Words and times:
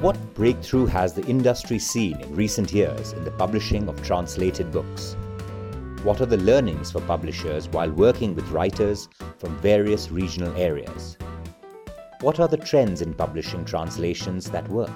What 0.00 0.34
breakthrough 0.34 0.84
has 0.84 1.14
the 1.14 1.24
industry 1.24 1.78
seen 1.78 2.20
in 2.20 2.36
recent 2.36 2.70
years 2.70 3.14
in 3.14 3.24
the 3.24 3.30
publishing 3.30 3.88
of 3.88 4.02
translated 4.02 4.70
books? 4.70 5.16
What 6.02 6.20
are 6.20 6.26
the 6.26 6.36
learnings 6.36 6.92
for 6.92 7.00
publishers 7.00 7.66
while 7.70 7.90
working 7.90 8.34
with 8.34 8.50
writers 8.50 9.08
from 9.38 9.56
various 9.60 10.10
regional 10.10 10.54
areas? 10.54 11.16
What 12.20 12.40
are 12.40 12.46
the 12.46 12.58
trends 12.58 13.00
in 13.00 13.14
publishing 13.14 13.64
translations 13.64 14.50
that 14.50 14.68
work? 14.68 14.92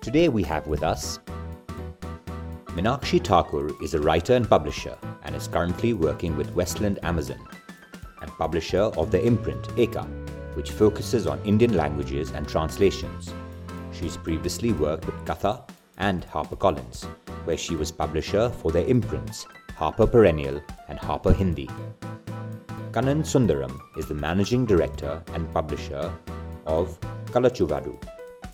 Today 0.00 0.28
we 0.28 0.42
have 0.42 0.66
with 0.66 0.82
us 0.82 1.20
Minakshi 2.70 3.24
Thakur 3.24 3.70
is 3.80 3.94
a 3.94 4.00
writer 4.00 4.34
and 4.34 4.50
publisher 4.50 4.98
and 5.22 5.36
is 5.36 5.46
currently 5.46 5.92
working 5.92 6.36
with 6.36 6.52
Westland 6.56 6.98
Amazon 7.04 7.46
and 8.22 8.30
publisher 8.32 8.90
of 8.98 9.12
the 9.12 9.24
imprint 9.24 9.68
Eka, 9.76 10.04
which 10.56 10.72
focuses 10.72 11.28
on 11.28 11.40
Indian 11.44 11.74
languages 11.74 12.32
and 12.32 12.48
translations. 12.48 13.32
She's 13.98 14.16
previously 14.16 14.72
worked 14.72 15.06
with 15.06 15.24
Katha 15.24 15.68
and 15.96 16.24
HarperCollins, 16.26 17.04
where 17.44 17.56
she 17.56 17.74
was 17.74 17.90
publisher 17.90 18.48
for 18.48 18.70
their 18.70 18.86
imprints 18.86 19.44
Harper 19.74 20.06
Perennial 20.06 20.62
and 20.88 21.00
Harper 21.00 21.32
Hindi. 21.32 21.68
Kannan 22.92 23.22
Sundaram 23.22 23.76
is 23.96 24.06
the 24.06 24.14
managing 24.14 24.66
director 24.66 25.20
and 25.34 25.52
publisher 25.52 26.12
of 26.64 26.96
Kalachuvadu 27.26 28.00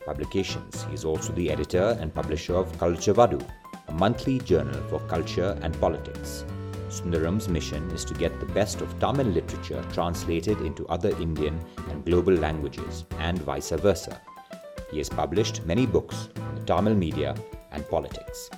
Publications. 0.07 0.85
He 0.85 0.95
is 0.95 1.05
also 1.05 1.33
the 1.35 1.51
editor 1.51 1.97
and 2.01 2.15
publisher 2.15 2.55
of 2.55 2.73
Kalachuvadu, 2.79 3.47
a 3.89 3.93
monthly 3.93 4.39
journal 4.39 4.81
for 4.89 4.99
culture 5.01 5.59
and 5.61 5.79
politics. 5.79 6.45
Sundaram's 6.89 7.49
mission 7.51 7.91
is 7.91 8.05
to 8.07 8.15
get 8.15 8.41
the 8.41 8.47
best 8.47 8.81
of 8.81 8.99
Tamil 8.99 9.27
literature 9.27 9.85
translated 9.93 10.59
into 10.63 10.87
other 10.89 11.11
Indian 11.21 11.61
and 11.91 12.05
global 12.07 12.33
languages, 12.33 13.05
and 13.19 13.39
vice 13.43 13.71
versa. 13.71 14.21
He 14.95 14.99
has 14.99 15.09
published 15.09 15.67
many 15.67 15.87
books 15.87 16.29
on 16.37 16.55
the 16.55 16.65
Tamil 16.67 16.95
media 16.95 17.35
and 17.73 17.85
politics. 17.89 18.49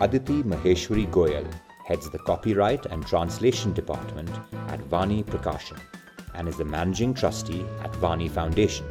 Aditi 0.00 0.44
Maheshwari 0.44 1.10
Goyal 1.10 1.52
heads 1.84 2.08
the 2.08 2.20
copyright 2.20 2.86
and 2.86 3.04
translation 3.04 3.72
department 3.72 4.30
at 4.68 4.78
Vani 4.88 5.24
Prakashan 5.24 5.80
and 6.36 6.46
is 6.46 6.58
the 6.58 6.64
managing 6.64 7.12
trustee 7.12 7.64
at 7.82 7.90
Vani 7.94 8.30
Foundation. 8.30 8.86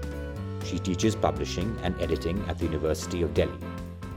She 0.66 0.78
teaches 0.78 1.16
publishing 1.16 1.74
and 1.84 1.96
editing 2.02 2.44
at 2.50 2.60
the 2.60 2.66
University 2.66 3.22
of 3.22 3.34
Delhi. 3.34 3.58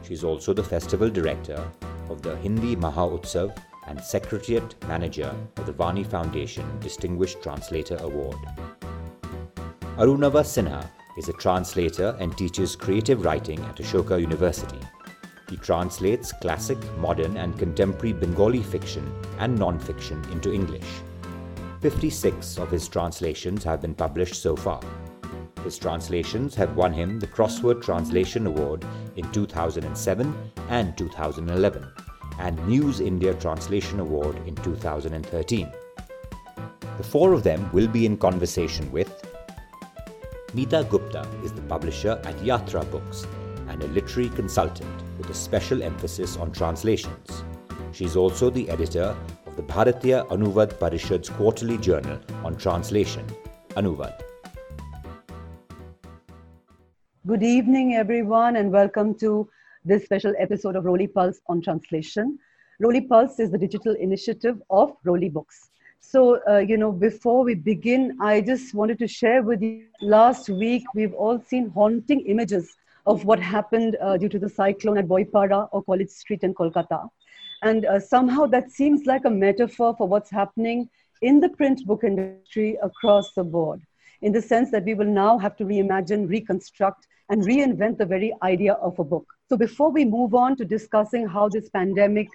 She 0.02 0.14
is 0.14 0.24
also 0.24 0.52
the 0.52 0.64
festival 0.64 1.08
director 1.08 1.62
of 2.10 2.20
the 2.20 2.36
Hindi 2.38 2.74
Maha 2.74 3.06
Utsav 3.16 3.56
and 3.86 4.00
secretariat 4.00 4.74
manager 4.88 5.32
of 5.56 5.66
the 5.66 5.72
Vani 5.72 6.04
Foundation 6.04 6.66
Distinguished 6.80 7.40
Translator 7.44 7.96
Award. 7.98 8.38
Arunava 9.98 10.42
Sinha 10.42 10.84
is 11.16 11.28
a 11.28 11.32
translator 11.34 12.16
and 12.18 12.36
teaches 12.36 12.76
creative 12.76 13.24
writing 13.24 13.60
at 13.60 13.76
Ashoka 13.76 14.20
University. 14.20 14.78
He 15.48 15.56
translates 15.56 16.32
classic, 16.32 16.78
modern, 16.96 17.36
and 17.36 17.58
contemporary 17.58 18.12
Bengali 18.12 18.62
fiction 18.62 19.12
and 19.38 19.58
non 19.58 19.78
fiction 19.78 20.24
into 20.32 20.52
English. 20.52 20.86
56 21.80 22.58
of 22.58 22.70
his 22.70 22.88
translations 22.88 23.64
have 23.64 23.82
been 23.82 23.94
published 23.94 24.36
so 24.40 24.56
far. 24.56 24.80
His 25.64 25.78
translations 25.78 26.54
have 26.54 26.76
won 26.76 26.92
him 26.92 27.20
the 27.20 27.26
Crossword 27.26 27.82
Translation 27.82 28.46
Award 28.46 28.84
in 29.16 29.30
2007 29.32 30.52
and 30.70 30.96
2011, 30.96 31.92
and 32.38 32.66
Muse 32.66 33.00
India 33.00 33.34
Translation 33.34 34.00
Award 34.00 34.36
in 34.46 34.54
2013. 34.56 35.70
The 36.96 37.04
four 37.04 37.32
of 37.32 37.42
them 37.42 37.70
will 37.72 37.88
be 37.88 38.06
in 38.06 38.16
conversation 38.16 38.90
with 38.90 39.31
Neeta 40.54 40.86
Gupta 40.90 41.26
is 41.42 41.50
the 41.50 41.62
publisher 41.62 42.20
at 42.24 42.36
Yatra 42.40 42.84
Books 42.90 43.26
and 43.68 43.82
a 43.82 43.86
literary 43.86 44.28
consultant 44.28 45.02
with 45.16 45.30
a 45.30 45.34
special 45.34 45.82
emphasis 45.82 46.36
on 46.36 46.52
translations. 46.52 47.42
She 47.92 48.04
is 48.04 48.16
also 48.16 48.50
the 48.50 48.68
editor 48.68 49.16
of 49.46 49.56
the 49.56 49.62
Bharatiya 49.62 50.28
Anuvad 50.28 50.74
Parishad's 50.78 51.30
quarterly 51.30 51.78
journal 51.78 52.20
on 52.44 52.56
translation, 52.56 53.24
Anuvad. 53.70 54.20
Good 57.26 57.42
evening, 57.42 57.94
everyone, 57.94 58.56
and 58.56 58.70
welcome 58.70 59.14
to 59.20 59.48
this 59.86 60.04
special 60.04 60.34
episode 60.38 60.76
of 60.76 60.84
Roli 60.84 61.10
Pulse 61.10 61.40
on 61.46 61.62
translation. 61.62 62.38
Roli 62.82 63.08
Pulse 63.08 63.40
is 63.40 63.50
the 63.50 63.56
digital 63.56 63.94
initiative 63.94 64.60
of 64.68 64.92
Roli 65.06 65.32
Books. 65.32 65.70
So, 66.04 66.40
uh, 66.48 66.58
you 66.58 66.76
know, 66.76 66.92
before 66.92 67.44
we 67.44 67.54
begin, 67.54 68.18
I 68.20 68.40
just 68.40 68.74
wanted 68.74 68.98
to 68.98 69.08
share 69.08 69.40
with 69.42 69.62
you 69.62 69.84
last 70.02 70.50
week, 70.50 70.84
we've 70.94 71.14
all 71.14 71.40
seen 71.40 71.70
haunting 71.70 72.20
images 72.26 72.76
of 73.06 73.24
what 73.24 73.38
happened 73.38 73.96
uh, 74.02 74.16
due 74.16 74.28
to 74.28 74.38
the 74.38 74.48
cyclone 74.48 74.98
at 74.98 75.06
Boipara 75.06 75.68
or 75.72 75.82
College 75.84 76.10
Street 76.10 76.42
in 76.42 76.54
Kolkata. 76.54 77.08
And 77.62 77.86
uh, 77.86 78.00
somehow 78.00 78.46
that 78.46 78.70
seems 78.72 79.06
like 79.06 79.24
a 79.24 79.30
metaphor 79.30 79.94
for 79.96 80.08
what's 80.08 80.30
happening 80.30 80.90
in 81.22 81.40
the 81.40 81.48
print 81.48 81.86
book 81.86 82.02
industry 82.02 82.76
across 82.82 83.32
the 83.34 83.44
board, 83.44 83.80
in 84.20 84.32
the 84.32 84.42
sense 84.42 84.72
that 84.72 84.84
we 84.84 84.94
will 84.94 85.06
now 85.06 85.38
have 85.38 85.56
to 85.56 85.64
reimagine, 85.64 86.28
reconstruct, 86.28 87.06
and 87.30 87.44
reinvent 87.44 87.96
the 87.96 88.04
very 88.04 88.34
idea 88.42 88.74
of 88.74 88.98
a 88.98 89.04
book. 89.04 89.26
So 89.48 89.56
before 89.56 89.90
we 89.90 90.04
move 90.04 90.34
on 90.34 90.56
to 90.56 90.64
discussing 90.64 91.26
how 91.26 91.48
this 91.48 91.70
pandemic 91.70 92.28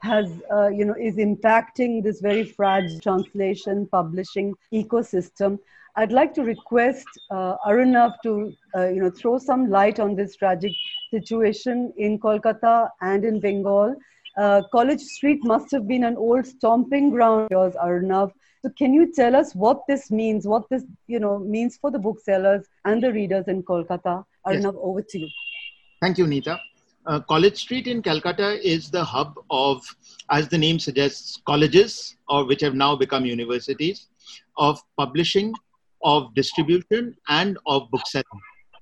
has 0.00 0.30
uh, 0.52 0.68
you 0.68 0.84
know 0.84 0.94
is 0.94 1.16
impacting 1.16 2.02
this 2.02 2.20
very 2.20 2.44
fragile 2.44 3.00
translation 3.00 3.86
publishing 3.90 4.54
ecosystem. 4.72 5.58
I'd 5.96 6.12
like 6.12 6.32
to 6.34 6.42
request 6.42 7.06
uh, 7.30 7.56
arunav 7.66 8.12
to 8.22 8.52
uh, 8.74 8.88
you 8.88 9.00
know 9.00 9.10
throw 9.10 9.38
some 9.38 9.68
light 9.68 9.98
on 9.98 10.14
this 10.14 10.36
tragic 10.36 10.72
situation 11.10 11.92
in 11.96 12.18
kolkata 12.18 12.90
and 13.00 13.24
in 13.24 13.40
bengal. 13.40 13.96
Uh, 14.36 14.62
college 14.70 15.00
street 15.00 15.42
must 15.42 15.72
have 15.72 15.88
been 15.88 16.04
an 16.04 16.16
old 16.16 16.46
stomping 16.46 17.10
ground 17.10 17.48
yours 17.50 17.74
arunav 17.74 18.30
so 18.62 18.70
can 18.70 18.92
you 18.92 19.12
tell 19.12 19.36
us 19.36 19.54
what 19.54 19.82
this 19.88 20.10
means 20.10 20.46
what 20.46 20.68
this 20.68 20.84
you 21.06 21.20
know 21.20 21.38
means 21.38 21.76
for 21.76 21.90
the 21.90 21.98
booksellers 21.98 22.66
and 22.84 23.02
the 23.02 23.12
readers 23.12 23.46
in 23.48 23.62
kolkata? 23.62 24.24
Arunav 24.46 24.74
yes. 24.74 24.74
over 24.76 25.02
to 25.02 25.18
you. 25.18 25.28
Thank 26.00 26.18
you 26.18 26.26
neeta 26.26 26.58
uh, 27.06 27.20
College 27.20 27.56
Street 27.56 27.86
in 27.86 28.02
Calcutta 28.02 28.60
is 28.66 28.90
the 28.90 29.02
hub 29.02 29.34
of, 29.50 29.82
as 30.30 30.48
the 30.48 30.58
name 30.58 30.78
suggests, 30.78 31.40
colleges, 31.46 32.16
or 32.28 32.44
which 32.44 32.60
have 32.60 32.74
now 32.74 32.94
become 32.96 33.24
universities, 33.24 34.08
of 34.56 34.82
publishing, 34.96 35.54
of 36.02 36.34
distribution, 36.34 37.16
and 37.28 37.58
of 37.66 37.90
bookselling. 37.90 38.24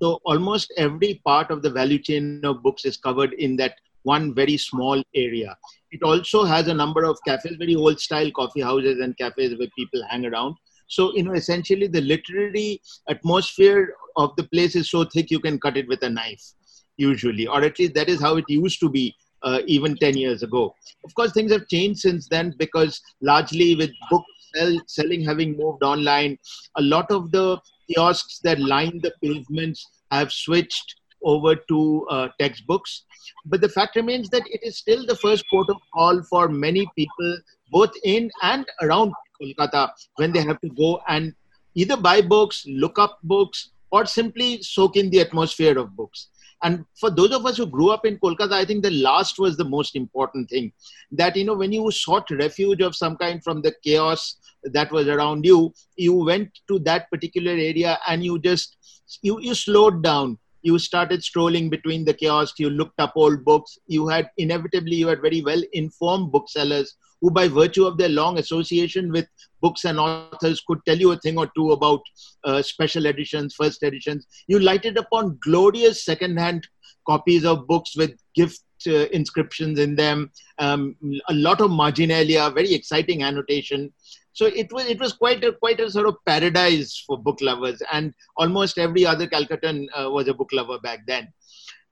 So 0.03 0.21
almost 0.25 0.73
every 0.77 1.23
part 1.25 1.51
of 1.51 1.63
the 1.63 1.71
value 1.71 1.99
chain 1.99 2.45
of 2.45 2.63
books 2.63 2.85
is 2.85 2.97
covered 2.97 3.33
in 3.35 3.57
that 3.57 3.77
one 4.03 4.35
very 4.35 4.57
small 4.57 5.03
area. 5.15 5.57
It 5.91 6.03
also 6.03 6.45
has 6.45 6.69
a 6.69 6.75
number 6.75 7.05
of 7.05 7.19
cafes, 7.27 7.57
very 7.57 7.75
old 7.75 7.99
style 8.01 8.31
coffee 8.31 8.61
houses 8.61 9.01
and 9.01 9.17
cafes 9.17 9.59
where 9.59 9.69
people 9.77 10.05
hang 10.09 10.27
around. 10.27 10.57
So, 10.89 11.15
you 11.17 11.25
know, 11.25 11.33
essentially 11.33 11.87
the 11.89 12.01
literary 12.01 12.81
atmosphere 13.09 13.95
of 14.17 14.37
the 14.37 14.45
place 14.45 14.77
is 14.77 14.91
so 14.91 15.05
thick 15.05 15.31
you 15.31 15.41
can 15.41 15.59
cut 15.59 15.77
it 15.77 15.89
with 15.89 16.03
a 16.03 16.11
knife 16.11 16.53
usually, 16.97 17.47
or 17.47 17.63
at 17.63 17.79
least 17.79 17.95
that 17.95 18.09
is 18.09 18.21
how 18.21 18.37
it 18.37 18.45
used 18.49 18.81
to 18.81 18.89
be 18.89 19.15
uh, 19.43 19.61
even 19.67 19.97
10 19.97 20.17
years 20.17 20.43
ago. 20.43 20.75
Of 21.05 21.15
course, 21.15 21.33
things 21.33 21.53
have 21.53 21.69
changed 21.69 22.01
since 22.01 22.29
then 22.29 22.55
because 22.59 23.01
largely 23.21 23.75
with 23.75 23.91
book 24.11 24.25
sell, 24.55 24.79
selling 24.87 25.23
having 25.23 25.57
moved 25.57 25.83
online, 25.83 26.39
a 26.77 26.83
lot 26.83 27.11
of 27.11 27.31
the 27.31 27.59
kiosks 27.89 28.41
that 28.41 28.59
line 28.59 29.01
the 29.03 29.13
pavements 29.23 29.87
have 30.11 30.33
switched 30.33 30.97
over 31.23 31.57
to 31.57 32.07
uh, 32.11 32.29
textbooks. 32.39 33.05
But 33.45 33.61
the 33.61 33.69
fact 33.69 33.97
remains 33.97 34.29
that 34.31 34.43
it 34.47 34.61
is 34.63 34.79
still 34.79 35.07
the 35.07 35.17
first 35.17 35.45
port 35.51 35.69
of 35.71 35.77
call 35.93 36.23
for 36.23 36.49
many 36.49 36.89
people, 36.97 37.39
both 37.71 37.91
in 38.05 38.31
and 38.43 38.67
around 38.83 39.13
Kolkata, 39.41 39.91
when 40.17 40.33
they 40.33 40.43
have 40.43 40.61
to 40.61 40.69
go 40.71 41.01
and 41.09 41.35
either 41.75 41.97
buy 41.97 42.23
books, 42.23 42.65
look 42.67 42.99
up 42.99 43.19
books, 43.23 43.71
or 43.91 44.07
simply 44.07 44.63
soak 44.63 44.97
in 44.97 45.11
the 45.11 45.21
atmosphere 45.21 45.79
of 45.79 45.95
books. 45.97 46.29
And 46.63 46.85
for 46.99 47.11
those 47.11 47.33
of 47.33 47.45
us 47.45 47.59
who 47.59 47.67
grew 47.67 47.91
up 47.91 48.07
in 48.07 48.19
Kolkata, 48.19 48.53
I 48.53 48.65
think 48.65 48.83
the 48.83 48.91
last 48.91 49.39
was 49.39 49.57
the 49.57 49.65
most 49.65 49.95
important 49.95 50.49
thing. 50.49 50.73
That, 51.13 51.37
you 51.37 51.45
know, 51.45 51.55
when 51.55 51.73
you 51.73 51.91
sought 51.91 52.31
refuge 52.31 52.81
of 52.81 52.97
some 52.97 53.17
kind 53.17 53.43
from 53.45 53.63
the 53.63 53.75
chaos 53.85 54.37
that 54.65 54.91
was 54.91 55.07
around 55.07 55.45
you, 55.45 55.73
you 55.97 56.15
went 56.15 56.51
to 56.69 56.79
that 56.81 57.11
particular 57.11 57.53
area 57.53 57.99
and 58.09 58.25
you 58.25 58.39
just, 58.39 58.77
you, 59.23 59.39
you 59.41 59.55
slowed 59.55 60.03
down. 60.03 60.39
you 60.67 60.79
started 60.79 61.23
strolling 61.23 61.71
between 61.71 62.05
the 62.05 62.13
kiosks 62.21 62.59
you 62.59 62.71
looked 62.71 63.01
up 63.05 63.13
old 63.15 63.45
books 63.45 63.79
you 63.87 64.09
had 64.09 64.31
inevitably 64.45 64.97
you 64.97 65.07
had 65.07 65.21
very 65.27 65.41
well 65.49 65.63
informed 65.73 66.33
booksellers 66.33 66.97
who 67.27 67.31
by 67.33 67.49
virtue 67.49 67.85
of 67.85 67.99
their 67.99 68.09
long 68.09 68.39
association 68.39 69.11
with 69.11 69.27
books 69.61 69.85
and 69.85 69.99
authors 69.99 70.63
could 70.67 70.79
tell 70.87 70.97
you 70.97 71.11
a 71.11 71.19
thing 71.19 71.37
or 71.37 71.51
two 71.57 71.73
about 71.73 72.01
uh, 72.45 72.63
special 72.63 73.07
editions 73.07 73.53
first 73.55 73.83
editions 73.83 74.29
you 74.47 74.61
lighted 74.61 74.97
upon 74.97 75.37
glorious 75.43 76.05
second-hand 76.05 76.69
copies 77.05 77.45
of 77.45 77.67
books 77.67 77.97
with 77.97 78.13
gift 78.37 78.63
uh, 78.87 79.07
inscriptions 79.21 79.81
in 79.81 79.97
them 79.97 80.31
um, 80.61 80.95
a 81.29 81.35
lot 81.35 81.61
of 81.61 81.69
marginalia 81.71 82.49
very 82.51 82.73
exciting 82.73 83.25
annotation 83.25 83.93
so 84.37 84.45
it 84.45 84.71
was 84.71 84.87
it 84.87 85.01
was 85.01 85.15
quite 85.15 85.43
a 85.45 85.53
quite 85.53 85.81
a 85.81 85.91
sort 85.91 86.07
of 86.07 86.17
paradise 86.27 87.03
for 87.07 87.17
book 87.17 87.39
lovers, 87.41 87.83
and 87.91 88.13
almost 88.37 88.77
every 88.77 89.07
other 89.07 89.27
Calcuttan 89.27 89.87
uh, 89.99 90.11
was 90.11 90.29
a 90.29 90.35
book 90.35 90.51
lover 90.53 90.79
back 90.79 91.07
then. 91.07 91.33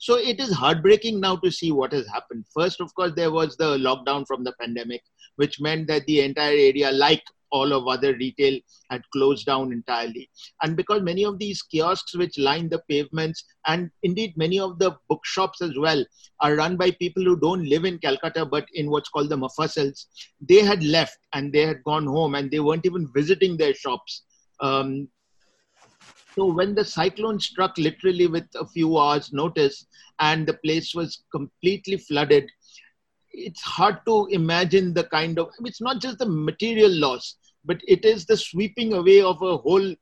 So 0.05 0.17
it 0.17 0.39
is 0.39 0.53
heartbreaking 0.53 1.19
now 1.19 1.37
to 1.37 1.51
see 1.51 1.73
what 1.73 1.95
has 1.95 2.07
happened. 2.07 2.45
First, 2.53 2.83
of 2.83 2.95
course, 2.95 3.13
there 3.17 3.31
was 3.31 3.57
the 3.57 3.79
lockdown 3.79 4.27
from 4.27 4.45
the 4.45 4.53
pandemic, 4.61 5.03
which 5.37 5.63
meant 5.63 5.87
that 5.89 6.05
the 6.05 6.21
entire 6.21 6.53
area, 6.53 6.93
like 6.93 7.23
all 7.51 7.73
of 7.73 7.89
other 7.89 8.13
retail 8.17 8.61
had 8.91 9.01
closed 9.15 9.47
down 9.47 9.73
entirely. 9.73 10.29
And 10.61 10.77
because 10.77 11.01
many 11.01 11.25
of 11.25 11.39
these 11.39 11.63
kiosks 11.63 12.15
which 12.19 12.37
line 12.37 12.69
the 12.69 12.83
pavements, 12.87 13.45
and 13.67 13.91
indeed 14.03 14.37
many 14.37 14.61
of 14.61 14.79
the 14.79 14.95
bookshops 15.09 15.63
as 15.63 15.79
well, 15.79 16.05
are 16.41 16.55
run 16.55 16.77
by 16.77 16.91
people 16.91 17.25
who 17.25 17.41
don't 17.41 17.65
live 17.65 17.87
in 17.87 17.99
Calcutta 17.99 18.45
but 18.45 18.67
in 18.75 18.91
what's 18.91 19.09
called 19.09 19.31
the 19.31 19.39
mofussils, 19.39 20.05
they 20.39 20.61
had 20.61 20.85
left 20.85 21.17
and 21.33 21.51
they 21.51 21.65
had 21.65 21.83
gone 21.83 22.07
home 22.07 22.35
and 22.35 22.51
they 22.51 22.61
weren't 22.61 22.85
even 22.85 23.11
visiting 23.15 23.57
their 23.57 23.73
shops. 23.73 24.25
Um, 24.61 25.09
so 26.35 26.53
when 26.53 26.75
the 26.75 26.85
cyclone 26.85 27.39
struck 27.39 27.77
literally 27.79 28.27
with 28.27 28.47
a 28.57 28.67
few 28.67 28.99
hours 28.99 29.33
notice 29.33 29.87
and 30.19 30.47
the 30.47 30.55
place 30.55 30.95
was 30.95 31.23
completely 31.33 31.97
flooded, 31.97 32.51
it's 33.33 33.63
hard 33.63 33.99
to 34.07 34.27
imagine 34.31 34.95
the 34.95 35.05
kind 35.05 35.39
of 35.39 35.51
it's 35.61 35.81
not 35.81 36.01
just 36.01 36.19
the 36.19 36.29
material 36.29 36.91
loss 36.91 37.37
but 37.65 37.81
it 37.87 38.05
is 38.05 38.27
the 38.27 38.37
sweeping 38.37 38.93
away 38.93 39.21
of 39.21 39.41
a 39.43 39.57
whole 39.57 39.95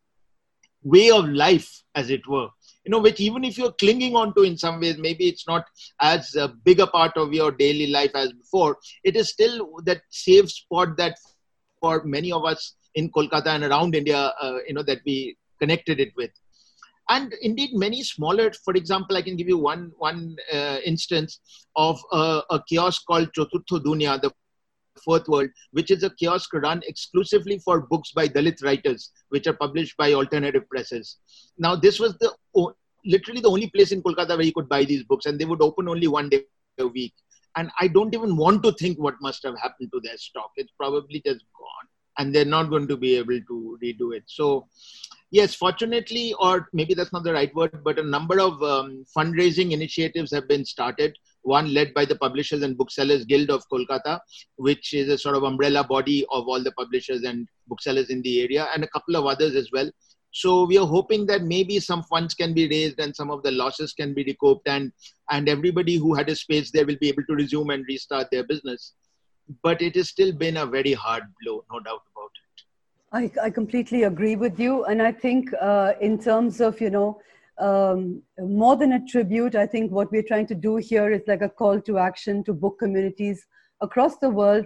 way 0.82 1.11
of 1.11 1.29
life, 1.29 1.82
as 1.94 2.11
it 2.11 2.26
were. 2.26 2.49
You 2.84 2.90
know, 2.90 2.99
which 3.00 3.20
even 3.20 3.44
if 3.44 3.56
you're 3.56 3.73
clinging 3.73 4.17
on 4.17 4.34
to 4.34 4.43
in 4.43 4.58
some 4.58 4.81
ways, 4.81 4.99
maybe 4.99 5.29
it's 5.29 5.46
not 5.46 5.64
as 6.00 6.34
a 6.34 6.49
big 6.49 6.81
a 6.81 6.87
part 6.87 7.17
of 7.17 7.32
your 7.32 7.52
daily 7.52 7.87
life 7.87 8.11
as 8.14 8.32
before. 8.32 8.79
It 9.05 9.17
is 9.17 9.31
still 9.31 9.69
that 9.84 10.02
safe 10.11 10.50
spot 10.50 10.96
that 10.96 11.17
for 11.81 12.02
many 12.05 12.32
of 12.32 12.44
us 12.44 12.75
in 12.94 13.11
Kolkata 13.11 13.46
and 13.46 13.64
around 13.64 13.94
India, 13.94 14.32
uh, 14.40 14.58
you 14.67 14.75
know, 14.75 14.82
that 14.82 15.00
we 15.06 15.37
connected 15.62 16.00
it 16.05 16.12
with. 16.17 16.31
And 17.09 17.35
indeed, 17.49 17.70
many 17.85 18.03
smaller, 18.03 18.53
for 18.64 18.75
example, 18.75 19.17
I 19.17 19.23
can 19.23 19.37
give 19.41 19.49
you 19.49 19.59
one, 19.59 19.91
one 19.99 20.37
uh, 20.59 20.79
instance 20.93 21.41
of 21.76 22.00
a, 22.12 22.43
a 22.56 22.62
kiosk 22.69 23.03
called 23.06 23.32
Choturtho 23.37 23.81
Dunya, 23.87 24.20
the 24.23 24.31
Fourth 25.05 25.26
World, 25.29 25.50
which 25.73 25.91
is 25.91 26.05
a 26.05 26.11
kiosk 26.11 26.55
run 26.55 26.81
exclusively 26.87 27.59
for 27.59 27.81
books 27.93 28.12
by 28.12 28.29
Dalit 28.29 28.62
writers, 28.62 29.11
which 29.31 29.47
are 29.47 29.59
published 29.64 29.97
by 29.97 30.12
alternative 30.12 30.69
presses. 30.70 31.17
Now, 31.59 31.75
this 31.76 31.99
was 31.99 32.17
the 32.19 32.32
literally 33.05 33.41
the 33.41 33.50
only 33.50 33.69
place 33.70 33.93
in 33.93 34.03
Kolkata 34.03 34.37
where 34.37 34.43
you 34.43 34.53
could 34.53 34.69
buy 34.69 34.85
these 34.85 35.05
books, 35.05 35.26
and 35.26 35.38
they 35.38 35.44
would 35.44 35.62
open 35.62 35.88
only 35.88 36.06
one 36.06 36.29
day 36.29 36.43
a 36.79 36.87
week. 36.87 37.15
And 37.56 37.70
I 37.81 37.88
don't 37.88 38.15
even 38.15 38.37
want 38.37 38.62
to 38.65 38.73
think 38.73 38.99
what 38.99 39.15
must 39.20 39.43
have 39.43 39.58
happened 39.58 39.91
to 39.93 40.00
their 40.00 40.17
stock. 40.17 40.50
It's 40.56 40.73
probably 40.79 41.20
just 41.26 41.44
gone, 41.58 41.87
and 42.19 42.35
they're 42.35 42.44
not 42.44 42.70
going 42.70 42.88
to 42.88 42.97
be 42.97 43.17
able 43.17 43.41
to 43.41 43.79
redo 43.82 44.17
it. 44.17 44.25
So, 44.26 44.69
yes, 45.32 45.55
fortunately, 45.56 46.34
or 46.38 46.69
maybe 46.73 46.94
that's 46.94 47.12
not 47.12 47.25
the 47.25 47.32
right 47.32 47.52
word, 47.56 47.82
but 47.82 47.99
a 47.99 48.02
number 48.02 48.38
of 48.40 48.62
um, 48.62 49.05
fundraising 49.17 49.73
initiatives 49.73 50.32
have 50.32 50.46
been 50.46 50.64
started 50.64 51.17
one 51.43 51.75
led 51.75 51.93
by 51.93 52.05
the 52.05 52.14
Publishers 52.14 52.62
and 52.62 52.79
Booksellers 52.79 53.25
Guild 53.25 53.50
of 53.50 53.69
Kolkata, 53.69 54.20
which 54.56 54.94
is 54.94 55.08
a 55.08 55.19
sort 55.19 55.37
of 55.37 55.43
umbrella 55.43 55.82
body 55.82 56.25
of 56.31 56.46
all 56.46 56.62
the 56.62 56.70
publishers 56.73 57.25
and 57.25 57.49
booksellers 57.67 58.11
in 58.11 58.23
the 58.23 58.43
area, 58.43 58.69
and 58.73 58.84
a 58.84 58.88
couple 58.88 59.17
of 59.17 59.26
others 59.26 59.56
as 59.56 59.69
well. 59.73 59.90
So 60.31 60.64
we 60.64 60.79
are 60.79 60.87
hoping 60.87 61.26
that 61.26 61.43
maybe 61.43 61.79
some 61.79 62.02
funds 62.05 62.32
can 62.34 62.55
be 62.55 62.69
raised 62.69 62.99
and 63.00 63.14
some 63.14 63.31
of 63.31 63.43
the 63.43 63.50
losses 63.50 63.93
can 63.93 64.14
be 64.14 64.25
recouped, 64.25 64.69
and 64.69 64.93
and 65.31 65.49
everybody 65.49 65.96
who 65.96 66.14
had 66.14 66.29
a 66.29 66.37
space 66.37 66.70
there 66.70 66.87
will 66.87 66.96
be 67.00 67.08
able 67.08 67.25
to 67.25 67.34
resume 67.34 67.70
and 67.70 67.84
restart 67.88 68.29
their 68.31 68.44
business. 68.44 68.94
But 69.62 69.82
it 69.82 69.96
has 69.96 70.08
still 70.08 70.32
been 70.32 70.56
a 70.58 70.67
very 70.67 70.93
hard 70.93 71.25
blow, 71.43 71.64
no 71.70 71.81
doubt 71.81 72.02
about 72.14 72.31
it. 72.37 72.42
I, 73.14 73.31
I 73.43 73.50
completely 73.50 74.05
agree 74.05 74.37
with 74.37 74.59
you, 74.59 74.85
and 74.85 75.03
I 75.03 75.12
think 75.12 75.50
uh, 75.61 75.93
in 76.00 76.19
terms 76.19 76.62
of 76.62 76.81
you 76.81 76.88
know 76.88 77.20
um, 77.59 78.23
more 78.38 78.75
than 78.75 78.93
a 78.93 79.06
tribute, 79.06 79.55
I 79.55 79.67
think 79.67 79.93
what 79.93 80.11
we're 80.11 80.23
trying 80.23 80.47
to 80.47 80.55
do 80.55 80.76
here 80.76 81.11
is 81.11 81.20
like 81.26 81.43
a 81.43 81.49
call 81.49 81.79
to 81.82 81.99
action 81.99 82.43
to 82.44 82.55
book 82.55 82.79
communities 82.79 83.47
across 83.82 84.17
the 84.17 84.31
world 84.31 84.64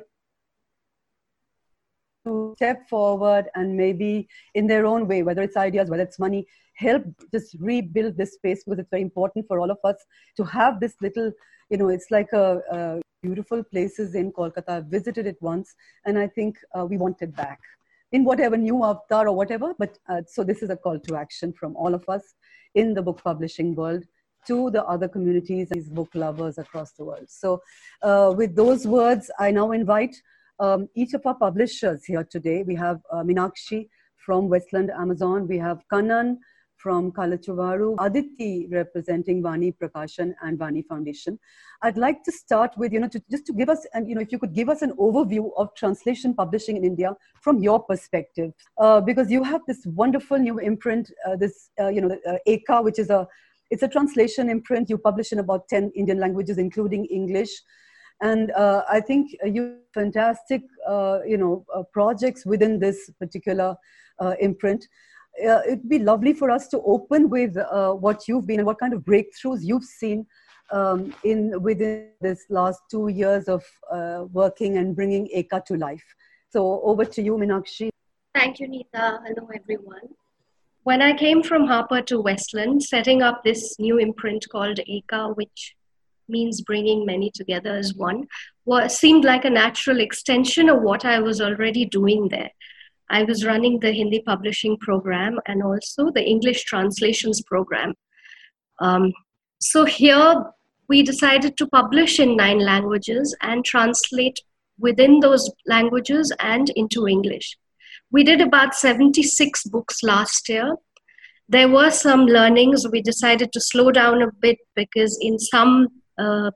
to 2.25 2.55
step 2.57 2.89
forward 2.89 3.47
and 3.57 3.77
maybe 3.77 4.29
in 4.55 4.69
their 4.69 4.87
own 4.87 5.09
way, 5.09 5.25
whether 5.25 5.43
it's 5.43 5.57
ideas, 5.57 5.91
whether 5.91 6.05
it's 6.05 6.19
money, 6.21 6.47
help 6.75 7.05
just 7.33 7.57
rebuild 7.59 8.17
this 8.17 8.35
space 8.35 8.63
because 8.63 8.79
it's 8.79 8.91
very 8.91 9.03
important 9.03 9.47
for 9.49 9.59
all 9.59 9.71
of 9.73 9.79
us 9.83 9.97
to 10.37 10.45
have 10.45 10.79
this 10.79 10.95
little, 11.01 11.33
you 11.71 11.79
know, 11.79 11.89
it's 11.89 12.11
like 12.11 12.33
a, 12.33 12.61
a 12.71 13.01
beautiful 13.23 13.63
places 13.65 14.15
in 14.15 14.33
Kolkata. 14.33 14.69
I 14.69 14.81
visited 14.81 15.27
it 15.27 15.37
once 15.41 15.75
and 16.05 16.19
I 16.19 16.27
think 16.29 16.59
uh, 16.79 16.85
we 16.85 16.97
want 16.97 17.23
it 17.23 17.35
back 17.35 17.61
in 18.13 18.25
whatever 18.25 18.57
new 18.57 18.85
avatar 18.85 19.29
or 19.29 19.33
whatever. 19.33 19.75
But 19.79 19.99
uh, 20.09 20.23
so 20.27 20.45
this 20.45 20.63
is 20.63 20.71
a 20.71 20.77
call 20.77 20.99
to 20.99 21.17
action 21.17 21.53
from 21.53 21.77
all 21.77 21.95
of 21.95 22.05
us 22.09 22.35
in 22.75 22.95
the 22.95 23.03
book 23.03 23.21
publishing 23.23 23.75
world 23.75 24.05
to 24.47 24.71
the 24.71 24.85
other 24.85 25.09
communities, 25.09 25.69
these 25.71 25.89
book 25.89 26.09
lovers 26.15 26.59
across 26.59 26.93
the 26.93 27.05
world. 27.05 27.29
So, 27.29 27.63
uh, 28.03 28.33
with 28.37 28.55
those 28.55 28.87
words, 28.87 29.31
I 29.41 29.51
now 29.51 29.73
invite 29.73 30.15
um, 30.61 30.89
each 30.95 31.15
of 31.15 31.27
our 31.27 31.35
publishers 31.35 32.05
here 32.05 32.23
today. 32.23 32.63
We 32.63 32.77
have 32.77 33.01
uh, 33.13 33.23
Minakshi 33.25 33.89
from 34.17 34.49
Westland 34.49 34.91
Amazon, 34.91 35.47
we 35.47 35.59
have 35.59 35.83
Kannan 35.93 36.39
from 36.87 37.11
Kalachuvadu, 37.11 37.97
Aditi 37.99 38.69
representing 38.71 39.43
Vani 39.43 39.75
Prakashan 39.77 40.33
and 40.43 40.57
Vani 40.57 40.87
Foundation. 40.87 41.37
I'd 41.83 41.97
like 41.97 42.23
to 42.23 42.31
start 42.31 42.79
with, 42.79 42.93
you 42.93 43.01
know, 43.01 43.09
to, 43.09 43.21
just 43.29 43.45
to 43.47 43.53
give 43.53 43.69
us, 43.69 43.85
and 43.93 44.09
you 44.09 44.15
know, 44.15 44.21
if 44.21 44.31
you 44.31 44.39
could 44.39 44.55
give 44.55 44.69
us 44.69 44.83
an 44.83 44.93
overview 44.93 45.51
of 45.57 45.75
translation 45.75 46.33
publishing 46.33 46.77
in 46.77 46.85
India 46.85 47.17
from 47.43 47.59
your 47.59 47.83
perspective, 47.83 48.53
uh, 48.79 49.01
because 49.01 49.33
you 49.33 49.43
have 49.43 49.63
this 49.67 49.85
wonderful 49.85 50.39
new 50.39 50.61
imprint, 50.61 51.11
uh, 51.27 51.35
this, 51.35 51.71
uh, 51.81 51.89
you 51.89 52.01
know, 52.01 52.17
uh, 52.25 52.37
Eka, 52.47 52.85
which 52.85 53.01
is 53.01 53.11
a, 53.11 53.27
it's 53.73 53.83
a 53.83 53.89
translation 53.89 54.49
imprint. 54.49 54.89
You 54.89 54.97
publish 54.97 55.33
in 55.33 55.41
about 55.41 55.67
10 55.67 55.91
Indian 55.97 56.21
languages, 56.21 56.57
including 56.57 57.07
English. 57.07 57.51
And 58.23 58.53
uh, 58.53 58.85
I 58.89 59.01
think 59.01 59.33
you 59.45 59.79
fantastic, 59.93 60.63
uh, 60.89 61.19
you 61.27 61.37
know, 61.37 61.67
uh, 61.75 61.83
projects 61.93 62.47
within 62.47 62.79
this 62.79 63.11
particular 63.19 63.75
imprint 64.41 64.87
uh, 65.45 65.61
it'd 65.67 65.89
be 65.89 65.99
lovely 65.99 66.33
for 66.33 66.51
us 66.51 66.69
to 66.69 66.81
open 66.83 67.29
with 67.29 67.57
uh, 67.57 67.93
what 67.93 68.27
you've 68.29 68.47
been 68.47 68.61
and 68.61 68.67
what 68.67 68.79
kind 68.79 68.93
of 68.93 69.03
breakthroughs 69.03 69.61
you've 69.63 69.85
seen 69.85 70.27
um, 70.73 71.15
in 71.25 71.61
within 71.63 72.11
this 72.21 72.45
last 72.49 72.81
two 72.91 73.09
years 73.09 73.49
of 73.49 73.65
uh, 73.91 74.25
working 74.33 74.79
and 74.79 74.97
bringing 74.97 75.29
Eka 75.37 75.65
to 75.67 75.77
life. 75.77 76.05
So 76.51 76.81
over 76.83 77.05
to 77.05 77.23
you, 77.23 77.37
Minakshi. 77.37 77.91
Thank 78.35 78.61
you, 78.61 78.69
Nita. 78.69 79.21
Hello, 79.25 79.49
everyone. 79.55 80.09
When 80.85 81.03
I 81.03 81.15
came 81.15 81.43
from 81.43 81.67
Harper 81.67 82.01
to 82.03 82.21
Westland, 82.21 82.83
setting 82.83 83.21
up 83.21 83.43
this 83.43 83.79
new 83.79 83.99
imprint 83.99 84.47
called 84.51 84.79
Eka, 84.79 85.37
which 85.37 85.75
means 86.29 86.61
bringing 86.61 87.05
many 87.05 87.31
together 87.31 87.75
as 87.75 87.95
one, 87.95 88.29
was, 88.65 88.97
seemed 88.97 89.25
like 89.25 89.45
a 89.45 89.51
natural 89.51 90.01
extension 90.01 90.69
of 90.69 90.83
what 90.83 91.05
I 91.05 91.19
was 91.19 91.41
already 91.41 91.85
doing 91.85 92.29
there. 92.29 92.51
I 93.11 93.23
was 93.23 93.45
running 93.45 93.79
the 93.81 93.93
Hindi 93.93 94.21
publishing 94.23 94.77
program 94.79 95.39
and 95.47 95.63
also 95.63 96.11
the 96.11 96.25
English 96.25 96.65
translations 96.65 97.43
program. 97.43 97.95
Um, 98.81 99.13
so 99.61 99.85
here 99.85 100.45
we 100.89 101.03
decided 101.03 101.57
to 101.57 101.67
publish 101.67 102.21
in 102.21 102.37
nine 102.37 102.61
languages 102.61 103.37
and 103.43 103.65
translate 103.65 104.41
within 104.79 105.21
those 105.21 105.51
languages 105.67 106.33
and 106.41 106.71
into 106.71 107.07
English. 107.07 107.57
We 108.11 108.23
did 108.25 108.41
about 108.41 108.75
76 108.75 109.65
books 109.65 110.03
last 110.03 110.49
year. 110.49 110.77
There 111.49 111.69
were 111.69 111.91
some 111.91 112.27
learnings. 112.27 112.87
We 112.89 113.03
decided 113.03 113.53
to 113.53 113.61
slow 113.61 113.91
down 113.91 114.23
a 114.23 114.33
bit 114.41 114.59
because 114.75 115.19
in 115.21 115.39
some 115.39 115.89
uh, 116.19 116.51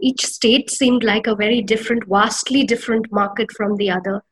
each 0.00 0.24
state 0.24 0.70
seemed 0.70 1.04
like 1.04 1.26
a 1.26 1.34
very 1.34 1.62
different, 1.62 2.04
vastly 2.06 2.64
different 2.64 3.10
market 3.10 3.50
from 3.52 3.76
the 3.76 3.90
other. 3.90 4.22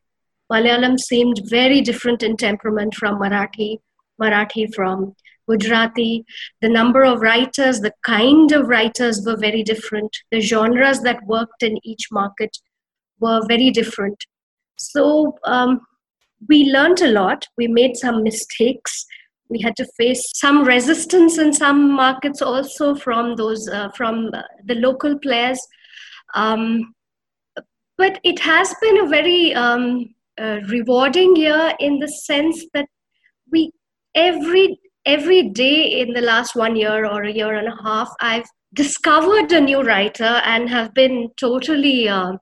Malayalam 0.52 0.98
seemed 0.98 1.40
very 1.46 1.80
different 1.80 2.22
in 2.22 2.36
temperament 2.36 2.94
from 2.94 3.18
Marathi, 3.18 3.78
Marathi 4.20 4.72
from 4.74 5.14
Gujarati. 5.48 6.24
The 6.60 6.68
number 6.68 7.02
of 7.02 7.20
writers, 7.20 7.80
the 7.80 7.92
kind 8.04 8.52
of 8.52 8.68
writers 8.68 9.24
were 9.24 9.36
very 9.36 9.62
different. 9.62 10.16
The 10.30 10.40
genres 10.40 11.00
that 11.02 11.24
worked 11.26 11.62
in 11.62 11.78
each 11.82 12.08
market 12.10 12.56
were 13.20 13.42
very 13.46 13.70
different. 13.70 14.24
So 14.76 15.38
um, 15.44 15.80
we 16.48 16.70
learned 16.70 17.00
a 17.00 17.10
lot. 17.10 17.46
We 17.56 17.68
made 17.68 17.96
some 17.96 18.22
mistakes. 18.22 19.06
we 19.48 19.60
had 19.60 19.76
to 19.76 19.86
face 19.96 20.30
some 20.34 20.64
resistance 20.64 21.38
in 21.38 21.52
some 21.52 21.92
markets 21.92 22.40
also 22.42 22.94
from 22.94 23.36
those 23.36 23.68
uh, 23.68 23.90
from 23.90 24.30
uh, 24.32 24.42
the 24.64 24.74
local 24.74 25.18
players. 25.18 25.60
Um, 26.34 26.94
but 27.96 28.18
it 28.24 28.40
has 28.40 28.74
been 28.80 28.98
a 29.04 29.08
very 29.08 29.54
um, 29.54 30.13
uh, 30.40 30.58
rewarding 30.68 31.36
year 31.36 31.74
in 31.78 31.98
the 31.98 32.08
sense 32.08 32.64
that 32.74 32.86
we 33.50 33.70
every 34.14 34.78
every 35.06 35.50
day 35.50 36.00
in 36.00 36.12
the 36.12 36.20
last 36.20 36.56
one 36.56 36.76
year 36.76 37.06
or 37.06 37.24
a 37.24 37.32
year 37.32 37.54
and 37.54 37.68
a 37.68 37.82
half, 37.82 38.08
I've 38.20 38.46
discovered 38.74 39.52
a 39.52 39.60
new 39.60 39.82
writer 39.82 40.40
and 40.44 40.68
have 40.68 40.94
been 40.94 41.28
totally 41.38 42.08
uh, 42.08 42.32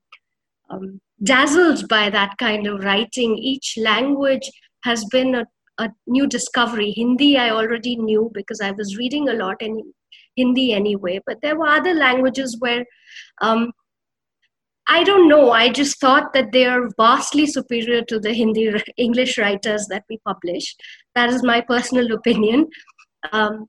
um, 0.71 1.01
dazzled 1.23 1.89
by 1.89 2.09
that 2.11 2.39
kind 2.39 2.67
of 2.67 2.85
writing. 2.85 3.37
Each 3.37 3.75
language 3.77 4.49
has 4.85 5.05
been 5.07 5.35
a, 5.35 5.45
a, 5.79 5.91
new 6.07 6.27
discovery. 6.27 6.93
Hindi, 6.93 7.37
I 7.37 7.51
already 7.51 7.97
knew 7.97 8.31
because 8.33 8.61
I 8.61 8.71
was 8.71 8.97
reading 8.97 9.29
a 9.29 9.35
lot 9.35 9.61
in 9.61 9.93
Hindi 10.37 10.73
anyway, 10.73 11.21
but 11.27 11.39
there 11.43 11.59
were 11.59 11.69
other 11.69 11.95
languages 11.95 12.57
where 12.59 12.85
um, 13.43 13.73
I 14.89 15.05
don't 15.05 15.29
know. 15.29 15.53
I 15.53 15.69
just 15.69 16.01
thought 16.01 16.33
that 16.33 16.53
they 16.53 16.65
are 16.65 16.89
vastly 16.97 17.47
superior 17.47 18.03
to 18.03 18.19
the 18.19 18.33
Hindi 18.33 18.83
English 18.97 19.39
writers 19.39 19.87
that 19.91 20.05
we 20.11 20.19
publish. 20.25 20.75
That 21.15 21.31
is 21.31 21.43
my 21.43 21.61
personal 21.61 22.13
opinion. 22.13 22.69
Um, 23.33 23.67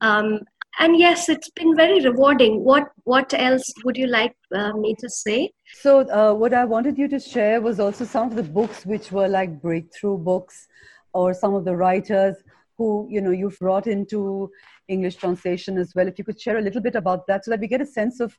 um, 0.00 0.40
and 0.78 0.98
yes, 0.98 1.28
it's 1.28 1.50
been 1.50 1.76
very 1.76 2.00
rewarding. 2.00 2.64
What 2.64 2.88
what 3.04 3.34
else 3.34 3.72
would 3.84 3.96
you 3.96 4.06
like 4.06 4.34
uh, 4.54 4.72
me 4.72 4.94
to 4.98 5.08
say? 5.08 5.52
So, 5.74 6.00
uh, 6.08 6.34
what 6.34 6.54
I 6.54 6.64
wanted 6.64 6.96
you 6.96 7.08
to 7.08 7.20
share 7.20 7.60
was 7.60 7.80
also 7.80 8.04
some 8.04 8.28
of 8.28 8.36
the 8.36 8.42
books 8.42 8.86
which 8.86 9.12
were 9.12 9.28
like 9.28 9.60
breakthrough 9.60 10.18
books, 10.18 10.66
or 11.12 11.34
some 11.34 11.54
of 11.54 11.64
the 11.64 11.76
writers 11.76 12.36
who 12.78 13.06
you 13.10 13.20
know 13.20 13.30
you've 13.30 13.58
brought 13.58 13.86
into 13.86 14.50
English 14.88 15.16
translation 15.16 15.76
as 15.76 15.92
well. 15.94 16.08
If 16.08 16.18
you 16.18 16.24
could 16.24 16.40
share 16.40 16.58
a 16.58 16.62
little 16.62 16.80
bit 16.80 16.94
about 16.94 17.26
that, 17.26 17.44
so 17.44 17.50
that 17.50 17.60
we 17.60 17.68
get 17.68 17.80
a 17.80 17.86
sense 17.86 18.20
of. 18.20 18.36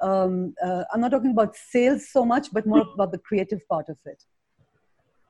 Um, 0.00 0.54
uh, 0.62 0.84
I'm 0.92 1.00
not 1.00 1.10
talking 1.10 1.32
about 1.32 1.56
sales 1.56 2.08
so 2.10 2.24
much, 2.24 2.48
but 2.52 2.66
more 2.66 2.86
about 2.94 3.12
the 3.12 3.18
creative 3.18 3.66
part 3.68 3.88
of 3.88 3.98
it. 4.06 4.22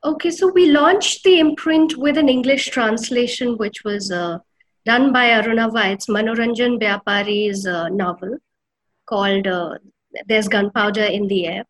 Okay, 0.03 0.31
so 0.31 0.51
we 0.51 0.71
launched 0.71 1.25
the 1.25 1.39
imprint 1.39 1.97
with 1.97 2.17
an 2.17 2.29
English 2.29 2.69
translation, 2.69 3.59
which 3.59 3.85
was 3.85 4.11
uh, 4.11 4.39
done 4.87 5.13
by 5.13 5.27
Arunava's 5.27 6.07
Manoranjan 6.07 6.81
Vyapari's 6.81 7.67
uh, 7.67 7.89
novel 7.89 8.39
called 9.07 9.47
uh, 9.47 9.75
There's 10.27 10.49
Gunpowder 10.49 11.05
in 11.05 11.27
the 11.27 11.47
Air. 11.47 11.65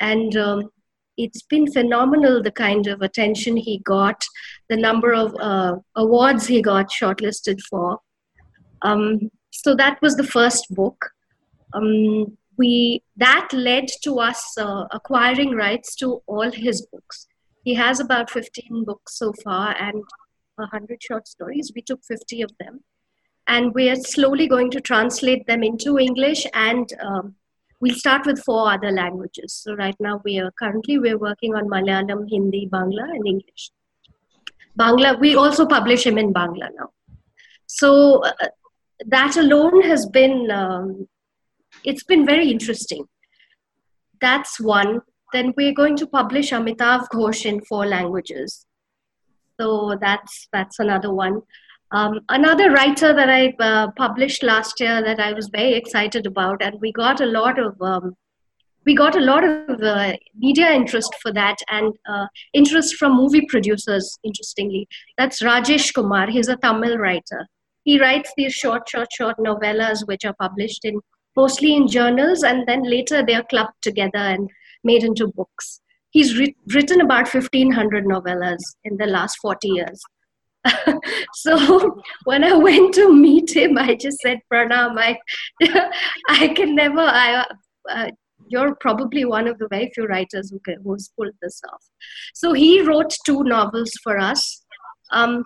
And 0.00 0.34
um, 0.36 0.70
it's 1.18 1.42
been 1.42 1.70
phenomenal 1.70 2.42
the 2.42 2.50
kind 2.50 2.86
of 2.86 3.02
attention 3.02 3.56
he 3.56 3.80
got, 3.80 4.24
the 4.70 4.76
number 4.76 5.12
of 5.12 5.34
uh, 5.38 5.76
awards 5.96 6.46
he 6.46 6.62
got 6.62 6.90
shortlisted 6.90 7.60
for. 7.68 7.98
Um, 8.82 9.30
so 9.50 9.74
that 9.74 10.00
was 10.00 10.16
the 10.16 10.24
first 10.24 10.74
book. 10.74 11.10
Um, 11.72 12.36
we 12.56 13.02
that 13.16 13.48
led 13.52 13.88
to 14.02 14.18
us 14.18 14.56
uh, 14.58 14.84
acquiring 14.90 15.52
rights 15.52 15.94
to 15.96 16.22
all 16.26 16.50
his 16.50 16.86
books. 16.92 17.26
He 17.64 17.74
has 17.74 18.00
about 18.00 18.30
15 18.30 18.84
books 18.84 19.18
so 19.18 19.32
far, 19.44 19.76
and 19.78 20.02
100 20.60 21.02
short 21.02 21.26
stories. 21.26 21.72
We 21.74 21.82
took 21.82 22.04
50 22.04 22.42
of 22.42 22.52
them. 22.60 22.84
And 23.46 23.74
we 23.74 23.88
are 23.88 23.96
slowly 23.96 24.46
going 24.46 24.70
to 24.72 24.80
translate 24.80 25.46
them 25.46 25.62
into 25.64 25.98
English 25.98 26.46
and 26.54 26.92
um, 27.02 27.34
we'll 27.80 27.96
start 27.96 28.26
with 28.26 28.38
four 28.44 28.70
other 28.70 28.92
languages. 28.92 29.54
So 29.54 29.74
right 29.74 29.96
now 29.98 30.20
we 30.24 30.38
are 30.38 30.52
currently 30.52 30.98
we're 30.98 31.18
working 31.18 31.54
on 31.56 31.68
Malayalam, 31.68 32.28
Hindi, 32.30 32.68
Bangla, 32.70 33.04
and 33.04 33.26
English. 33.26 33.70
Bangla, 34.78 35.18
we 35.18 35.34
also 35.34 35.66
publish 35.66 36.06
him 36.06 36.16
in 36.16 36.32
Bangla 36.32 36.68
now. 36.78 36.90
So 37.66 38.22
uh, 38.24 38.32
that 39.06 39.36
alone 39.36 39.82
has 39.82 40.06
been 40.06 40.50
um, 40.50 41.08
it's 41.84 42.04
been 42.04 42.26
very 42.26 42.50
interesting. 42.50 43.04
That's 44.20 44.60
one. 44.60 45.00
Then 45.32 45.54
we're 45.56 45.74
going 45.74 45.96
to 45.96 46.06
publish 46.06 46.50
Amitav 46.50 47.06
Ghosh 47.12 47.44
in 47.46 47.60
four 47.62 47.86
languages. 47.86 48.66
So 49.60 49.96
that's 50.00 50.48
that's 50.52 50.78
another 50.78 51.12
one. 51.12 51.42
Um, 51.92 52.20
another 52.28 52.70
writer 52.70 53.12
that 53.12 53.28
I 53.28 53.54
uh, 53.58 53.90
published 53.96 54.42
last 54.42 54.80
year 54.80 55.02
that 55.02 55.18
I 55.18 55.32
was 55.32 55.48
very 55.48 55.74
excited 55.74 56.26
about, 56.26 56.62
and 56.62 56.80
we 56.80 56.92
got 56.92 57.20
a 57.20 57.26
lot 57.26 57.58
of 57.58 57.80
um, 57.82 58.14
we 58.86 58.94
got 58.94 59.16
a 59.16 59.20
lot 59.20 59.44
of 59.44 59.82
uh, 59.82 60.16
media 60.34 60.70
interest 60.72 61.14
for 61.22 61.32
that 61.32 61.58
and 61.68 61.92
uh, 62.08 62.26
interest 62.54 62.96
from 62.96 63.16
movie 63.16 63.46
producers. 63.48 64.18
Interestingly, 64.24 64.88
that's 65.18 65.42
Rajesh 65.42 65.92
Kumar. 65.94 66.30
He's 66.30 66.48
a 66.48 66.56
Tamil 66.56 66.96
writer. 66.98 67.46
He 67.84 68.00
writes 68.00 68.32
these 68.36 68.52
short, 68.52 68.88
short, 68.88 69.08
short 69.12 69.36
novellas 69.38 70.06
which 70.06 70.24
are 70.24 70.34
published 70.38 70.84
in 70.84 71.00
mostly 71.36 71.74
in 71.74 71.88
journals, 71.88 72.42
and 72.42 72.66
then 72.66 72.82
later 72.82 73.24
they 73.24 73.34
are 73.34 73.44
clubbed 73.44 73.82
together 73.82 74.18
and 74.18 74.50
made 74.84 75.04
into 75.04 75.28
books. 75.28 75.80
He's 76.10 76.36
re- 76.38 76.56
written 76.74 77.00
about 77.00 77.32
1500 77.32 78.04
novellas 78.04 78.58
in 78.84 78.96
the 78.96 79.06
last 79.06 79.38
40 79.40 79.68
years. 79.68 80.02
So 81.34 82.02
when 82.24 82.44
i 82.44 82.52
went 82.52 82.92
to 82.94 83.10
meet 83.10 83.56
him 83.56 83.78
i 83.78 83.94
just 83.94 84.18
said 84.20 84.40
pranam 84.52 84.98
i 84.98 85.18
i 86.28 86.48
can 86.48 86.74
never 86.74 87.00
i 87.00 87.46
uh, 87.88 88.10
you're 88.50 88.74
probably 88.74 89.24
one 89.24 89.46
of 89.46 89.58
the 89.58 89.68
very 89.68 89.90
few 89.94 90.06
writers 90.06 90.50
who 90.50 90.58
can, 90.60 90.76
who's 90.82 91.10
pulled 91.16 91.34
this 91.40 91.60
off. 91.72 91.84
So 92.34 92.52
he 92.52 92.82
wrote 92.82 93.14
two 93.24 93.44
novels 93.44 93.92
for 94.02 94.18
us. 94.18 94.64
Um, 95.12 95.44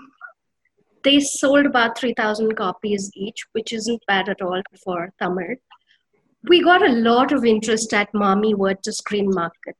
they 1.04 1.20
sold 1.20 1.66
about 1.66 1.98
3000 1.98 2.56
copies 2.56 3.10
each 3.14 3.44
which 3.52 3.72
isn't 3.72 4.02
bad 4.08 4.28
at 4.28 4.40
all 4.40 4.62
for 4.82 5.12
tamil 5.20 5.54
we 6.48 6.62
got 6.62 6.86
a 6.86 6.92
lot 6.92 7.32
of 7.32 7.44
interest 7.44 7.92
at 7.92 8.12
Mami 8.12 8.54
Word 8.54 8.82
to 8.84 8.92
Screen 8.92 9.30
Market. 9.30 9.76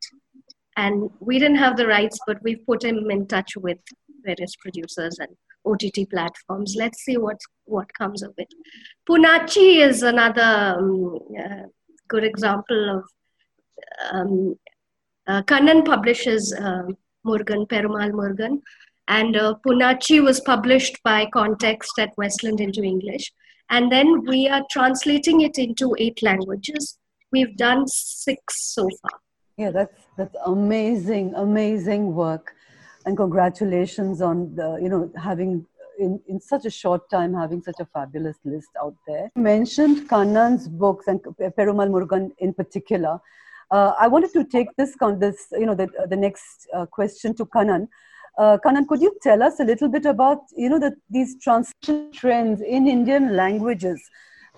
And 0.77 1.11
we 1.21 1.39
didn't 1.39 1.59
have 1.59 1.77
the 1.77 1.87
rights 1.87 2.19
but 2.27 2.43
we've 2.43 2.65
put 2.67 2.83
him 2.83 3.11
in 3.11 3.27
touch 3.27 3.57
with 3.57 3.79
various 4.25 4.57
producers 4.57 5.19
and 5.19 5.37
ott 5.65 6.11
platforms. 6.11 6.75
Let's 6.77 7.05
see 7.05 7.17
what 7.17 7.41
what 7.65 7.93
comes 7.95 8.23
of 8.23 8.35
it. 8.39 8.53
Poonachi 9.09 9.87
is 9.87 10.03
another 10.03 10.77
um, 10.79 11.19
uh, 11.39 11.67
good 12.09 12.25
example 12.25 12.99
of 12.99 13.05
um, 14.11 14.57
uh, 15.27 15.43
kannan 15.43 15.85
publishes 15.85 16.53
uh, 16.53 16.85
murugan 17.27 17.67
perumal 17.69 18.11
murugan 18.21 18.61
and 19.09 19.37
uh, 19.37 19.55
poonachi 19.67 20.23
was 20.23 20.41
published 20.41 21.03
by 21.03 21.27
context 21.33 21.99
at 21.99 22.11
westland 22.17 22.61
into 22.61 22.83
english 22.83 23.33
and 23.71 23.91
then 23.91 24.25
we 24.27 24.49
are 24.49 24.63
translating 24.71 25.41
it 25.41 25.59
into 25.59 25.95
eight 25.99 26.23
languages 26.23 26.99
we've 27.33 27.57
done 27.57 27.87
six 27.87 28.73
so 28.75 28.89
far 29.03 29.19
yeah, 29.57 29.71
that's 29.71 30.03
that's 30.17 30.35
amazing, 30.47 31.33
amazing 31.37 32.15
work, 32.15 32.55
and 33.07 33.17
congratulations 33.17 34.21
on 34.21 34.55
the 34.57 34.79
you 34.83 34.89
know 34.89 35.13
having 35.17 35.65
in, 35.99 36.21
in 36.27 36.41
such 36.41 36.65
a 36.65 36.71
short 36.71 37.09
time 37.09 37.33
having 37.33 37.63
such 37.63 37.79
a 37.79 37.87
fabulous 37.87 38.37
list 38.45 38.71
out 38.83 38.97
there. 39.07 39.31
You 39.37 39.43
mentioned 39.43 40.09
Kannan's 40.09 40.69
books 40.69 41.07
and 41.07 41.21
Perumal 41.23 41.89
Murugan 41.89 42.33
in 42.39 42.53
particular. 42.53 43.21
Uh, 43.71 43.93
I 43.99 44.09
wanted 44.09 44.33
to 44.33 44.45
take 44.45 44.69
this 44.77 44.97
con- 44.97 45.21
this 45.21 45.47
you 45.53 45.67
know 45.67 45.77
the 45.77 45.89
the 46.09 46.17
next 46.17 46.67
uh, 46.75 46.87
question 46.87 47.35
to 47.37 47.47
Kannan. 47.47 47.89
Uh, 48.37 48.59
Kannan, 48.65 48.87
could 48.87 49.01
you 49.01 49.17
tell 49.23 49.43
us 49.43 49.61
a 49.61 49.65
little 49.65 49.89
bit 49.89 50.07
about 50.07 50.39
you 50.57 50.69
know 50.69 50.79
the, 50.79 50.95
these 51.11 51.37
translation 51.41 52.11
trends 52.13 52.61
in 52.61 52.89
Indian 52.89 53.37
languages? 53.37 54.01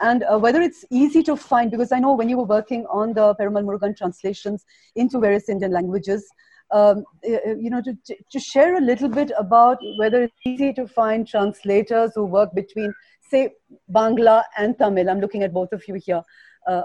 and 0.01 0.25
uh, 0.25 0.39
whether 0.39 0.61
it's 0.61 0.85
easy 0.91 1.23
to 1.23 1.37
find 1.37 1.71
because 1.71 1.93
i 1.93 1.99
know 1.99 2.13
when 2.13 2.29
you 2.29 2.37
were 2.37 2.45
working 2.45 2.85
on 2.87 3.13
the 3.15 3.35
perumal 3.37 3.65
murugan 3.65 3.97
translations 3.97 4.65
into 4.95 5.19
various 5.19 5.49
indian 5.49 5.73
languages 5.73 6.27
um, 6.73 7.05
you 7.23 7.71
know 7.71 7.81
to, 7.81 7.97
to 8.31 8.41
share 8.41 8.77
a 8.77 8.81
little 8.81 9.09
bit 9.09 9.31
about 9.39 9.79
whether 9.99 10.23
it's 10.23 10.35
easy 10.45 10.73
to 10.73 10.87
find 10.87 11.27
translators 11.27 12.13
who 12.15 12.25
work 12.25 12.55
between 12.55 12.93
say 13.31 13.51
bangla 13.93 14.43
and 14.59 14.79
tamil 14.79 15.09
i'm 15.09 15.21
looking 15.21 15.43
at 15.43 15.53
both 15.53 15.73
of 15.73 15.83
you 15.89 15.95
here 15.95 16.23
uh, 16.67 16.83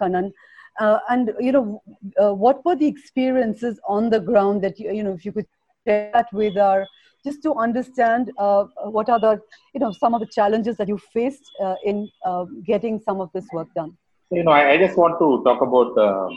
kannan 0.00 0.32
uh, 0.80 0.98
and 1.10 1.32
you 1.38 1.52
know 1.52 1.82
uh, 2.22 2.32
what 2.32 2.64
were 2.64 2.74
the 2.74 2.86
experiences 2.86 3.78
on 3.86 4.08
the 4.10 4.20
ground 4.20 4.62
that 4.62 4.78
you, 4.80 4.90
you 4.90 5.02
know 5.02 5.12
if 5.12 5.24
you 5.24 5.32
could 5.32 5.46
that 5.86 6.26
with 6.32 6.56
our 6.56 6.86
just 7.24 7.42
to 7.42 7.54
understand 7.54 8.32
uh, 8.38 8.64
what 8.84 9.08
are 9.08 9.20
the, 9.20 9.40
you 9.74 9.80
know, 9.80 9.92
some 9.92 10.14
of 10.14 10.20
the 10.20 10.26
challenges 10.26 10.76
that 10.76 10.88
you 10.88 10.98
faced 11.12 11.44
uh, 11.62 11.76
in 11.84 12.08
uh, 12.24 12.44
getting 12.66 13.00
some 13.00 13.20
of 13.20 13.30
this 13.32 13.46
work 13.52 13.68
done. 13.74 13.96
You 14.30 14.42
know, 14.42 14.50
I, 14.50 14.72
I 14.72 14.78
just 14.78 14.96
want 14.96 15.18
to 15.20 15.42
talk 15.44 15.62
about 15.62 15.96
um, 15.98 16.32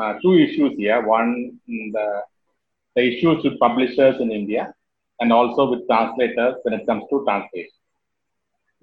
uh, 0.00 0.14
two 0.22 0.38
issues 0.38 0.72
here. 0.78 1.06
One, 1.06 1.58
the, 1.66 2.22
the 2.96 3.02
issues 3.02 3.44
with 3.44 3.58
publishers 3.58 4.20
in 4.20 4.30
India 4.30 4.72
and 5.20 5.32
also 5.32 5.70
with 5.70 5.86
translators 5.86 6.54
when 6.62 6.74
it 6.74 6.86
comes 6.86 7.04
to 7.10 7.24
translation. 7.24 7.70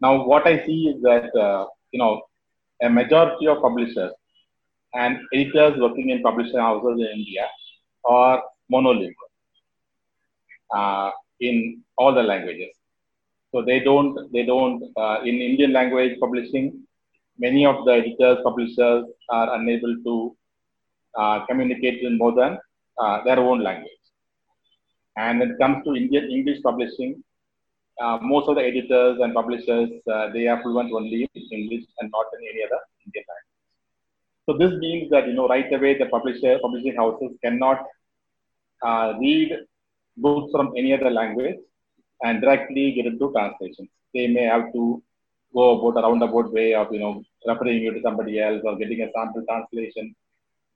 Now, 0.01 0.25
what 0.25 0.45
I 0.45 0.65
see 0.65 0.89
is 0.89 1.01
that, 1.01 1.35
uh, 1.35 1.65
you 1.91 1.99
know, 1.99 2.21
a 2.81 2.89
majority 2.89 3.47
of 3.47 3.61
publishers 3.61 4.13
and 4.93 5.17
editors 5.33 5.79
working 5.79 6.09
in 6.09 6.21
publishing 6.21 6.59
houses 6.59 6.99
in 6.99 7.19
India 7.19 7.47
are 8.05 8.41
monolingual. 8.71 9.28
Uh, 10.73 11.11
in 11.39 11.81
all 11.97 12.13
the 12.13 12.21
languages. 12.21 12.73
So 13.51 13.63
they 13.63 13.79
don't, 13.79 14.31
they 14.31 14.45
don't, 14.45 14.83
uh, 14.95 15.21
in 15.23 15.35
Indian 15.41 15.73
language 15.73 16.19
publishing, 16.19 16.83
many 17.37 17.65
of 17.65 17.85
the 17.85 17.91
editors, 17.91 18.37
publishers 18.43 19.05
are 19.29 19.55
unable 19.55 19.95
to 20.03 20.35
uh, 21.17 21.45
communicate 21.47 22.01
in 22.03 22.17
more 22.17 22.33
than 22.33 22.59
uh, 22.97 23.23
their 23.23 23.39
own 23.39 23.63
language. 23.63 23.91
And 25.17 25.39
when 25.39 25.51
it 25.51 25.59
comes 25.59 25.83
to 25.85 25.95
Indian 25.95 26.29
English 26.29 26.61
publishing, 26.61 27.23
uh, 27.99 28.19
most 28.21 28.47
of 28.47 28.55
the 28.55 28.61
editors 28.61 29.17
and 29.21 29.33
publishers, 29.33 29.89
uh, 30.11 30.29
they 30.31 30.47
are 30.47 30.61
fluent 30.61 30.93
only 30.93 31.27
in 31.33 31.43
English 31.51 31.85
and 31.99 32.11
not 32.11 32.25
in 32.33 32.47
any 32.47 32.63
other 32.63 32.79
Indian 33.05 33.25
language. 33.31 33.49
So 34.45 34.57
this 34.57 34.79
means 34.79 35.09
that, 35.09 35.27
you 35.27 35.33
know, 35.33 35.47
right 35.47 35.71
away 35.73 35.97
the 35.97 36.05
publisher, 36.05 36.59
publishing 36.61 36.95
houses 36.95 37.31
cannot 37.43 37.83
uh, 38.81 39.13
read 39.19 39.65
books 40.25 40.51
from 40.51 40.73
any 40.77 40.93
other 40.93 41.11
language 41.19 41.57
and 42.23 42.41
directly 42.41 42.91
get 42.93 43.05
into 43.05 43.31
translations. 43.31 43.89
They 44.13 44.27
may 44.27 44.43
have 44.43 44.71
to 44.73 45.03
go 45.53 45.79
about 45.79 45.99
a 45.99 46.07
roundabout 46.07 46.51
way 46.51 46.73
of, 46.73 46.87
you 46.91 46.99
know, 46.99 47.23
referring 47.47 47.81
you 47.83 47.93
to 47.93 48.01
somebody 48.01 48.39
else 48.39 48.61
or 48.63 48.75
getting 48.77 49.01
a 49.01 49.11
sample 49.15 49.43
translation. 49.49 50.15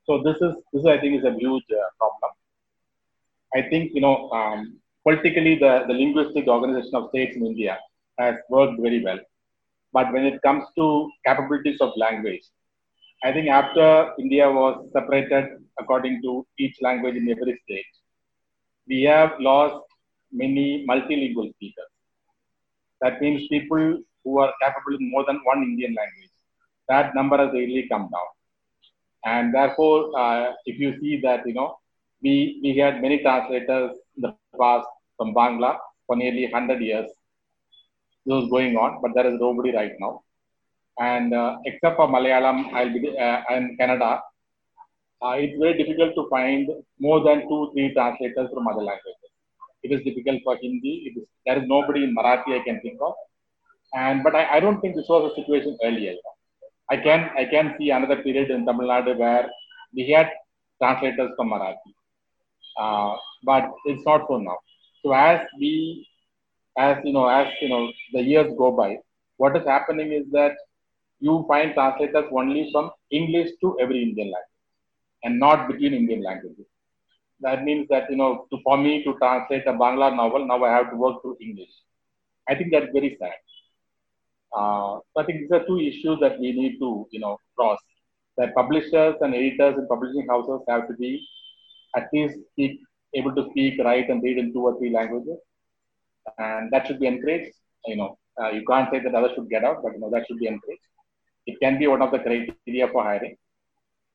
So 0.05 0.21
this 0.23 0.38
is, 0.41 0.53
this 0.73 0.85
I 0.85 0.97
think 1.00 1.19
is 1.19 1.25
a 1.25 1.38
huge 1.38 1.63
uh, 1.71 1.89
problem. 1.97 2.31
I 3.55 3.62
think, 3.69 3.91
you 3.93 4.01
know, 4.01 4.29
um, 4.31 4.79
politically 5.03 5.55
the, 5.55 5.85
the 5.88 5.93
linguistic 5.93 6.47
organization 6.47 6.95
of 6.95 7.09
states 7.09 7.35
in 7.35 7.45
India 7.45 7.77
has 8.19 8.35
worked 8.50 8.79
very 8.81 9.03
well. 9.03 9.19
But 9.91 10.12
when 10.12 10.25
it 10.25 10.41
comes 10.41 10.63
to 10.77 11.09
capabilities 11.25 11.79
of 11.81 11.91
language, 11.95 12.43
I 13.23 13.31
think 13.31 13.47
after 13.47 14.12
India 14.19 14.51
was 14.51 14.89
separated 14.91 15.45
according 15.79 16.21
to 16.23 16.45
each 16.57 16.75
language 16.81 17.15
in 17.15 17.29
every 17.29 17.59
state, 17.63 17.85
we 18.88 19.04
have 19.04 19.32
lost 19.40 19.86
many 20.32 20.86
multilingual 20.90 21.54
speakers. 21.56 21.92
That 23.02 23.22
means 23.22 23.48
people 23.48 24.02
who 24.24 24.40
are 24.40 24.54
capable 24.62 24.98
in 25.00 25.12
more 25.12 25.25
than 25.25 25.40
one 25.44 25.63
Indian 25.63 25.94
language. 25.94 26.32
That 26.90 27.16
number 27.16 27.38
has 27.38 27.52
really 27.54 27.88
come 27.90 28.10
down. 28.12 28.30
And 29.25 29.54
therefore, 29.54 30.18
uh, 30.18 30.54
if 30.66 30.80
you 30.80 31.00
see 31.00 31.20
that, 31.22 31.46
you 31.46 31.54
know, 31.54 31.78
we, 32.22 32.60
we 32.63 32.78
had 32.78 33.02
many 33.02 33.20
translators 33.20 33.92
in 34.16 34.22
the 34.22 34.36
past 34.60 34.88
from 35.18 35.34
Bangla 35.34 35.78
for 36.08 36.16
nearly 36.16 36.44
100 36.44 36.82
years. 36.82 37.10
This 38.25 38.34
was 38.34 38.50
going 38.50 38.75
on, 38.78 39.02
but 39.02 39.12
there 39.16 39.32
is 39.32 39.40
nobody 39.40 39.74
right 39.75 39.94
now. 40.00 40.24
And 41.00 41.34
uh, 41.34 41.58
except 41.66 41.98
for 41.98 42.08
Malayalam 42.08 42.72
I'll 42.74 42.94
be, 42.94 43.18
uh, 43.18 43.42
and 43.50 43.78
Kannada, 43.80 44.22
uh, 45.24 45.36
it's 45.38 45.58
very 45.60 45.77
difficult 45.82 46.13
to 46.15 46.27
find 46.30 46.70
more 47.00 47.24
than 47.24 47.48
two, 47.48 47.70
three 47.74 47.94
translators 47.94 48.50
from 48.53 48.68
other 48.68 48.82
languages. 48.82 49.32
It 49.84 49.92
is 49.92 50.03
difficult 50.03 50.42
for 50.44 50.58
Hindi. 50.62 51.15
There 51.46 51.58
is 51.58 51.68
nobody 51.68 52.03
in 52.03 52.15
Marathi 52.15 52.60
I 52.60 52.63
can 52.63 52.80
think 52.82 53.00
of. 53.01 53.13
And 53.94 54.24
but 54.24 54.36
I, 54.36 54.58
I 54.58 54.60
don't 54.60 54.82
think 54.82 54.96
this 54.96 55.08
was 55.08 55.32
a 55.32 55.36
situation 55.36 55.77
earlier. 55.84 56.13
I 56.89 56.98
can 56.98 57.30
I 57.38 57.46
can 57.46 57.75
see 57.77 57.89
another 57.92 58.18
period 58.24 58.50
in 58.51 58.65
Tamil 58.65 58.88
Nadu 58.88 59.18
where 59.18 59.50
we 59.96 60.10
had 60.10 60.30
translators 60.82 61.32
from 61.38 61.50
Marathi, 61.50 61.92
uh, 62.80 63.15
but 63.44 63.72
it's 63.86 64.06
not 64.06 64.25
so 64.27 64.38
now. 64.38 64.58
So 65.03 65.13
as 65.13 65.42
we, 65.60 66.08
as 66.77 66.98
you 67.03 67.13
know, 67.13 67.27
as 67.27 67.48
you 67.62 67.70
know, 67.70 67.92
the 68.13 68.22
years 68.22 68.51
go 68.58 68.72
by, 68.72 68.98
what 69.38 69.56
is 69.56 69.65
happening 69.65 70.12
is 70.12 70.25
that 70.32 70.53
you 71.20 71.46
find 71.48 71.74
translators 71.74 72.25
only 72.32 72.70
from 72.72 72.89
English 73.12 73.51
to 73.62 73.77
every 73.80 74.01
Indian 74.01 74.27
language, 74.27 74.52
and 75.24 75.39
not 75.39 75.68
between 75.68 75.94
Indian 75.94 76.22
languages. 76.22 76.65
That 77.42 77.63
means 77.63 77.88
that 77.89 78.10
you 78.10 78.18
know, 78.18 78.46
to, 78.51 78.58
for 78.63 78.77
me 78.77 79.03
to 79.03 79.18
translate 79.18 79.68
a 79.68 79.74
Bangla 79.74 80.15
novel, 80.15 80.48
now 80.48 80.63
I 80.63 80.72
have 80.72 80.92
to 80.92 80.96
work 80.96 81.22
through 81.22 81.38
English. 81.42 81.69
I 82.47 82.56
think 82.56 82.71
that's 82.71 82.91
very 82.93 83.17
sad. 83.19 83.34
Uh, 84.56 85.00
I 85.17 85.24
think 85.26 85.41
these 85.41 85.52
are 85.52 85.65
two 85.65 85.80
issues 85.80 86.19
that 86.21 86.39
we 86.39 86.52
need 86.52 86.80
to, 86.80 87.08
you 87.12 87.19
know, 87.19 87.38
cross. 87.58 87.80
That 88.38 88.56
publishers 88.56 89.15
and 89.21 89.34
editors 89.34 89.76
and 89.78 89.88
publishing 89.88 90.28
houses 90.28 90.62
have 90.67 90.88
to 90.88 90.93
be 90.95 91.28
at 91.95 92.08
least 92.13 92.38
speak, 92.52 92.80
able 93.13 93.34
to 93.36 93.47
speak, 93.52 93.80
write, 93.84 94.10
and 94.10 94.24
read 94.24 94.38
in 94.38 94.54
two 94.54 94.62
or 94.62 94.78
three 94.80 94.91
languages, 94.91 95.38
and 96.38 96.71
that 96.71 96.88
should 96.88 97.00
be 97.00 97.08
encouraged. 97.08 97.54
You 97.86 97.97
know, 97.97 98.17
uh, 98.41 98.50
you 98.50 98.63
can't 98.65 98.89
say 98.91 99.00
that 99.00 99.13
others 99.13 99.32
should 99.36 99.50
get 99.50 99.63
out, 99.63 99.84
but 99.84 99.93
you 99.93 100.00
know 100.00 100.10
that 100.10 100.26
should 100.28 100.39
be 100.39 100.47
encouraged. 100.47 100.82
It 101.45 101.60
can 101.62 101.78
be 101.78 101.88
one 101.88 102.02
of 102.02 102.12
the 102.12 102.19
criteria 102.19 102.88
for 102.91 103.04
hiring, 103.04 103.36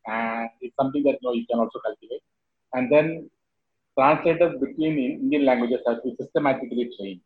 and 0.09 0.49
it's 0.61 0.75
something 0.77 1.03
that 1.05 1.19
you 1.21 1.29
know 1.29 1.33
you 1.33 1.47
can 1.51 1.61
also 1.61 1.79
cultivate. 1.81 2.23
And 2.75 2.93
then 2.93 3.31
translators 3.99 4.59
between 4.61 4.99
Indian 4.99 5.45
languages 5.45 5.81
have 5.87 6.03
to 6.03 6.11
be 6.11 6.17
systematically 6.21 6.91
trained 6.99 7.21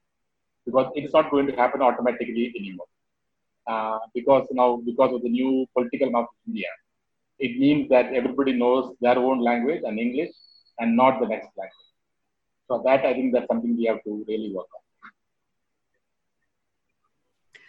because 0.67 0.91
it's 0.95 1.13
not 1.13 1.31
going 1.31 1.47
to 1.47 1.57
happen 1.57 1.83
automatically 1.83 2.53
anymore. 2.59 2.87
Uh, 3.67 3.99
because 4.15 4.47
now 4.51 4.83
because 4.85 5.15
of 5.15 5.23
the 5.23 5.29
new 5.29 5.67
political 5.75 6.11
map 6.11 6.25
of 6.25 6.49
India, 6.49 6.69
it 7.39 7.59
means 7.59 7.89
that 7.89 8.13
everybody 8.13 8.53
knows 8.53 8.95
their 9.01 9.19
own 9.19 9.41
language 9.41 9.83
and 9.85 9.99
English 9.99 10.31
and 10.79 10.97
not 10.97 11.21
the 11.21 11.27
next 11.27 11.51
language. 11.57 11.91
So 12.69 12.83
that 12.85 13.05
I 13.05 13.13
think 13.13 13.33
that's 13.33 13.47
something 13.47 13.77
we 13.77 13.85
have 13.85 14.03
to 14.05 14.25
really 14.27 14.53
work 14.53 14.67
on. 14.75 14.83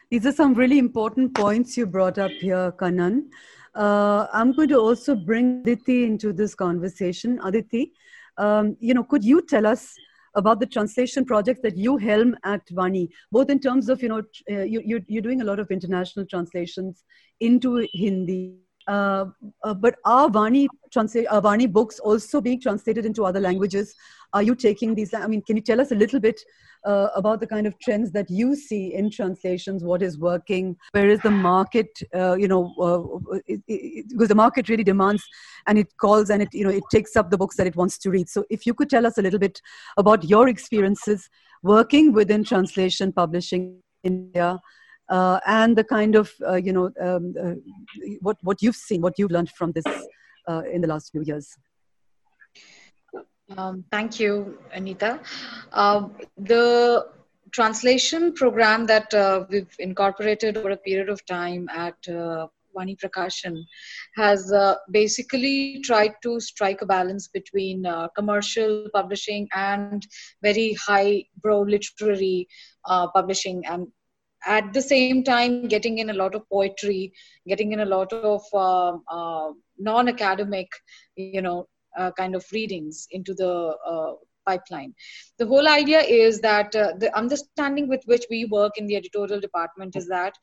These 0.09 0.27
are 0.27 0.31
some 0.31 0.53
really 0.53 0.77
important 0.77 1.33
points 1.33 1.75
you 1.75 1.87
brought 1.87 2.19
up 2.19 2.31
here, 2.31 2.71
Kannan. 2.73 3.29
Uh, 3.75 4.27
I'm 4.31 4.53
going 4.53 4.69
to 4.69 4.79
also 4.79 5.15
bring 5.15 5.61
Aditi 5.61 6.05
into 6.05 6.31
this 6.31 6.53
conversation. 6.55 7.39
Aditi, 7.43 7.91
um, 8.37 8.77
you 8.79 8.93
know, 8.93 9.03
could 9.03 9.23
you 9.23 9.41
tell 9.41 9.65
us 9.65 9.93
about 10.35 10.59
the 10.59 10.65
translation 10.65 11.25
projects 11.25 11.61
that 11.61 11.77
you 11.77 11.97
helm 11.97 12.35
at 12.43 12.65
Vani, 12.67 13.09
both 13.31 13.49
in 13.49 13.59
terms 13.59 13.89
of, 13.89 14.01
you 14.01 14.09
know, 14.09 14.21
uh, 14.51 14.63
you, 14.63 14.81
you're, 14.83 15.01
you're 15.07 15.21
doing 15.21 15.41
a 15.41 15.45
lot 15.45 15.59
of 15.59 15.69
international 15.71 16.25
translations 16.25 17.03
into 17.39 17.87
Hindi. 17.93 18.55
Uh, 18.87 19.25
uh, 19.63 19.73
but 19.73 19.95
are 20.05 20.27
Vani, 20.29 20.67
translate, 20.91 21.27
are 21.31 21.41
Vani 21.41 21.71
books 21.71 21.99
also 21.99 22.41
being 22.41 22.59
translated 22.59 23.05
into 23.05 23.25
other 23.25 23.39
languages? 23.39 23.95
Are 24.33 24.43
you 24.43 24.55
taking 24.55 24.95
these? 24.95 25.13
I 25.13 25.27
mean, 25.27 25.41
can 25.41 25.55
you 25.55 25.61
tell 25.61 25.79
us 25.79 25.91
a 25.91 25.95
little 25.95 26.19
bit 26.19 26.41
uh, 26.85 27.09
about 27.15 27.39
the 27.39 27.47
kind 27.47 27.67
of 27.67 27.77
trends 27.79 28.11
that 28.13 28.29
you 28.29 28.55
see 28.55 28.93
in 28.93 29.09
translations? 29.11 29.83
What 29.83 30.01
is 30.01 30.17
working? 30.17 30.75
Where 30.91 31.09
is 31.09 31.19
the 31.19 31.31
market? 31.31 31.89
Uh, 32.13 32.35
you 32.35 32.47
know, 32.47 32.73
uh, 32.81 33.37
because 33.47 34.27
the 34.27 34.35
market 34.35 34.69
really 34.69 34.83
demands, 34.83 35.23
and 35.67 35.77
it 35.77 35.95
calls 35.97 36.29
and 36.29 36.41
it 36.41 36.49
you 36.53 36.63
know 36.63 36.71
it 36.71 36.83
takes 36.91 37.15
up 37.15 37.29
the 37.29 37.37
books 37.37 37.57
that 37.57 37.67
it 37.67 37.75
wants 37.75 37.97
to 37.99 38.09
read. 38.09 38.29
So, 38.29 38.45
if 38.49 38.65
you 38.65 38.73
could 38.73 38.89
tell 38.89 39.05
us 39.05 39.17
a 39.17 39.21
little 39.21 39.39
bit 39.39 39.61
about 39.97 40.23
your 40.23 40.47
experiences 40.47 41.29
working 41.61 42.11
within 42.11 42.43
translation 42.43 43.11
publishing 43.11 43.81
in 44.03 44.13
India. 44.13 44.59
Uh, 45.09 45.39
and 45.45 45.77
the 45.77 45.83
kind 45.83 46.15
of 46.15 46.31
uh, 46.47 46.55
you 46.55 46.71
know 46.71 46.89
um, 47.01 47.35
uh, 47.39 47.53
what 48.21 48.37
what 48.41 48.61
you've 48.61 48.75
seen, 48.75 49.01
what 49.01 49.13
you've 49.17 49.31
learned 49.31 49.49
from 49.49 49.71
this 49.73 49.85
uh, 50.47 50.63
in 50.71 50.81
the 50.81 50.87
last 50.87 51.11
few 51.11 51.21
years. 51.23 51.55
Um, 53.57 53.83
thank 53.91 54.19
you, 54.19 54.57
Anita. 54.71 55.19
Uh, 55.71 56.07
the 56.37 57.07
translation 57.51 58.33
program 58.33 58.85
that 58.87 59.13
uh, 59.13 59.45
we've 59.49 59.75
incorporated 59.79 60.57
over 60.57 60.71
a 60.71 60.77
period 60.77 61.09
of 61.09 61.23
time 61.25 61.69
at 61.69 61.95
uh, 62.07 62.47
Vani 62.75 62.97
Prakashan 62.99 63.63
has 64.15 64.51
uh, 64.51 64.75
basically 64.91 65.81
tried 65.83 66.13
to 66.23 66.39
strike 66.39 66.81
a 66.81 66.85
balance 66.85 67.27
between 67.27 67.85
uh, 67.85 68.07
commercial 68.15 68.87
publishing 68.93 69.47
and 69.53 70.05
very 70.41 70.73
high 70.73 71.23
brow 71.41 71.61
literary 71.61 72.47
uh, 72.85 73.07
publishing 73.11 73.63
and 73.67 73.87
at 74.45 74.73
the 74.73 74.81
same 74.81 75.23
time 75.23 75.67
getting 75.67 75.99
in 75.99 76.09
a 76.09 76.13
lot 76.13 76.35
of 76.35 76.47
poetry 76.49 77.13
getting 77.47 77.71
in 77.71 77.81
a 77.81 77.85
lot 77.85 78.11
of 78.11 78.41
um, 78.53 79.03
uh, 79.09 79.51
non-academic 79.77 80.67
you 81.15 81.41
know 81.41 81.59
uh, 81.61 81.63
kind 82.11 82.35
of 82.35 82.45
readings 82.51 83.07
into 83.11 83.33
the 83.33 83.75
uh, 83.85 84.13
pipeline. 84.45 84.93
The 85.37 85.45
whole 85.45 85.67
idea 85.67 86.01
is 86.01 86.41
that 86.41 86.75
uh, 86.75 86.93
the 86.97 87.15
understanding 87.17 87.87
with 87.87 88.03
which 88.05 88.25
we 88.29 88.45
work 88.45 88.77
in 88.77 88.87
the 88.87 88.95
editorial 88.95 89.39
department 89.39 89.95
is 89.95 90.07
that 90.07 90.33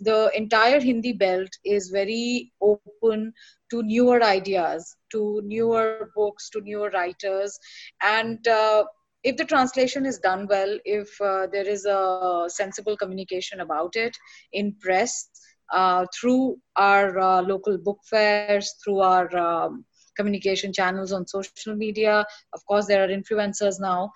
the 0.00 0.30
entire 0.34 0.80
Hindi 0.80 1.12
belt 1.12 1.50
is 1.64 1.88
very 1.88 2.52
open 2.60 3.32
to 3.70 3.82
newer 3.82 4.22
ideas, 4.22 4.96
to 5.12 5.40
newer 5.44 6.10
books, 6.14 6.50
to 6.50 6.60
newer 6.60 6.90
writers. 6.90 7.58
And 8.02 8.46
uh, 8.46 8.84
if 9.24 9.36
the 9.36 9.44
translation 9.44 10.06
is 10.06 10.18
done 10.18 10.46
well, 10.48 10.78
if 10.84 11.20
uh, 11.20 11.46
there 11.52 11.68
is 11.68 11.84
a 11.84 12.44
sensible 12.48 12.96
communication 12.96 13.60
about 13.60 13.96
it 13.96 14.16
in 14.52 14.74
press, 14.80 15.28
uh, 15.72 16.06
through 16.18 16.56
our 16.76 17.18
uh, 17.18 17.42
local 17.42 17.76
book 17.76 17.98
fairs, 18.08 18.74
through 18.82 19.00
our 19.00 19.36
um, 19.36 19.84
communication 20.18 20.72
channels 20.72 21.12
on 21.12 21.26
social 21.26 21.74
media. 21.74 22.24
Of 22.52 22.64
course, 22.66 22.86
there 22.86 23.04
are 23.04 23.08
influencers 23.08 23.80
now 23.80 24.10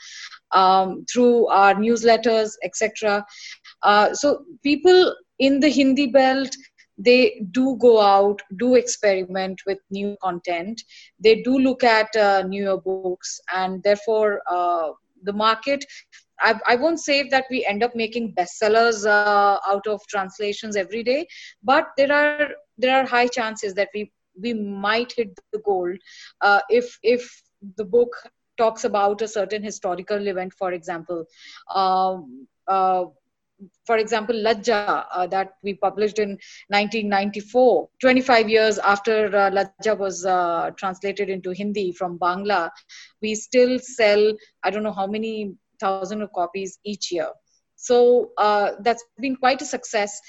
um, 0.51 1.05
through 1.11 1.47
our 1.47 1.75
newsletters, 1.75 2.51
etc. 2.65 3.25
Uh, 3.83 4.13
so 4.13 4.45
people 4.63 5.15
in 5.39 5.61
the 5.61 5.69
Hindi 5.69 6.09
belt 6.09 6.55
they 6.99 7.43
do 7.51 7.77
go 7.81 8.01
out, 8.01 8.41
do 8.59 8.75
experiment 8.75 9.61
with 9.67 9.79
new 9.91 10.15
content. 10.23 10.81
They 11.19 11.43
do 11.43 11.59
look 11.59 11.83
at 11.83 12.15
uh, 12.15 12.43
newer 12.47 12.81
books, 12.81 13.41
and 13.53 13.83
therefore 13.83 14.43
uh, 14.49 14.91
the 15.25 15.33
market 15.33 15.85
I, 16.43 16.77
won't 16.77 17.01
say 17.01 17.29
that 17.29 17.45
we 17.51 17.65
end 17.65 17.83
up 17.83 17.95
making 17.95 18.35
bestsellers 18.35 19.07
uh, 19.07 19.59
out 19.67 19.87
of 19.87 20.01
translations 20.09 20.77
every 20.77 21.03
day, 21.03 21.27
but 21.63 21.89
there 21.97 22.13
are 22.13 22.51
there 22.79 22.97
are 22.97 23.07
high 23.07 23.29
chances 23.29 23.75
that 23.75 23.91
we 23.95 24.11
we 24.41 24.55
might 24.55 25.13
hit 25.13 25.39
the 25.53 25.59
goal 25.59 25.93
uh, 26.41 26.61
if 26.69 26.99
if 27.03 27.43
the 27.77 27.85
book 27.85 28.15
talks 28.59 28.85
about 28.85 29.23
a 29.23 29.29
certain 29.29 29.63
historical 29.63 30.27
event, 30.27 30.53
for 30.53 30.73
example. 30.73 31.25
Um, 31.75 32.47
uh, 32.67 33.05
for 33.87 33.97
example, 33.97 34.35
Lajja, 34.35 35.07
uh, 35.13 35.27
that 35.29 35.55
we 35.63 35.75
published 35.75 36.19
in 36.19 36.31
1994, 36.69 37.89
25 38.01 38.49
years 38.49 38.79
after 38.79 39.27
uh, 39.27 39.51
Lajja 39.51 39.97
was 39.97 40.27
uh, 40.27 40.71
translated 40.77 41.29
into 41.29 41.53
Hindi 41.53 41.93
from 41.93 42.19
Bangla, 42.19 42.71
we 43.21 43.35
still 43.35 43.79
sell, 43.79 44.33
I 44.65 44.71
don't 44.71 44.83
know 44.83 44.93
how 44.93 45.07
many 45.07 45.55
thousand 45.81 46.23
of 46.23 46.33
copies 46.33 46.79
each 46.85 47.13
year. 47.13 47.29
So 47.77 48.31
uh, 48.39 48.73
that's 48.81 49.05
been 49.21 49.37
quite 49.37 49.63
a 49.63 49.65
success. 49.65 50.21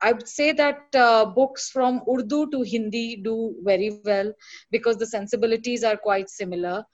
I 0.00 0.12
would 0.12 0.28
say 0.28 0.52
that 0.52 0.94
uh, 0.94 1.26
books 1.26 1.70
from 1.70 2.02
Urdu 2.08 2.50
to 2.50 2.62
Hindi 2.62 3.16
do 3.16 3.54
very 3.62 3.90
well 3.90 4.32
because 4.70 4.96
the 4.96 5.06
sensibilities 5.06 5.82
are 5.84 5.96
quite 5.96 6.28
similar. 6.28 6.84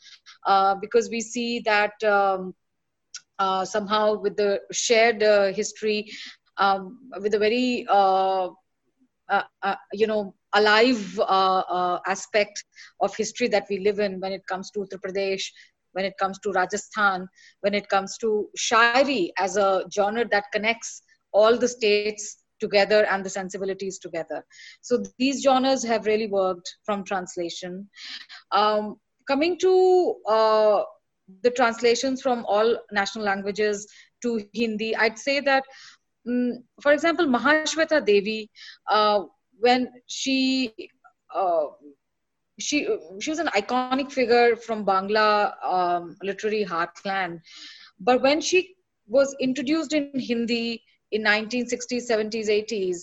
Uh, 0.46 0.74
because 0.74 1.08
we 1.10 1.20
see 1.20 1.60
that 1.60 2.02
um, 2.04 2.54
uh, 3.38 3.64
somehow 3.64 4.18
with 4.20 4.36
the 4.36 4.60
shared 4.72 5.22
uh, 5.22 5.52
history, 5.52 6.10
um, 6.56 6.98
with 7.20 7.34
a 7.34 7.38
very 7.38 7.86
uh, 7.88 8.48
uh, 9.28 9.74
you 9.92 10.06
know 10.06 10.34
alive 10.54 11.18
aspect 12.06 12.64
of 13.00 13.14
history 13.16 13.48
that 13.48 13.66
we 13.68 13.78
live 13.78 13.98
in 13.98 14.20
when 14.20 14.32
it 14.32 14.46
comes 14.46 14.70
to 14.70 14.80
Uttar 14.80 15.00
Pradesh, 15.00 15.44
when 15.92 16.04
it 16.04 16.14
comes 16.18 16.38
to 16.40 16.52
Rajasthan, 16.52 17.28
when 17.60 17.74
it 17.74 17.88
comes 17.88 18.16
to 18.18 18.48
Shayari 18.56 19.30
as 19.38 19.56
a 19.56 19.84
genre 19.92 20.26
that 20.30 20.44
connects 20.52 21.02
all 21.32 21.58
the 21.58 21.68
states 21.68 22.43
together 22.64 23.00
and 23.10 23.26
the 23.26 23.34
sensibilities 23.38 23.96
together. 24.06 24.40
So 24.88 24.92
these 25.22 25.42
genres 25.46 25.82
have 25.92 26.10
really 26.10 26.28
worked 26.40 26.68
from 26.86 27.04
translation. 27.12 27.72
Um, 28.60 28.84
coming 29.32 29.58
to 29.64 29.72
uh, 30.36 30.80
the 31.46 31.52
translations 31.58 32.22
from 32.26 32.44
all 32.54 32.78
national 33.00 33.24
languages 33.24 33.86
to 34.22 34.30
Hindi, 34.52 34.90
I'd 34.96 35.18
say 35.18 35.40
that, 35.40 35.64
um, 36.28 36.64
for 36.82 36.92
example, 36.92 37.26
Mahasweta 37.36 38.04
Devi, 38.10 38.50
uh, 38.90 39.20
when 39.66 39.88
she 40.06 40.74
uh, 41.34 41.66
she 42.66 42.78
she 43.20 43.30
was 43.30 43.40
an 43.44 43.50
iconic 43.60 44.12
figure 44.12 44.56
from 44.56 44.84
Bangla 44.86 45.28
um, 45.74 46.16
literary 46.22 46.64
heartland, 46.64 47.40
but 47.98 48.22
when 48.22 48.40
she 48.40 48.74
was 49.06 49.34
introduced 49.40 49.92
in 49.92 50.10
Hindi 50.14 50.82
in 51.14 51.22
1960s, 51.22 52.10
70s, 52.10 52.48
80s 52.48 52.98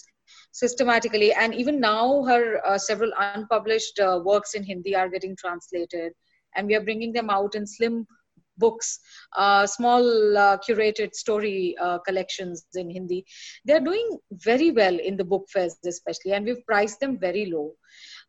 systematically. 0.52 1.34
And 1.34 1.54
even 1.56 1.80
now, 1.80 2.24
her 2.26 2.65
uh, 2.65 2.78
several 2.78 3.12
unpublished 3.17 4.00
uh, 4.00 4.19
works 4.24 4.54
in 4.54 4.63
Hindi 4.63 4.95
are 4.95 5.10
getting 5.10 5.36
translated, 5.36 6.13
and 6.56 6.67
we 6.67 6.76
are 6.76 6.84
bringing 6.84 7.13
them 7.13 7.30
out 7.30 7.56
in 7.56 7.65
slim 7.65 8.06
books, 8.58 9.00
uh, 9.36 9.65
small 9.65 10.38
uh, 10.38 10.58
curated 10.58 11.13
story 11.13 11.76
uh, 11.82 11.97
collections 12.00 12.65
in 12.76 12.89
Hindi. 12.89 13.26
They're 13.65 13.80
doing 13.80 14.19
very 14.32 14.71
well 14.71 14.97
in 15.00 15.17
the 15.17 15.24
book 15.24 15.47
fairs, 15.50 15.78
especially, 15.86 16.34
and 16.34 16.45
we've 16.45 16.65
priced 16.65 17.00
them 17.00 17.17
very 17.17 17.45
low. 17.45 17.74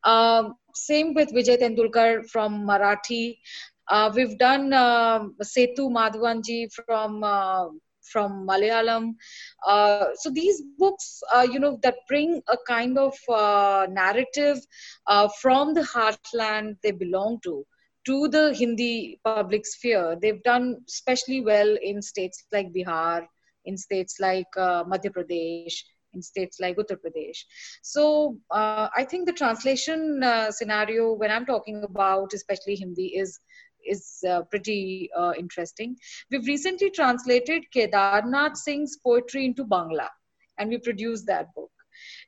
Um, 0.05 0.55
same 0.75 1.13
with 1.15 1.33
Vijay 1.33 1.61
Tendulkar 1.61 2.29
from 2.31 2.67
Marathi. 2.67 3.39
Uh, 3.89 4.11
we've 4.15 4.39
done 4.39 4.73
uh, 4.73 5.25
Setu 5.43 5.91
Madhavanji 5.99 6.73
from 6.73 7.25
from 8.11 8.47
Malayalam. 8.47 9.15
Uh, 9.67 10.07
so 10.15 10.31
these 10.31 10.63
books, 10.79 11.23
uh, 11.35 11.47
you 11.51 11.59
know, 11.59 11.79
that 11.83 11.97
bring 12.09 12.43
a 12.49 12.57
kind 12.67 12.99
of 12.99 13.15
uh, 13.29 13.87
narrative 13.91 14.59
uh, 15.07 15.29
from 15.41 15.75
the 15.75 15.83
heartland 15.83 16.77
they 16.83 16.91
belong 16.91 17.39
to 17.43 17.65
to 18.05 18.27
the 18.29 18.53
Hindi 18.53 19.21
public 19.25 19.65
sphere. 19.65 20.17
They've 20.21 20.43
done 20.43 20.79
especially 20.89 21.41
well 21.41 21.77
in 21.81 22.03
states 22.03 22.45
like 22.53 22.73
Bihar, 22.73 23.27
in 23.65 23.77
states 23.77 24.17
like 24.19 24.49
uh, 24.57 24.83
Madhya 24.85 25.11
Pradesh, 25.11 25.75
in 26.13 26.21
states 26.21 26.59
like 26.61 26.77
Uttar 26.77 26.97
Pradesh. 26.97 27.39
So 27.83 28.37
uh, 28.51 28.89
I 28.97 29.05
think 29.05 29.27
the 29.27 29.33
translation 29.33 30.21
scenario, 30.51 31.13
when 31.13 31.31
I'm 31.31 31.47
talking 31.47 31.85
about 31.85 32.33
especially 32.35 32.75
Hindi, 32.75 33.17
is 33.17 33.39
is 33.87 34.23
uh, 34.29 34.43
pretty 34.43 35.11
uh, 35.17 35.33
interesting. 35.39 35.97
We've 36.31 36.47
recently 36.47 36.91
translated 36.91 37.65
Kedarnath 37.75 38.57
Singh's 38.57 38.99
poetry 39.05 39.45
into 39.45 39.65
Bangla, 39.65 40.09
and 40.59 40.71
we 40.71 40.79
produced 40.79 41.27
that 41.27 41.55
book. 41.55 41.71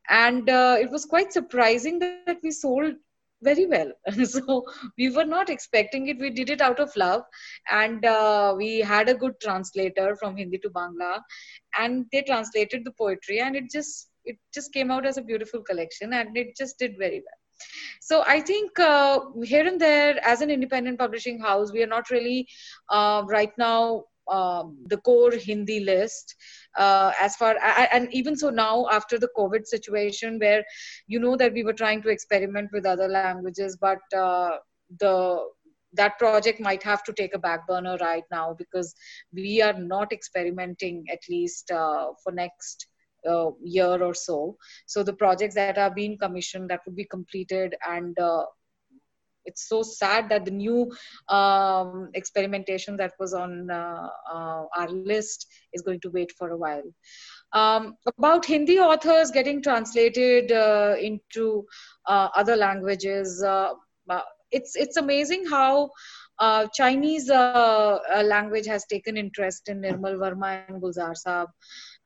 And 0.08 0.48
uh, 0.48 0.76
it 0.78 0.90
was 0.90 1.04
quite 1.04 1.32
surprising 1.32 1.98
that 1.98 2.38
we 2.42 2.50
sold 2.50 2.94
very 3.42 3.66
well. 3.66 3.92
so 4.24 4.64
we 4.98 5.10
were 5.10 5.24
not 5.24 5.50
expecting 5.50 6.08
it. 6.08 6.18
We 6.18 6.30
did 6.30 6.50
it 6.50 6.60
out 6.60 6.80
of 6.80 6.94
love, 6.96 7.22
and 7.70 8.04
uh, 8.04 8.54
we 8.56 8.80
had 8.80 9.08
a 9.08 9.14
good 9.14 9.34
translator 9.40 10.16
from 10.16 10.36
Hindi 10.36 10.58
to 10.58 10.70
Bangla, 10.70 11.20
and 11.78 12.06
they 12.12 12.22
translated 12.22 12.84
the 12.84 12.92
poetry, 12.92 13.40
and 13.40 13.56
it 13.56 13.70
just 13.70 14.10
it 14.24 14.38
just 14.54 14.72
came 14.72 14.90
out 14.90 15.04
as 15.06 15.18
a 15.18 15.22
beautiful 15.22 15.62
collection, 15.62 16.14
and 16.14 16.36
it 16.36 16.56
just 16.56 16.78
did 16.78 16.96
very 16.98 17.20
well 17.20 17.43
so 18.00 18.22
i 18.26 18.40
think 18.40 18.78
uh, 18.78 19.20
here 19.42 19.66
and 19.66 19.80
there 19.80 20.18
as 20.24 20.40
an 20.40 20.50
independent 20.50 20.98
publishing 20.98 21.38
house 21.38 21.72
we 21.72 21.82
are 21.82 21.92
not 21.94 22.10
really 22.10 22.46
uh, 22.90 23.22
right 23.26 23.52
now 23.58 24.04
um, 24.30 24.78
the 24.86 24.96
core 24.98 25.32
hindi 25.32 25.80
list 25.80 26.34
uh, 26.76 27.12
as 27.20 27.36
far 27.36 27.56
and 27.92 28.12
even 28.12 28.36
so 28.36 28.50
now 28.50 28.86
after 28.90 29.18
the 29.18 29.28
covid 29.38 29.66
situation 29.66 30.38
where 30.38 30.64
you 31.06 31.20
know 31.20 31.36
that 31.36 31.52
we 31.52 31.62
were 31.62 31.78
trying 31.82 32.02
to 32.02 32.08
experiment 32.08 32.70
with 32.72 32.86
other 32.86 33.08
languages 33.08 33.76
but 33.80 34.00
uh, 34.16 34.56
the 35.00 35.14
that 35.96 36.18
project 36.18 36.60
might 36.60 36.82
have 36.82 37.02
to 37.04 37.12
take 37.12 37.34
a 37.34 37.38
back 37.38 37.66
burner 37.68 37.96
right 38.00 38.24
now 38.30 38.54
because 38.58 38.94
we 39.32 39.62
are 39.62 39.74
not 39.74 40.12
experimenting 40.12 41.04
at 41.10 41.20
least 41.28 41.70
uh, 41.70 42.08
for 42.22 42.32
next 42.32 42.88
uh, 43.28 43.50
year 43.62 44.02
or 44.02 44.14
so. 44.14 44.56
So 44.86 45.02
the 45.02 45.12
projects 45.12 45.54
that 45.54 45.78
are 45.78 45.94
being 45.94 46.18
commissioned 46.18 46.70
that 46.70 46.80
would 46.86 46.96
be 46.96 47.04
completed 47.04 47.74
and 47.86 48.18
uh, 48.18 48.44
it's 49.44 49.68
so 49.68 49.82
sad 49.82 50.28
that 50.28 50.44
the 50.44 50.50
new 50.50 50.90
um, 51.28 52.10
experimentation 52.14 52.96
that 52.96 53.12
was 53.18 53.34
on 53.34 53.70
uh, 53.70 54.08
uh, 54.32 54.64
our 54.76 54.88
list 54.88 55.46
is 55.72 55.82
going 55.82 56.00
to 56.00 56.10
wait 56.10 56.32
for 56.38 56.50
a 56.50 56.56
while. 56.56 56.82
Um, 57.52 57.96
about 58.18 58.44
Hindi 58.44 58.78
authors 58.78 59.30
getting 59.30 59.62
translated 59.62 60.50
uh, 60.50 60.96
into 61.00 61.64
uh, 62.06 62.28
other 62.34 62.56
languages, 62.56 63.42
uh, 63.42 63.74
it's 64.50 64.76
it's 64.76 64.96
amazing 64.96 65.44
how 65.46 65.90
uh, 66.38 66.66
Chinese 66.72 67.28
language 67.28 68.66
has 68.66 68.84
taken 68.86 69.16
interest 69.16 69.68
in 69.68 69.80
Nirmal 69.80 70.16
Verma 70.16 70.62
and 70.68 70.80
Gulzar 70.80 71.14
Saab 71.14 71.46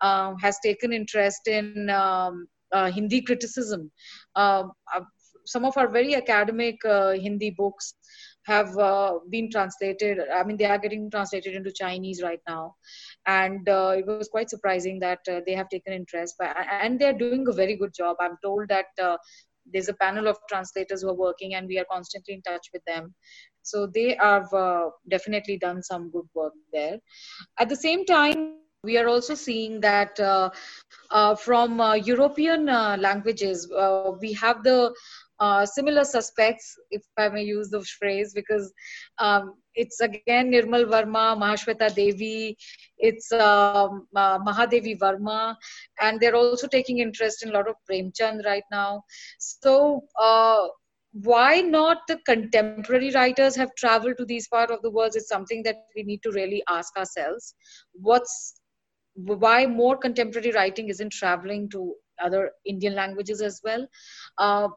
um, 0.00 0.37
has 0.38 0.58
taken 0.61 0.92
interest 0.92 1.48
in 1.48 1.90
um, 1.90 2.46
uh, 2.72 2.90
Hindi 2.90 3.22
criticism. 3.22 3.90
Um, 4.34 4.72
uh, 4.94 5.00
some 5.44 5.64
of 5.64 5.76
our 5.76 5.88
very 5.88 6.14
academic 6.14 6.76
uh, 6.84 7.12
Hindi 7.12 7.50
books 7.50 7.94
have 8.44 8.76
uh, 8.78 9.18
been 9.30 9.50
translated. 9.50 10.18
I 10.34 10.42
mean, 10.44 10.56
they 10.56 10.66
are 10.66 10.78
getting 10.78 11.11
translated 11.11 11.54
into 11.54 11.72
Chinese 11.72 12.22
right 12.22 12.40
now, 12.46 12.74
and 13.26 13.68
uh, 13.68 13.94
it 13.96 14.06
was 14.06 14.28
quite 14.28 14.50
surprising 14.50 14.98
that 15.00 15.20
uh, 15.30 15.40
they 15.46 15.54
have 15.54 15.68
taken 15.68 15.92
interest. 15.92 16.34
But 16.38 16.56
and 16.70 16.98
they 16.98 17.06
are 17.06 17.18
doing 17.18 17.46
a 17.48 17.52
very 17.52 17.76
good 17.76 17.94
job. 17.94 18.16
I'm 18.20 18.37
told 18.42 18.68
that 18.68 18.87
there's 19.70 19.88
a 19.88 19.94
panel 19.94 20.28
of 20.28 20.38
translators 20.48 21.02
who 21.02 21.11
are 21.11 21.14
working, 21.14 21.54
and 21.54 21.66
we 21.66 21.78
are 21.78 21.87
constantly 21.90 22.34
in 22.34 22.42
touch 22.42 22.68
with 22.72 22.82
them. 22.87 23.14
So 23.62 23.87
they 23.87 24.16
have 24.18 24.48
definitely 25.11 25.58
done 25.58 25.82
some 25.82 26.11
good 26.11 26.28
work 26.34 26.54
there. 26.72 26.98
At 27.58 27.68
the 27.68 27.76
same 27.76 28.06
time 28.06 28.58
we 28.84 28.96
are 28.96 29.08
also 29.08 29.34
seeing 29.34 29.80
that 29.80 30.18
uh, 30.20 30.50
uh, 31.10 31.34
from 31.34 31.80
uh, 31.80 31.94
European 31.94 32.68
uh, 32.68 32.96
languages, 32.98 33.70
uh, 33.72 34.12
we 34.20 34.32
have 34.34 34.62
the 34.62 34.94
uh, 35.40 35.64
similar 35.66 36.04
suspects, 36.04 36.76
if 36.90 37.02
I 37.16 37.28
may 37.28 37.42
use 37.42 37.70
the 37.70 37.82
phrase, 37.82 38.32
because 38.34 38.72
um, 39.18 39.54
it's 39.74 40.00
again 40.00 40.50
Nirmal 40.50 40.84
Verma, 40.84 41.36
Mahasweta 41.36 41.94
Devi, 41.94 42.56
it's 42.98 43.30
um, 43.32 44.06
Mahadevi 44.16 44.98
Verma, 44.98 45.56
and 46.00 46.20
they're 46.20 46.34
also 46.34 46.66
taking 46.66 46.98
interest 46.98 47.44
in 47.44 47.50
a 47.50 47.52
lot 47.52 47.68
of 47.68 47.76
Premchand 47.88 48.44
right 48.44 48.64
now. 48.72 49.02
So, 49.38 50.02
why 51.22 51.60
not 51.60 51.98
the 52.06 52.18
contemporary 52.26 53.10
writers 53.12 53.56
have 53.56 53.74
traveled 53.76 54.16
to 54.18 54.24
these 54.24 54.46
part 54.46 54.70
of 54.70 54.82
the 54.82 54.90
world 54.90 55.16
is 55.16 55.26
something 55.26 55.62
that 55.62 55.76
we 55.96 56.02
need 56.02 56.22
to 56.22 56.30
really 56.32 56.62
ask 56.68 56.96
ourselves 56.96 57.54
what's 57.92 58.60
why 59.24 59.66
more 59.66 59.96
contemporary 59.96 60.52
writing 60.52 60.88
isn't 60.88 61.12
traveling 61.12 61.68
to 61.70 61.94
other 62.22 62.50
Indian 62.64 62.94
languages 62.94 63.40
as 63.40 63.61
well. 63.64 63.87
Uh, 64.38 64.68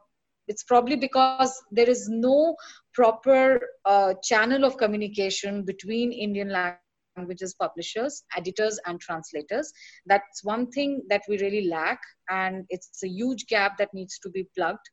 it's 0.47 0.63
probably 0.63 0.95
because 0.95 1.62
there 1.71 1.89
is 1.89 2.10
no 2.10 2.56
proper 2.93 3.60
uh, 3.86 4.13
channel 4.23 4.65
of 4.65 4.77
communication 4.77 5.63
between 5.63 6.12
indian 6.12 6.49
languages 6.49 7.56
publishers 7.63 8.23
editors 8.38 8.80
and 8.86 8.99
translators 8.99 9.71
that's 10.06 10.43
one 10.43 10.65
thing 10.71 11.01
that 11.10 11.21
we 11.30 11.38
really 11.39 11.67
lack 11.67 11.99
and 12.30 12.65
it's 12.69 13.04
a 13.04 13.08
huge 13.08 13.45
gap 13.47 13.77
that 13.77 13.93
needs 13.93 14.19
to 14.19 14.30
be 14.30 14.47
plugged 14.58 14.88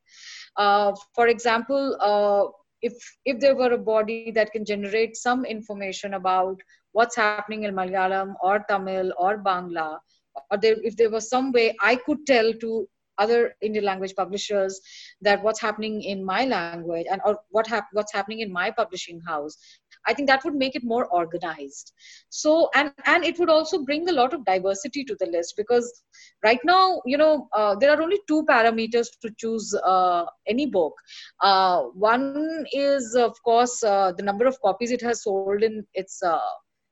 uh, 0.56 0.92
for 1.14 1.28
example 1.28 1.96
uh, 2.00 2.44
if 2.82 2.94
if 3.24 3.40
there 3.40 3.56
were 3.56 3.72
a 3.72 3.84
body 3.92 4.30
that 4.30 4.52
can 4.52 4.64
generate 4.64 5.16
some 5.16 5.44
information 5.44 6.14
about 6.14 6.60
what's 6.98 7.20
happening 7.24 7.64
in 7.68 7.74
malayalam 7.80 8.34
or 8.50 8.54
tamil 8.72 9.12
or 9.26 9.32
bangla 9.48 9.88
or 10.50 10.58
there, 10.58 10.76
if 10.90 10.96
there 10.96 11.10
was 11.16 11.28
some 11.34 11.52
way 11.58 11.66
i 11.92 11.96
could 12.06 12.24
tell 12.32 12.52
to 12.64 12.86
other 13.18 13.54
Indian 13.60 13.84
language 13.84 14.14
publishers 14.16 14.80
that 15.20 15.42
what's 15.42 15.60
happening 15.60 16.02
in 16.02 16.24
my 16.24 16.44
language 16.44 17.06
and 17.10 17.20
or 17.24 17.38
what 17.50 17.66
hap- 17.66 17.92
what's 17.92 18.12
happening 18.12 18.40
in 18.40 18.52
my 18.52 18.70
publishing 18.70 19.20
house 19.28 19.56
i 20.06 20.14
think 20.14 20.28
that 20.28 20.44
would 20.44 20.54
make 20.54 20.76
it 20.76 20.84
more 20.84 21.06
organized. 21.20 21.92
So 22.30 22.70
and 22.74 22.92
and 23.04 23.24
it 23.24 23.38
would 23.38 23.50
also 23.50 23.78
bring 23.84 24.08
a 24.08 24.12
lot 24.12 24.34
of 24.34 24.44
diversity 24.44 25.04
to 25.04 25.16
the 25.20 25.26
list 25.26 25.54
because 25.56 25.88
right 26.44 26.60
now 26.64 27.00
you 27.06 27.18
know 27.18 27.48
uh, 27.54 27.74
there 27.80 27.90
are 27.94 28.02
only 28.02 28.18
two 28.28 28.44
parameters 28.50 29.08
to 29.22 29.30
choose 29.38 29.74
uh, 29.84 30.24
any 30.46 30.66
book. 30.66 30.94
Uh, 31.42 31.82
one 32.10 32.64
is 32.72 33.14
of 33.14 33.34
course 33.42 33.82
uh, 33.82 34.12
the 34.16 34.22
number 34.30 34.46
of 34.46 34.60
copies 34.68 34.90
it 34.98 35.02
has 35.10 35.22
sold 35.24 35.62
in 35.62 35.84
its 35.94 36.22
uh, 36.22 36.38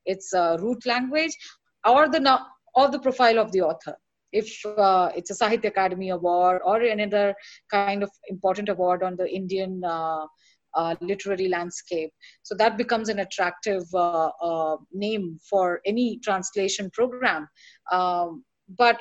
its 0.06 0.32
uh, 0.32 0.56
root 0.60 0.86
language 0.86 1.36
or 1.84 2.08
the 2.08 2.40
or 2.74 2.90
the 2.90 2.98
profile 2.98 3.38
of 3.38 3.52
the 3.52 3.62
author 3.62 3.96
if 4.32 4.64
uh, 4.66 5.10
it's 5.16 5.30
a 5.30 5.34
Sahitya 5.34 5.72
Akademi 5.72 6.12
Award 6.12 6.60
or 6.64 6.80
another 6.80 7.34
kind 7.70 8.02
of 8.02 8.10
important 8.28 8.68
award 8.68 9.02
on 9.02 9.16
the 9.16 9.28
Indian 9.28 9.82
uh, 9.84 10.26
uh, 10.74 10.94
literary 11.00 11.48
landscape. 11.48 12.10
So 12.42 12.54
that 12.56 12.76
becomes 12.76 13.08
an 13.08 13.20
attractive 13.20 13.84
uh, 13.94 14.76
name 14.92 15.38
for 15.48 15.80
any 15.86 16.18
translation 16.18 16.90
program. 16.90 17.48
Um, 17.90 18.44
but 18.68 19.00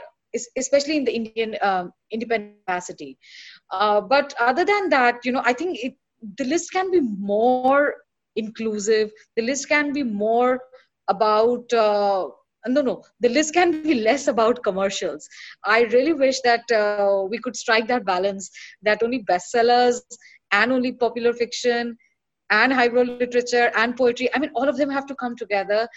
especially 0.57 0.97
in 0.97 1.05
the 1.05 1.15
Indian 1.15 1.55
um, 1.61 1.91
independent 2.11 2.55
capacity. 2.65 3.17
Uh, 3.71 4.01
but 4.01 4.33
other 4.39 4.65
than 4.65 4.89
that, 4.89 5.19
you 5.23 5.31
know, 5.31 5.41
I 5.43 5.53
think 5.53 5.79
it, 5.83 5.95
the 6.37 6.45
list 6.45 6.71
can 6.71 6.91
be 6.91 7.01
more 7.01 7.95
inclusive. 8.35 9.11
The 9.35 9.43
list 9.43 9.69
can 9.69 9.93
be 9.93 10.03
more 10.03 10.59
about 11.07 11.63
no 12.67 12.81
no 12.81 13.03
the 13.19 13.29
list 13.29 13.53
can 13.53 13.83
be 13.83 13.95
less 13.95 14.27
about 14.27 14.63
commercials. 14.63 15.27
I 15.63 15.81
really 15.83 16.13
wish 16.13 16.39
that 16.41 16.71
uh, 16.71 17.23
we 17.29 17.37
could 17.37 17.55
strike 17.55 17.87
that 17.87 18.05
balance 18.05 18.49
that 18.81 19.03
only 19.03 19.23
bestsellers 19.23 20.01
and 20.51 20.71
only 20.71 20.91
popular 20.91 21.33
fiction 21.33 21.97
and 22.49 22.73
highbrow 22.73 23.03
literature 23.03 23.71
and 23.75 23.95
poetry 23.95 24.29
i 24.35 24.39
mean 24.39 24.51
all 24.55 24.69
of 24.69 24.77
them 24.77 24.89
have 24.89 25.05
to 25.07 25.15
come 25.15 25.35
together. 25.35 25.87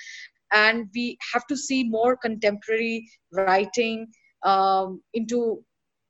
And 0.53 0.89
we 0.95 1.19
have 1.35 1.47
to 1.49 1.57
see 1.57 1.85
more 1.85 2.17
contemporary 2.17 3.07
writing 3.33 4.07
um, 4.43 5.03
into 5.13 5.63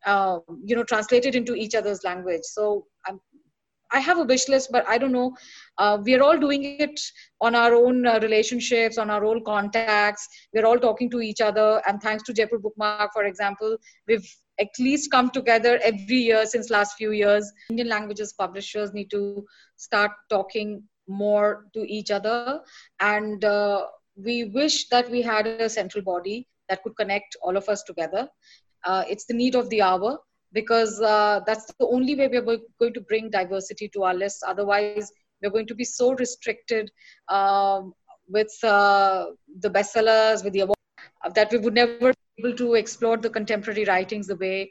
uh, 0.06 0.38
you 0.64 0.76
know 0.76 0.84
translated 0.84 1.34
into 1.34 1.54
each 1.54 1.74
other's 1.74 2.04
language. 2.04 2.42
So 2.44 2.86
i'm 3.06 3.20
I 3.92 4.00
have 4.00 4.18
a 4.18 4.24
wish 4.24 4.48
list, 4.48 4.70
but 4.70 4.86
I 4.88 4.98
don't 4.98 5.12
know. 5.12 5.34
Uh, 5.78 5.98
we 6.02 6.14
are 6.14 6.22
all 6.22 6.38
doing 6.38 6.64
it 6.78 7.00
on 7.40 7.54
our 7.54 7.74
own 7.74 8.06
uh, 8.06 8.18
relationships, 8.20 8.98
on 8.98 9.10
our 9.10 9.24
own 9.24 9.42
contacts. 9.44 10.28
We're 10.52 10.66
all 10.66 10.78
talking 10.78 11.10
to 11.10 11.20
each 11.20 11.40
other. 11.40 11.82
And 11.86 12.00
thanks 12.00 12.22
to 12.24 12.32
Jaipur 12.32 12.58
Bookmark, 12.58 13.12
for 13.12 13.24
example, 13.24 13.76
we've 14.06 14.28
at 14.60 14.68
least 14.78 15.10
come 15.10 15.30
together 15.30 15.78
every 15.82 16.16
year 16.16 16.44
since 16.44 16.70
last 16.70 16.96
few 16.96 17.12
years. 17.12 17.50
Indian 17.70 17.88
languages 17.88 18.32
publishers 18.32 18.92
need 18.92 19.10
to 19.10 19.46
start 19.76 20.10
talking 20.28 20.82
more 21.06 21.66
to 21.74 21.80
each 21.90 22.10
other. 22.10 22.60
And 23.00 23.44
uh, 23.44 23.86
we 24.16 24.44
wish 24.44 24.88
that 24.88 25.10
we 25.10 25.22
had 25.22 25.46
a 25.46 25.68
central 25.70 26.04
body 26.04 26.46
that 26.68 26.82
could 26.82 26.96
connect 26.96 27.36
all 27.42 27.56
of 27.56 27.68
us 27.68 27.82
together. 27.82 28.28
Uh, 28.84 29.04
it's 29.08 29.24
the 29.24 29.34
need 29.34 29.54
of 29.54 29.68
the 29.70 29.82
hour 29.82 30.18
because 30.52 31.00
uh, 31.00 31.40
that's 31.46 31.66
the 31.78 31.86
only 31.86 32.14
way 32.14 32.28
we're 32.28 32.58
going 32.80 32.94
to 32.94 33.00
bring 33.00 33.30
diversity 33.30 33.88
to 33.94 34.04
our 34.04 34.14
list. 34.14 34.42
Otherwise, 34.46 35.12
we're 35.42 35.50
going 35.50 35.66
to 35.66 35.74
be 35.74 35.84
so 35.84 36.14
restricted 36.14 36.90
um, 37.28 37.92
with 38.28 38.52
uh, 38.64 39.26
the 39.60 39.70
bestsellers, 39.70 40.44
with 40.44 40.52
the 40.52 40.60
awards, 40.60 41.34
that 41.34 41.52
we 41.52 41.58
would 41.58 41.74
never 41.74 42.12
be 42.12 42.14
able 42.38 42.56
to 42.56 42.74
explore 42.74 43.16
the 43.16 43.30
contemporary 43.30 43.84
writings 43.84 44.26
the 44.26 44.36
way 44.36 44.70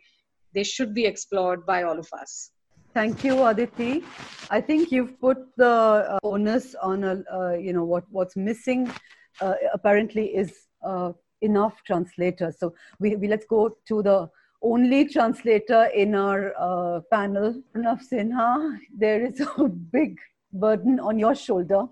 they 0.53 0.63
should 0.63 0.93
be 0.93 1.05
explored 1.05 1.65
by 1.65 1.83
all 1.83 1.99
of 1.99 2.07
us. 2.13 2.51
Thank 2.93 3.23
you, 3.23 3.45
Aditi. 3.45 4.03
I 4.49 4.59
think 4.59 4.91
you've 4.91 5.19
put 5.19 5.37
the 5.55 5.67
uh, 5.67 6.19
onus 6.23 6.73
on, 6.75 7.03
a, 7.03 7.23
uh, 7.31 7.53
you 7.53 7.73
know, 7.73 7.83
what, 7.83 8.05
what's 8.09 8.35
missing 8.35 8.91
uh, 9.39 9.53
apparently 9.73 10.35
is 10.35 10.51
uh, 10.83 11.11
enough 11.41 11.75
translators. 11.85 12.57
So 12.59 12.73
we, 12.99 13.15
we 13.15 13.27
let's 13.27 13.45
go 13.45 13.77
to 13.87 14.01
the 14.01 14.29
only 14.61 15.05
translator 15.05 15.85
in 15.95 16.15
our 16.15 16.53
uh, 16.59 17.01
panel, 17.11 17.61
Arnav 17.75 18.01
Sinha, 18.11 18.77
there 18.95 19.25
is 19.25 19.39
a 19.39 19.67
big 19.91 20.17
burden 20.53 20.99
on 20.99 21.19
your 21.19 21.35
shoulder 21.35 21.85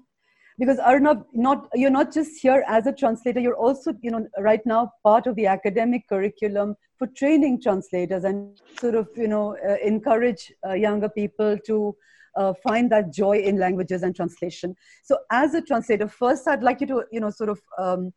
because 0.57 0.77
Arnav, 0.79 1.25
not 1.33 1.67
you're 1.73 1.89
not 1.89 2.13
just 2.13 2.41
here 2.41 2.63
as 2.67 2.87
a 2.87 2.93
translator, 2.93 3.39
you're 3.39 3.57
also, 3.57 3.93
you 4.01 4.11
know, 4.11 4.27
right 4.39 4.65
now 4.65 4.91
part 5.03 5.27
of 5.27 5.35
the 5.35 5.45
academic 5.47 6.07
curriculum 6.07 6.75
for 6.97 7.07
training 7.07 7.61
translators 7.61 8.23
and 8.23 8.59
sort 8.79 8.95
of, 8.95 9.09
you 9.15 9.27
know, 9.27 9.57
uh, 9.67 9.75
encourage 9.83 10.51
uh, 10.65 10.73
younger 10.73 11.09
people 11.09 11.57
to 11.65 11.95
uh, 12.37 12.53
find 12.63 12.91
that 12.91 13.13
joy 13.13 13.37
in 13.37 13.57
languages 13.57 14.03
and 14.03 14.15
translation. 14.15 14.75
So, 15.03 15.17
as 15.31 15.53
a 15.53 15.61
translator, 15.61 16.07
first 16.07 16.47
I'd 16.47 16.63
like 16.63 16.81
you 16.81 16.87
to, 16.87 17.03
you 17.11 17.19
know, 17.19 17.29
sort 17.29 17.49
of 17.49 17.61
um, 17.77 18.13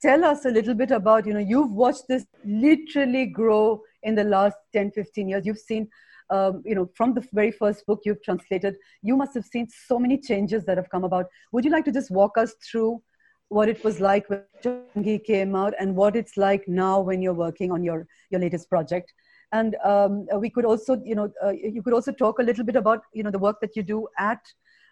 tell 0.00 0.24
us 0.24 0.44
a 0.44 0.50
little 0.50 0.74
bit 0.74 0.90
about 0.90 1.26
you 1.26 1.32
know 1.32 1.40
you've 1.40 1.72
watched 1.72 2.04
this 2.08 2.26
literally 2.44 3.26
grow 3.26 3.80
in 4.02 4.14
the 4.14 4.24
last 4.24 4.56
10 4.72 4.92
15 4.92 5.28
years. 5.28 5.46
You've 5.46 5.58
seen 5.58 5.88
um, 6.30 6.62
you 6.64 6.74
know 6.74 6.88
from 6.94 7.14
the 7.14 7.26
very 7.32 7.50
first 7.50 7.86
book 7.86 8.00
you've 8.04 8.22
translated 8.22 8.76
you 9.02 9.16
must 9.16 9.34
have 9.34 9.44
seen 9.44 9.66
so 9.86 9.98
many 9.98 10.18
changes 10.18 10.64
that 10.64 10.76
have 10.76 10.90
come 10.90 11.04
about. 11.04 11.26
Would 11.52 11.64
you 11.64 11.70
like 11.70 11.84
to 11.86 11.92
just 11.92 12.10
walk 12.10 12.38
us 12.38 12.54
through 12.70 13.02
what 13.48 13.68
it 13.68 13.82
was 13.82 13.98
like 13.98 14.28
when 14.28 14.42
Chowringhee 14.62 15.24
came 15.24 15.56
out 15.56 15.72
and 15.80 15.96
what 15.96 16.16
it's 16.16 16.36
like 16.36 16.68
now 16.68 17.00
when 17.00 17.22
you're 17.22 17.34
working 17.34 17.72
on 17.72 17.82
your 17.82 18.06
your 18.30 18.40
latest 18.40 18.68
project? 18.68 19.12
And 19.52 19.76
um, 19.82 20.26
we 20.38 20.50
could 20.50 20.66
also 20.66 21.00
you 21.04 21.14
know 21.14 21.32
uh, 21.42 21.52
you 21.52 21.82
could 21.82 21.94
also 21.94 22.12
talk 22.12 22.38
a 22.38 22.42
little 22.42 22.64
bit 22.64 22.76
about 22.76 23.02
you 23.12 23.22
know 23.22 23.30
the 23.30 23.38
work 23.38 23.60
that 23.60 23.76
you 23.76 23.82
do 23.82 24.06
at 24.18 24.40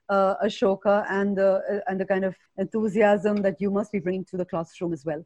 uh, 0.09 0.35
Ashoka 0.45 1.05
and 1.11 1.37
the, 1.37 1.62
uh, 1.71 1.90
and 1.90 2.01
the 2.01 2.05
kind 2.05 2.25
of 2.25 2.35
enthusiasm 2.59 3.37
that 3.42 3.61
you 3.61 3.71
must 3.71 3.92
be 3.92 3.99
bringing 3.99 4.25
to 4.27 4.37
the 4.37 4.45
classroom 4.45 4.92
as 4.92 5.05
well. 5.05 5.25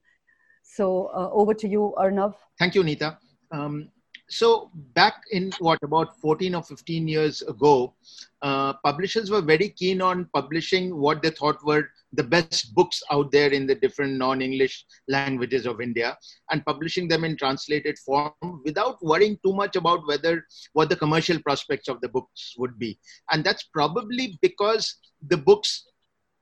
So 0.62 1.10
uh, 1.14 1.30
over 1.32 1.54
to 1.54 1.68
you, 1.68 1.94
Arnav. 1.98 2.34
Thank 2.58 2.74
you, 2.74 2.84
Nita. 2.84 3.18
Um, 3.50 3.88
so 4.28 4.70
back 4.94 5.14
in 5.32 5.52
what 5.58 5.78
about 5.82 6.16
14 6.20 6.54
or 6.54 6.62
15 6.62 7.08
years 7.08 7.42
ago, 7.42 7.94
uh, 8.42 8.74
publishers 8.74 9.30
were 9.30 9.42
very 9.42 9.70
keen 9.70 10.00
on 10.00 10.28
publishing 10.32 10.96
what 10.96 11.20
they 11.22 11.30
thought 11.30 11.64
were 11.64 11.90
the 12.12 12.22
best 12.22 12.74
books 12.74 13.02
out 13.10 13.30
there 13.30 13.50
in 13.50 13.66
the 13.66 13.74
different 13.74 14.14
non-English 14.16 14.84
languages 15.08 15.66
of 15.66 15.80
India 15.80 16.16
and 16.50 16.64
publishing 16.64 17.06
them 17.08 17.24
in 17.24 17.36
translated 17.36 17.98
form 17.98 18.32
without 18.64 19.02
worrying 19.02 19.38
too 19.44 19.52
much 19.52 19.76
about 19.76 20.06
whether 20.06 20.44
what 20.72 20.88
the 20.88 20.96
commercial 20.96 21.40
prospects 21.42 21.88
of 21.88 22.00
the 22.00 22.08
books 22.08 22.54
would 22.58 22.78
be. 22.78 22.98
And 23.30 23.44
that's 23.44 23.64
probably 23.64 24.38
because 24.42 24.96
the 25.28 25.36
books, 25.36 25.86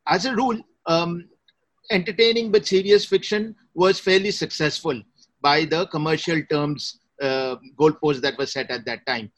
as 0.07 0.25
a 0.25 0.35
rule, 0.35 0.59
um, 0.87 1.29
entertaining 1.91 2.51
but 2.51 2.67
serious 2.67 3.05
fiction 3.05 3.55
was 3.75 4.01
fairly 4.01 4.31
successful 4.31 5.01
by 5.41 5.65
the 5.65 5.87
commercial 5.89 6.43
terms 6.51 7.01
uh, 7.21 7.57
goalposts 7.79 8.21
that 8.23 8.39
were 8.39 8.47
set 8.47 8.71
at 8.71 8.85
that 8.87 9.05
time 9.07 9.31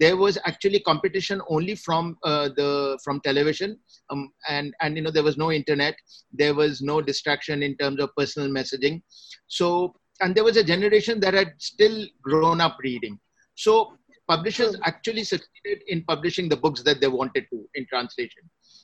there 0.00 0.16
was 0.16 0.38
actually 0.46 0.80
competition 0.80 1.40
only 1.48 1.74
from 1.74 2.16
uh, 2.24 2.48
the 2.56 2.98
from 3.04 3.20
television 3.20 3.78
um, 4.10 4.30
and 4.48 4.74
and 4.80 4.96
you 4.96 5.02
know 5.02 5.10
there 5.10 5.22
was 5.22 5.36
no 5.36 5.50
internet 5.50 5.94
there 6.32 6.54
was 6.54 6.80
no 6.80 7.00
distraction 7.00 7.62
in 7.62 7.76
terms 7.76 8.00
of 8.00 8.14
personal 8.16 8.48
messaging. 8.48 9.02
So 9.48 9.94
and 10.20 10.34
there 10.34 10.44
was 10.44 10.56
a 10.56 10.64
generation 10.64 11.20
that 11.20 11.34
had 11.34 11.52
still 11.58 12.04
grown 12.22 12.60
up 12.60 12.76
reading. 12.82 13.18
So 13.54 13.92
publishers 14.28 14.76
actually 14.84 15.24
succeeded 15.24 15.82
in 15.86 16.04
publishing 16.04 16.48
the 16.48 16.56
books 16.56 16.82
that 16.82 17.00
they 17.00 17.08
wanted 17.08 17.46
to 17.50 17.68
in 17.74 17.86
translation. 17.86 18.42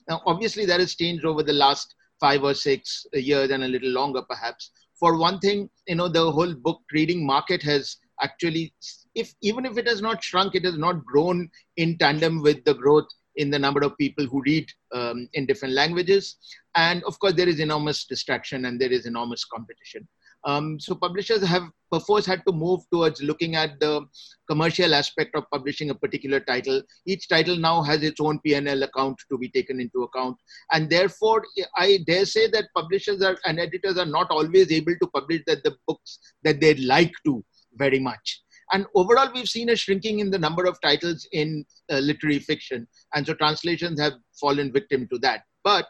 Now 0.09 0.23
obviously 0.27 0.65
that 0.67 0.81
has 0.81 0.95
changed 0.95 1.25
over 1.25 1.43
the 1.43 1.53
last 1.53 1.95
five 2.21 2.43
or 2.43 2.55
six 2.55 3.07
years 3.13 3.51
and 3.51 3.65
a 3.65 3.69
little 3.69 3.91
longer 3.91 4.23
perhaps. 4.29 4.71
For 4.99 5.19
one 5.19 5.39
thing 5.39 5.69
you 5.87 5.97
know 5.97 6.09
the 6.09 6.31
whole 6.31 6.55
book 6.55 6.81
reading 6.93 7.27
market 7.27 7.63
has 7.63 7.97
actually 8.23 8.73
if 9.15 9.33
even 9.43 9.65
if 9.65 9.79
it 9.79 9.87
has 9.87 10.03
not 10.03 10.23
shrunk 10.23 10.55
it 10.55 10.65
has 10.65 10.79
not 10.79 11.05
grown 11.05 11.49
in 11.77 11.97
tandem 11.99 12.43
with 12.43 12.65
the 12.65 12.75
growth 12.75 13.09
in 13.37 13.51
the 13.51 13.59
number 13.59 13.81
of 13.81 13.97
people 13.99 14.25
who 14.27 14.43
read 14.43 14.69
um, 14.93 15.29
in 15.35 15.47
different 15.47 15.75
languages 15.75 16.37
and 16.77 17.03
of 17.05 17.19
course 17.19 17.35
there 17.35 17.49
is 17.49 17.61
enormous 17.61 18.05
distraction 18.05 18.67
and 18.67 18.81
there 18.81 18.93
is 18.93 19.07
enormous 19.07 19.45
competition 19.45 20.07
Um, 20.45 20.79
so 20.79 20.95
publishers 20.95 21.43
have 21.43 21.71
perforce 21.91 22.27
had 22.27 22.43
to 22.47 22.53
move 22.53 22.81
towards 22.93 23.23
looking 23.23 23.57
at 23.57 23.81
the 23.81 24.07
commercial 24.49 24.95
aspect 24.95 25.35
of 25.35 25.45
publishing 25.51 25.91
a 25.91 25.95
particular 25.95 26.41
title. 26.41 26.83
Each 27.07 27.29
title 27.29 27.57
now 27.57 27.83
has 27.83 28.03
its 28.03 28.21
own 28.21 28.41
P&L 28.41 28.83
account 28.83 29.19
to 29.31 29.39
be 29.39 29.49
taken 29.49 29.81
into 29.81 30.03
account. 30.03 30.37
And 30.73 30.91
therefore, 30.91 31.45
I 31.77 32.01
dare 32.07 32.27
say 32.27 32.49
that 32.49 32.69
publishers 32.77 33.23
are, 33.23 33.39
and 33.47 33.59
editors 33.59 33.97
are 33.97 34.07
not 34.07 34.31
always 34.31 34.71
able 34.71 34.95
to 35.01 35.07
publish 35.15 35.43
that 35.47 35.65
the 35.65 35.77
books 35.87 36.19
that 36.43 36.61
they'd 36.61 36.81
like 36.81 37.13
to 37.25 37.43
very 37.77 37.99
much. 37.99 38.44
And 38.73 38.87
overall, 38.95 39.31
we've 39.33 39.49
seen 39.49 39.71
a 39.71 39.77
shrinking 39.77 40.21
in 40.21 40.31
the 40.31 40.39
number 40.39 40.65
of 40.65 40.81
titles 40.81 41.27
in 41.33 41.65
uh, 41.91 41.99
literary 41.99 42.39
fiction. 42.39 42.87
And 43.15 43.27
so 43.27 43.35
translations 43.35 44.01
have 44.01 44.15
fallen 44.41 44.73
victim 44.73 45.09
to 45.13 45.19
that. 45.21 45.43
But 45.63 45.87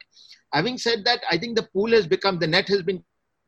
having 0.52 0.78
said 0.78 1.04
that, 1.04 1.20
I 1.30 1.38
think 1.38 1.56
the 1.56 1.68
pool 1.72 1.90
has 1.92 2.06
become, 2.06 2.38
the 2.38 2.46
net 2.46 2.68
has 2.68 2.82
been 2.82 3.02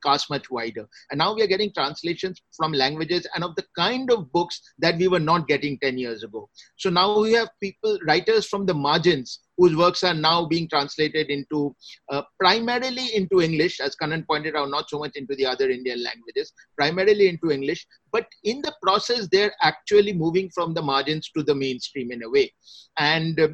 cast 0.04 0.30
much 0.30 0.50
wider. 0.50 0.86
And 1.10 1.18
now 1.18 1.34
we 1.34 1.42
are 1.42 1.48
getting 1.48 1.72
translations 1.72 2.40
from 2.56 2.72
languages 2.72 3.26
and 3.34 3.42
of 3.42 3.54
the 3.56 3.64
kind 3.76 4.10
of 4.10 4.30
books 4.32 4.60
that 4.78 4.98
we 4.98 5.08
were 5.08 5.20
not 5.20 5.48
getting 5.48 5.78
10 5.78 5.98
years 5.98 6.22
ago. 6.22 6.48
So 6.76 6.90
now 6.90 7.20
we 7.20 7.32
have 7.32 7.48
people, 7.60 7.98
writers 8.06 8.46
from 8.46 8.66
the 8.66 8.74
margins 8.74 9.40
whose 9.56 9.76
works 9.76 10.04
are 10.04 10.14
now 10.14 10.44
being 10.44 10.68
translated 10.68 11.28
into 11.28 11.74
uh, 12.10 12.22
primarily 12.38 13.14
into 13.14 13.40
English, 13.40 13.80
as 13.80 13.96
Kannan 13.96 14.24
pointed 14.28 14.54
out, 14.56 14.70
not 14.70 14.90
so 14.90 14.98
much 14.98 15.16
into 15.16 15.34
the 15.34 15.46
other 15.46 15.70
Indian 15.70 16.02
languages, 16.02 16.52
primarily 16.76 17.28
into 17.28 17.50
English. 17.50 17.86
But 18.12 18.26
in 18.44 18.60
the 18.62 18.74
process, 18.82 19.28
they're 19.30 19.54
actually 19.62 20.12
moving 20.12 20.50
from 20.50 20.74
the 20.74 20.82
margins 20.82 21.30
to 21.36 21.42
the 21.42 21.54
mainstream 21.54 22.12
in 22.12 22.22
a 22.22 22.30
way. 22.30 22.52
And 22.98 23.40
uh, 23.40 23.48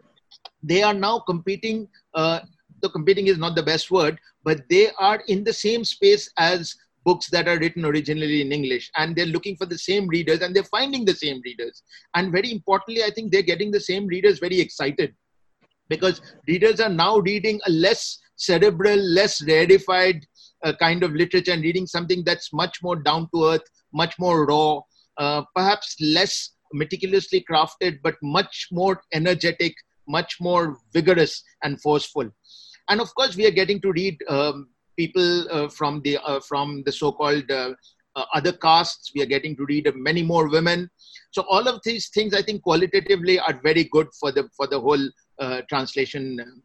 they 0.62 0.82
are 0.82 0.94
now 0.94 1.20
competing. 1.20 1.88
Uh, 2.14 2.40
the 2.80 2.90
competing 2.90 3.28
is 3.28 3.38
not 3.38 3.54
the 3.54 3.62
best 3.62 3.92
word, 3.92 4.18
but 4.42 4.62
they 4.68 4.90
are 4.98 5.22
in 5.28 5.44
the 5.44 5.52
same 5.52 5.84
space 5.84 6.28
as 6.36 6.74
books 7.04 7.28
that 7.30 7.46
are 7.48 7.58
written 7.58 7.84
originally 7.84 8.40
in 8.40 8.50
English. 8.50 8.90
And 8.96 9.14
they're 9.14 9.26
looking 9.26 9.56
for 9.56 9.66
the 9.66 9.78
same 9.78 10.08
readers 10.08 10.40
and 10.40 10.54
they're 10.54 10.64
finding 10.64 11.04
the 11.04 11.14
same 11.14 11.40
readers. 11.44 11.82
And 12.14 12.32
very 12.32 12.50
importantly, 12.50 13.04
I 13.04 13.10
think 13.10 13.30
they're 13.30 13.42
getting 13.42 13.70
the 13.70 13.80
same 13.80 14.06
readers 14.06 14.40
very 14.40 14.60
excited 14.60 15.14
because 15.88 16.20
readers 16.48 16.80
are 16.80 16.88
now 16.88 17.18
reading 17.18 17.60
a 17.66 17.70
less 17.70 18.18
cerebral, 18.36 18.96
less 18.96 19.42
rarefied 19.46 20.24
uh, 20.64 20.72
kind 20.78 21.02
of 21.02 21.12
literature 21.12 21.52
and 21.52 21.62
reading 21.62 21.86
something 21.86 22.22
that's 22.24 22.52
much 22.52 22.78
more 22.82 22.96
down 22.96 23.28
to 23.34 23.46
earth, 23.46 23.62
much 23.92 24.14
more 24.18 24.46
raw, 24.46 24.80
uh, 25.18 25.42
perhaps 25.54 25.96
less 26.00 26.50
meticulously 26.72 27.44
crafted, 27.50 27.98
but 28.02 28.14
much 28.22 28.68
more 28.72 29.00
energetic, 29.12 29.74
much 30.08 30.36
more 30.40 30.78
vigorous 30.92 31.42
and 31.62 31.80
forceful. 31.80 32.28
And 32.88 33.00
of 33.00 33.14
course 33.14 33.36
we 33.36 33.46
are 33.46 33.50
getting 33.50 33.80
to 33.82 33.92
read 33.92 34.18
um, 34.28 34.68
people 34.96 35.50
uh, 35.50 35.68
from 35.68 36.00
the 36.02 36.18
uh, 36.18 36.40
from 36.40 36.82
the 36.84 36.92
so-called 36.92 37.50
uh, 37.50 37.72
uh, 38.16 38.24
other 38.34 38.52
castes. 38.52 39.12
We 39.14 39.22
are 39.22 39.26
getting 39.26 39.56
to 39.56 39.64
read 39.66 39.90
many 39.94 40.22
more 40.22 40.48
women. 40.48 40.90
So 41.30 41.44
all 41.48 41.66
of 41.68 41.80
these 41.84 42.08
things 42.10 42.34
i 42.34 42.42
think 42.42 42.62
qualitatively 42.62 43.38
are 43.38 43.58
very 43.62 43.84
good 43.84 44.08
for 44.18 44.32
the 44.32 44.48
for 44.56 44.66
the 44.66 44.80
whole 44.80 45.10
translation 45.68 46.62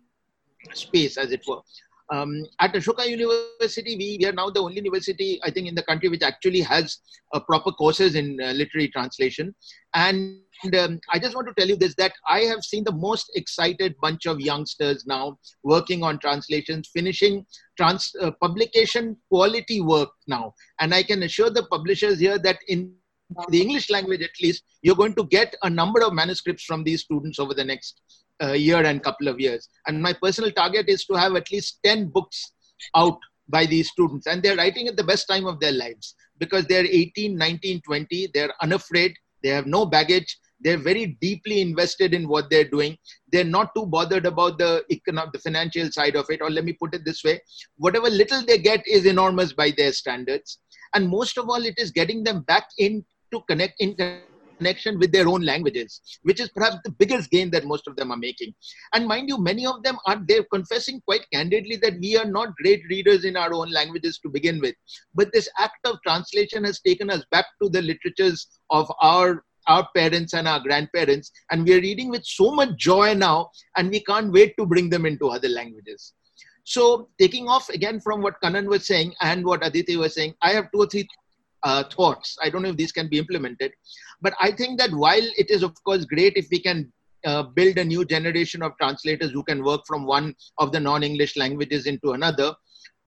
space 0.73 1.17
as 1.17 1.32
it 1.32 1.41
were 1.47 1.62
um, 2.10 2.45
at 2.60 2.73
Ashoka 2.73 3.08
University, 3.08 3.97
we, 3.97 4.17
we, 4.19 4.25
are 4.25 4.34
now 4.34 4.49
the 4.49 4.62
only 4.62 4.75
university, 4.75 5.39
I 5.43 5.51
think, 5.51 5.67
in 5.67 5.75
the 5.75 5.84
country 5.84 6.10
which 6.10 6.21
actually 6.21 6.62
has 6.62 6.99
uh, 7.34 7.39
proper 7.39 7.71
courses 7.71 8.15
in 8.15 8.39
uh, 8.41 8.51
literary 8.51 8.88
translation. 8.89 9.53
And 9.93 10.39
um, 10.77 10.99
I 11.12 11.19
just 11.19 11.36
want 11.36 11.47
to 11.47 11.53
tell 11.53 11.67
you 11.67 11.75
this 11.75 11.95
that 11.95 12.13
I 12.27 12.41
have 12.41 12.63
seen 12.63 12.84
the 12.84 12.93
most 12.93 13.32
excited 13.36 13.95
bunch 14.01 14.25
of 14.25 14.39
youngsters 14.39 15.06
now 15.06 15.38
working 15.63 16.01
on 16.03 16.19
translations, 16.19 16.89
finishing 16.93 17.45
trans 17.75 18.12
uh, 18.21 18.32
publication 18.41 19.17
quality 19.30 19.82
work 19.82 20.10
now. 20.27 20.53
And 20.80 20.93
I 20.93 21.03
can 21.03 21.23
assure 21.23 21.49
the 21.49 21.63
publishers 21.63 22.19
here 22.19 22.39
that 22.39 22.60
in 22.69 22.93
the 23.49 23.62
English 23.62 23.89
language, 23.89 24.21
at 24.21 24.30
least, 24.41 24.63
you're 24.82 24.95
going 24.95 25.15
to 25.15 25.25
get 25.25 25.53
a 25.63 25.69
number 25.69 26.01
of 26.01 26.13
manuscripts 26.13 26.63
from 26.63 26.86
these 26.86 27.01
students 27.01 27.39
over 27.39 27.53
the 27.53 27.65
next 27.65 28.01
uh, 28.41 28.54
year 28.54 28.84
and 28.84 29.04
couple 29.04 29.28
of 29.28 29.39
years. 29.39 29.69
And 29.88 30.02
my 30.02 30.13
personal 30.13 30.52
target 30.52 30.89
is 30.89 31.06
to 31.06 31.15
have 31.15 31.36
at 31.36 31.52
least 31.52 31.80
10 31.84 32.08
books 32.10 32.52
out 32.95 33.17
by 33.50 33.65
these 33.65 33.89
students. 33.89 34.28
And 34.28 34.41
they're 34.43 34.56
writing 34.56 34.88
at 34.88 34.97
the 34.97 35.04
best 35.04 35.28
time 35.28 35.45
of 35.45 35.60
their 35.60 35.71
lives 35.71 36.15
because 36.39 36.65
they're 36.65 36.86
18, 36.86 37.36
19, 37.36 37.82
20. 37.82 38.32
They're 38.34 38.54
unafraid. 38.62 39.13
They 39.43 39.50
have 39.50 39.65
no 39.65 39.86
baggage. 39.86 40.38
They're 40.60 40.78
very 40.78 41.17
deeply 41.21 41.62
invested 41.62 42.13
in 42.13 42.28
what 42.28 42.50
they're 42.50 42.67
doing. 42.67 42.97
They're 43.32 43.43
not 43.43 43.76
too 43.76 43.86
bothered 43.86 44.26
about 44.26 44.58
the 44.58 44.84
economic, 44.91 45.34
the 45.34 45.39
financial 45.39 45.91
side 45.91 46.15
of 46.15 46.26
it. 46.30 46.41
Or 46.41 46.50
let 46.50 46.65
me 46.65 46.73
put 46.73 46.95
it 46.95 47.06
this 47.06 47.23
way: 47.23 47.39
whatever 47.78 48.10
little 48.10 48.43
they 48.43 48.58
get 48.58 48.86
is 48.88 49.06
enormous 49.06 49.54
by 49.54 49.71
their 49.71 49.93
standards. 49.93 50.60
And 50.95 51.08
most 51.08 51.38
of 51.38 51.47
all, 51.47 51.63
it 51.63 51.76
is 51.78 51.91
getting 51.91 52.23
them 52.23 52.41
back 52.41 52.69
in 52.80 53.06
to 53.32 53.41
connect 53.47 53.76
in 53.80 53.95
connection 54.57 54.99
with 54.99 55.11
their 55.11 55.27
own 55.27 55.41
languages, 55.41 56.01
which 56.23 56.39
is 56.39 56.49
perhaps 56.49 56.77
the 56.83 56.91
biggest 56.91 57.29
gain 57.29 57.49
that 57.51 57.65
most 57.65 57.87
of 57.87 57.95
them 57.95 58.11
are 58.11 58.17
making. 58.17 58.53
And 58.93 59.07
mind 59.07 59.29
you, 59.29 59.37
many 59.37 59.65
of 59.65 59.83
them 59.83 59.97
are 60.05 60.21
they're 60.27 60.45
confessing 60.51 61.01
quite 61.05 61.25
candidly 61.31 61.77
that 61.77 61.99
we 61.99 62.17
are 62.17 62.25
not 62.25 62.55
great 62.61 62.83
readers 62.89 63.25
in 63.25 63.37
our 63.37 63.53
own 63.53 63.71
languages 63.71 64.19
to 64.23 64.29
begin 64.29 64.59
with. 64.59 64.75
But 65.15 65.31
this 65.33 65.49
act 65.57 65.85
of 65.85 66.01
translation 66.03 66.63
has 66.63 66.81
taken 66.81 67.09
us 67.09 67.23
back 67.31 67.45
to 67.61 67.69
the 67.69 67.81
literatures 67.81 68.47
of 68.69 68.91
our 69.01 69.43
our 69.67 69.85
parents 69.93 70.33
and 70.33 70.47
our 70.47 70.61
grandparents, 70.61 71.29
and 71.51 71.65
we 71.65 71.73
are 71.73 71.81
reading 71.81 72.09
with 72.09 72.25
so 72.25 72.51
much 72.51 72.69
joy 72.77 73.13
now, 73.13 73.49
and 73.75 73.89
we 73.89 74.01
can't 74.01 74.31
wait 74.31 74.55
to 74.57 74.65
bring 74.65 74.89
them 74.89 75.05
into 75.05 75.27
other 75.27 75.49
languages. 75.49 76.13
So, 76.63 77.09
taking 77.19 77.47
off 77.47 77.69
again 77.69 77.99
from 77.99 78.21
what 78.21 78.39
Kannan 78.41 78.67
was 78.67 78.87
saying 78.87 79.13
and 79.21 79.45
what 79.45 79.65
Aditi 79.65 79.97
was 79.97 80.15
saying, 80.15 80.35
I 80.41 80.51
have 80.51 80.71
two 80.71 80.81
or 80.81 80.87
three 80.87 81.07
uh, 81.67 81.84
thoughts. 81.95 82.38
I 82.43 82.49
don't 82.49 82.63
know 82.63 82.69
if 82.69 82.77
these 82.77 82.95
can 82.97 83.08
be 83.13 83.19
implemented, 83.23 83.71
but 84.21 84.34
I 84.39 84.51
think 84.51 84.80
that 84.80 84.91
while 84.91 85.27
it 85.41 85.49
is, 85.56 85.63
of 85.63 85.73
course, 85.84 86.06
great 86.06 86.34
if 86.36 86.47
we 86.51 86.60
can 86.67 86.91
uh, 87.25 87.43
build 87.43 87.77
a 87.77 87.84
new 87.93 88.06
generation 88.06 88.62
of 88.62 88.77
translators 88.82 89.32
who 89.32 89.43
can 89.43 89.63
work 89.63 89.82
from 89.86 90.06
one 90.06 90.34
of 90.60 90.71
the 90.71 90.80
non 90.80 91.03
English 91.03 91.36
languages 91.36 91.86
into 91.86 92.13
another, 92.13 92.53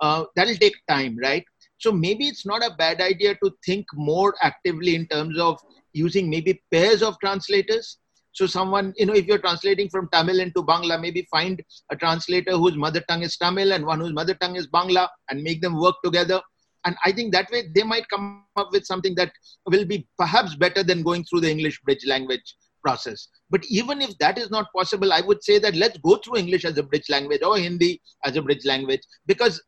uh, 0.00 0.24
that'll 0.36 0.62
take 0.66 0.76
time, 0.88 1.16
right? 1.22 1.44
So 1.78 1.90
maybe 1.90 2.26
it's 2.26 2.44
not 2.44 2.62
a 2.62 2.74
bad 2.76 3.00
idea 3.00 3.34
to 3.42 3.50
think 3.64 3.86
more 3.94 4.34
actively 4.42 4.94
in 4.94 5.06
terms 5.06 5.38
of 5.38 5.58
using 5.94 6.28
maybe 6.28 6.62
pairs 6.70 7.02
of 7.02 7.18
translators. 7.20 7.98
So 8.32 8.46
someone, 8.46 8.92
you 8.96 9.06
know, 9.06 9.14
if 9.14 9.26
you're 9.26 9.38
translating 9.46 9.88
from 9.88 10.08
Tamil 10.12 10.40
into 10.40 10.62
Bangla, 10.62 11.00
maybe 11.00 11.26
find 11.30 11.62
a 11.90 11.96
translator 11.96 12.52
whose 12.52 12.76
mother 12.76 13.02
tongue 13.08 13.22
is 13.22 13.36
Tamil 13.36 13.72
and 13.72 13.86
one 13.86 14.00
whose 14.00 14.12
mother 14.12 14.34
tongue 14.34 14.56
is 14.56 14.68
Bangla 14.68 15.08
and 15.30 15.42
make 15.42 15.62
them 15.62 15.80
work 15.80 15.96
together 16.04 16.40
and 16.84 16.96
i 17.04 17.12
think 17.12 17.32
that 17.32 17.50
way 17.50 17.68
they 17.74 17.82
might 17.82 18.08
come 18.08 18.44
up 18.56 18.70
with 18.72 18.84
something 18.84 19.14
that 19.14 19.32
will 19.66 19.84
be 19.84 20.06
perhaps 20.18 20.54
better 20.56 20.82
than 20.82 21.02
going 21.02 21.24
through 21.24 21.40
the 21.40 21.50
english 21.50 21.80
bridge 21.82 22.06
language 22.06 22.56
process. 22.82 23.28
But 23.50 23.62
even 23.68 24.00
if 24.00 24.16
that 24.18 24.38
is 24.38 24.50
not 24.50 24.72
possible 24.74 25.12
i 25.12 25.20
would 25.20 25.42
say 25.44 25.58
that 25.58 25.74
let's 25.76 25.98
go 25.98 26.16
through 26.16 26.38
english 26.38 26.64
as 26.64 26.78
a 26.78 26.82
bridge 26.82 27.08
language 27.10 27.42
or 27.42 27.58
hindi 27.58 28.00
as 28.24 28.36
a 28.36 28.42
bridge 28.42 28.64
language. 28.64 29.02
Because 29.26 29.62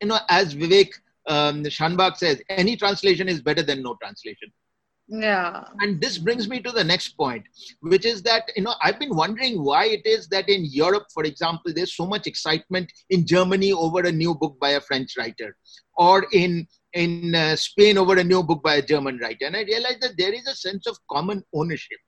you 0.00 0.08
know 0.08 0.18
as 0.28 0.54
vivek 0.54 0.90
um, 1.28 1.64
says 2.16 2.42
any 2.48 2.76
translation 2.76 3.28
is 3.28 3.40
better 3.40 3.62
than 3.62 3.82
no 3.82 3.96
translation 4.02 4.52
yeah. 5.08 5.64
And 5.80 6.00
this 6.00 6.16
brings 6.18 6.48
me 6.48 6.60
to 6.60 6.70
the 6.70 6.84
next 6.84 7.10
point 7.10 7.44
which 7.80 8.04
is 8.04 8.22
that 8.22 8.50
you 8.56 8.62
know 8.62 8.74
i've 8.82 8.98
been 8.98 9.14
wondering 9.14 9.62
why 9.62 9.86
it 9.86 10.06
is 10.06 10.28
that 10.28 10.48
in 10.48 10.64
europe 10.64 11.06
for 11.12 11.24
example 11.24 11.72
there's 11.74 11.94
so 11.94 12.06
much 12.06 12.26
excitement 12.26 12.90
in 13.10 13.26
germany 13.26 13.72
over 13.72 14.00
a 14.00 14.12
new 14.12 14.34
book 14.34 14.58
by 14.60 14.70
a 14.70 14.80
french 14.80 15.16
writer 15.18 15.56
or 15.96 16.26
in 16.32 16.66
in 16.94 17.34
uh, 17.34 17.56
spain 17.56 17.98
over 17.98 18.16
a 18.18 18.24
new 18.24 18.42
book 18.42 18.62
by 18.62 18.76
a 18.76 18.82
german 18.82 19.18
writer. 19.18 19.46
And 19.46 19.56
i 19.56 19.62
realized 19.62 20.02
that 20.02 20.16
there 20.16 20.32
is 20.32 20.46
a 20.46 20.54
sense 20.54 20.86
of 20.86 20.96
common 21.10 21.42
ownership 21.54 21.98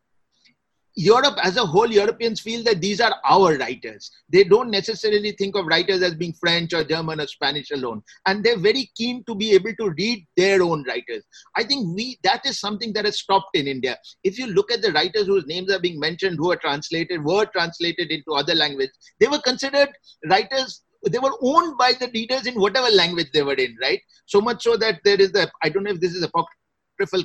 Europe 0.97 1.37
as 1.43 1.57
a 1.57 1.67
whole, 1.67 1.91
Europeans 1.91 2.41
feel 2.41 2.63
that 2.65 2.81
these 2.81 3.01
are 3.01 3.15
our 3.25 3.57
writers. 3.57 4.11
They 4.29 4.45
don't 4.45 4.71
necessarily 4.71 5.33
think 5.33 5.57
of 5.57 5.67
writers 5.67 6.03
as 6.03 6.15
being 6.15 6.35
French 6.35 6.73
or 6.73 6.85
German 6.85 7.21
or 7.21 7.27
Spanish 7.27 7.71
alone. 7.73 8.03
And 8.27 8.45
they're 8.45 8.59
very 8.59 8.91
keen 8.97 9.25
to 9.25 9.35
be 9.35 9.53
able 9.53 9.75
to 9.75 9.91
read 9.91 10.25
their 10.37 10.63
own 10.63 10.85
writers. 10.85 11.25
I 11.57 11.65
think 11.65 11.97
we 11.97 12.19
that 12.23 12.47
is 12.47 12.61
something 12.61 12.93
that 12.93 13.07
has 13.07 13.19
stopped 13.19 13.57
in 13.57 13.67
India. 13.67 13.99
If 14.23 14.39
you 14.39 14.47
look 14.47 14.71
at 14.71 14.83
the 14.83 14.93
writers 14.93 15.27
whose 15.27 15.47
names 15.47 15.73
are 15.73 15.81
being 15.81 15.99
mentioned, 15.99 16.37
who 16.39 16.53
are 16.53 16.57
translated, 16.57 17.25
were 17.25 17.47
translated 17.47 18.11
into 18.11 18.33
other 18.33 18.55
language, 18.55 18.91
they 19.19 19.27
were 19.27 19.41
considered 19.41 19.91
writers 20.27 20.83
they 21.11 21.19
were 21.19 21.37
owned 21.43 21.77
by 21.77 21.93
the 21.93 22.11
readers 22.15 22.47
in 22.47 22.55
whatever 22.55 22.89
language 22.89 23.29
they 23.33 23.43
were 23.43 23.55
in, 23.55 23.77
right? 23.81 24.01
So 24.25 24.41
much 24.41 24.63
so 24.63 24.77
that 24.79 25.01
there 25.05 25.21
is 25.21 25.33
the, 25.33 25.51
I 25.63 25.69
don't 25.69 25.85
know 25.85 25.91
if 25.91 26.01
this 26.01 26.15
is 26.15 26.23
a 26.23 26.29
apocryphal 26.29 26.64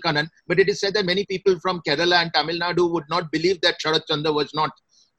canon, 0.04 0.30
but 0.48 0.60
it 0.60 0.70
is 0.70 0.80
said 0.80 0.94
that 0.94 1.06
many 1.06 1.26
people 1.26 1.60
from 1.60 1.82
Kerala 1.88 2.22
and 2.22 2.34
Tamil 2.34 2.60
Nadu 2.60 2.92
would 2.92 3.06
not 3.10 3.32
believe 3.32 3.60
that 3.62 3.78
Sharat 3.84 4.02
Chandra 4.08 4.32
was 4.32 4.52
not 4.54 4.72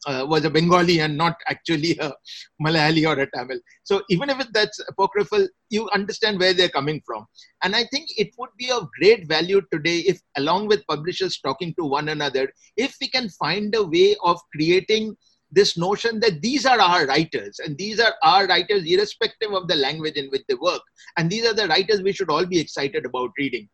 uh, 0.06 0.24
was 0.26 0.44
a 0.44 0.50
Bengali 0.50 1.00
and 1.00 1.16
not 1.16 1.36
actually 1.48 1.98
a 1.98 2.12
Malayali 2.62 3.06
or 3.06 3.20
a 3.20 3.30
Tamil. 3.30 3.58
So 3.84 4.02
even 4.08 4.30
if 4.30 4.38
that's 4.52 4.80
apocryphal, 4.88 5.46
you 5.68 5.88
understand 5.90 6.38
where 6.38 6.54
they're 6.54 6.68
coming 6.68 7.02
from. 7.04 7.26
And 7.62 7.76
I 7.76 7.84
think 7.92 8.08
it 8.16 8.30
would 8.38 8.50
be 8.58 8.70
of 8.70 8.88
great 8.98 9.28
value 9.28 9.60
today 9.72 9.98
if, 9.98 10.20
along 10.36 10.68
with 10.68 10.86
publishers 10.86 11.38
talking 11.40 11.74
to 11.78 11.84
one 11.84 12.08
another, 12.08 12.50
if 12.76 12.96
we 13.00 13.08
can 13.08 13.28
find 13.28 13.74
a 13.74 13.84
way 13.84 14.16
of 14.24 14.40
creating 14.54 15.16
this 15.52 15.76
notion 15.76 16.20
that 16.20 16.40
these 16.40 16.64
are 16.64 16.80
our 16.80 17.06
writers 17.06 17.58
and 17.64 17.76
these 17.76 17.98
are 17.98 18.14
our 18.22 18.46
writers 18.46 18.84
irrespective 18.84 19.52
of 19.52 19.66
the 19.66 19.74
language 19.74 20.14
in 20.14 20.28
which 20.30 20.42
they 20.48 20.54
work 20.54 20.80
and 21.16 21.28
these 21.28 21.44
are 21.44 21.54
the 21.54 21.66
writers 21.66 22.02
we 22.02 22.12
should 22.12 22.30
all 22.30 22.46
be 22.46 22.60
excited 22.60 23.04
about 23.04 23.30
reading 23.36 23.68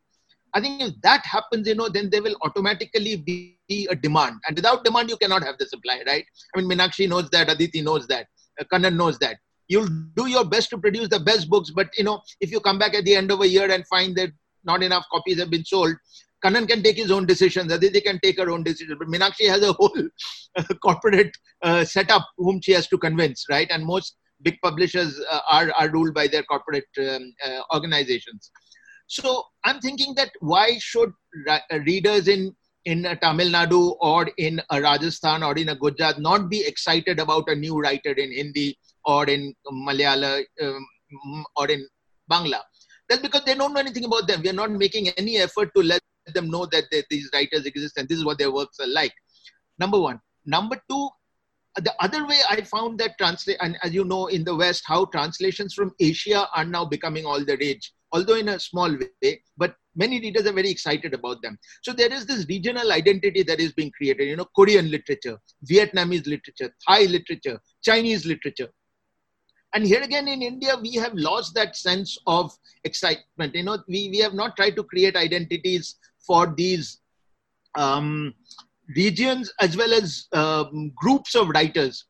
i 0.53 0.61
think 0.61 0.81
if 0.81 0.93
that 1.01 1.25
happens 1.25 1.67
you 1.67 1.75
know 1.75 1.89
then 1.89 2.09
there 2.09 2.21
will 2.21 2.35
automatically 2.43 3.15
be 3.15 3.87
a 3.89 3.95
demand 3.95 4.35
and 4.47 4.55
without 4.55 4.83
demand 4.83 5.09
you 5.09 5.17
cannot 5.17 5.43
have 5.43 5.57
the 5.57 5.65
supply 5.65 6.01
right 6.07 6.25
i 6.55 6.59
mean 6.59 6.69
minakshi 6.69 7.07
knows 7.07 7.29
that 7.29 7.49
aditi 7.49 7.81
knows 7.81 8.07
that 8.07 8.27
uh, 8.59 8.63
kannan 8.71 8.95
knows 8.95 9.17
that 9.19 9.37
you'll 9.67 9.89
do 10.15 10.27
your 10.27 10.45
best 10.45 10.69
to 10.69 10.77
produce 10.77 11.09
the 11.09 11.19
best 11.19 11.49
books 11.49 11.71
but 11.71 11.89
you 11.97 12.03
know 12.03 12.21
if 12.39 12.51
you 12.51 12.59
come 12.59 12.79
back 12.79 12.93
at 12.93 13.03
the 13.05 13.15
end 13.15 13.31
of 13.31 13.41
a 13.41 13.47
year 13.47 13.69
and 13.71 13.85
find 13.87 14.15
that 14.15 14.31
not 14.63 14.83
enough 14.83 15.05
copies 15.11 15.39
have 15.39 15.49
been 15.49 15.65
sold 15.65 15.95
Kannan 16.43 16.67
can 16.67 16.83
take 16.83 16.97
his 16.97 17.11
own 17.11 17.25
decisions. 17.25 17.71
Aditi 17.71 17.99
can 17.99 18.19
take 18.19 18.37
her 18.37 18.49
own 18.49 18.63
decisions. 18.63 18.97
But 18.99 19.07
Minakshi 19.07 19.49
has 19.49 19.63
a 19.63 19.73
whole 19.73 19.91
uh, 20.55 20.63
corporate 20.83 21.35
uh, 21.63 21.83
setup 21.83 22.27
whom 22.37 22.61
she 22.61 22.73
has 22.73 22.87
to 22.89 22.97
convince, 22.97 23.45
right? 23.49 23.67
And 23.71 23.83
most 23.85 24.17
big 24.43 24.59
publishers 24.61 25.19
uh, 25.31 25.39
are, 25.49 25.71
are 25.77 25.89
ruled 25.89 26.13
by 26.13 26.27
their 26.27 26.43
corporate 26.43 26.85
um, 26.99 27.33
uh, 27.45 27.61
organizations. 27.73 28.51
So 29.07 29.43
I'm 29.63 29.79
thinking 29.79 30.13
that 30.15 30.31
why 30.39 30.77
should 30.79 31.11
uh, 31.49 31.59
readers 31.85 32.27
in 32.27 32.55
in 32.85 33.03
Tamil 33.21 33.49
Nadu 33.51 33.97
or 33.99 34.29
in 34.37 34.61
Rajasthan 34.71 35.43
or 35.43 35.57
in 35.57 35.69
a 35.69 35.75
Gujarat 35.75 36.19
not 36.19 36.49
be 36.49 36.65
excited 36.65 37.19
about 37.19 37.49
a 37.49 37.55
new 37.55 37.79
writer 37.79 38.11
in 38.11 38.31
Hindi 38.31 38.77
or 39.05 39.29
in 39.29 39.53
Malayalam 39.71 40.43
um, 40.61 41.45
or 41.55 41.69
in 41.69 41.87
Bangla? 42.31 42.61
That's 43.09 43.21
because 43.21 43.43
they 43.45 43.55
don't 43.55 43.73
know 43.73 43.79
anything 43.79 44.05
about 44.05 44.27
them. 44.27 44.41
We 44.41 44.49
are 44.49 44.53
not 44.61 44.71
making 44.71 45.09
any 45.09 45.37
effort 45.37 45.73
to 45.75 45.83
let 45.83 46.01
them 46.33 46.49
know 46.49 46.65
that 46.67 46.85
they, 46.91 47.03
these 47.09 47.29
writers 47.33 47.65
exist 47.65 47.97
and 47.97 48.07
this 48.07 48.17
is 48.17 48.25
what 48.25 48.37
their 48.37 48.51
works 48.51 48.79
are 48.79 48.87
like. 48.87 49.13
Number 49.79 49.99
one. 49.99 50.19
Number 50.45 50.81
two, 50.89 51.09
the 51.75 51.93
other 51.99 52.25
way 52.25 52.39
I 52.49 52.61
found 52.61 52.99
that 52.99 53.17
translate, 53.17 53.57
and 53.61 53.77
as 53.83 53.93
you 53.93 54.03
know 54.03 54.27
in 54.27 54.43
the 54.43 54.55
West, 54.55 54.83
how 54.85 55.05
translations 55.05 55.73
from 55.73 55.93
Asia 55.99 56.47
are 56.55 56.65
now 56.65 56.85
becoming 56.85 57.25
all 57.25 57.43
the 57.43 57.57
rage, 57.57 57.93
although 58.11 58.35
in 58.35 58.49
a 58.49 58.59
small 58.59 58.95
way, 59.21 59.41
but 59.57 59.75
many 59.95 60.19
readers 60.19 60.45
are 60.45 60.53
very 60.53 60.69
excited 60.69 61.13
about 61.13 61.41
them. 61.41 61.57
So 61.83 61.93
there 61.93 62.11
is 62.11 62.25
this 62.25 62.45
regional 62.47 62.91
identity 62.91 63.43
that 63.43 63.59
is 63.59 63.73
being 63.73 63.91
created, 63.91 64.27
you 64.27 64.35
know, 64.35 64.47
Korean 64.55 64.89
literature, 64.89 65.37
Vietnamese 65.69 66.27
literature, 66.27 66.73
Thai 66.87 67.03
literature, 67.05 67.59
Chinese 67.83 68.25
literature. 68.25 68.69
And 69.73 69.85
here 69.85 70.01
again 70.01 70.27
in 70.27 70.41
India, 70.41 70.77
we 70.81 70.93
have 70.93 71.13
lost 71.13 71.53
that 71.55 71.75
sense 71.75 72.17
of 72.25 72.51
excitement. 72.83 73.53
You 73.53 73.63
know, 73.63 73.77
we, 73.87 74.09
we 74.09 74.19
have 74.19 74.33
not 74.33 74.55
tried 74.55 74.75
to 74.77 74.83
create 74.83 75.15
identities 75.15 75.95
for 76.25 76.53
these 76.55 77.01
um, 77.77 78.33
regions 78.95 79.53
as 79.59 79.75
well 79.75 79.93
as 79.93 80.27
um, 80.31 80.91
groups 80.95 81.35
of 81.35 81.49
writers 81.49 82.05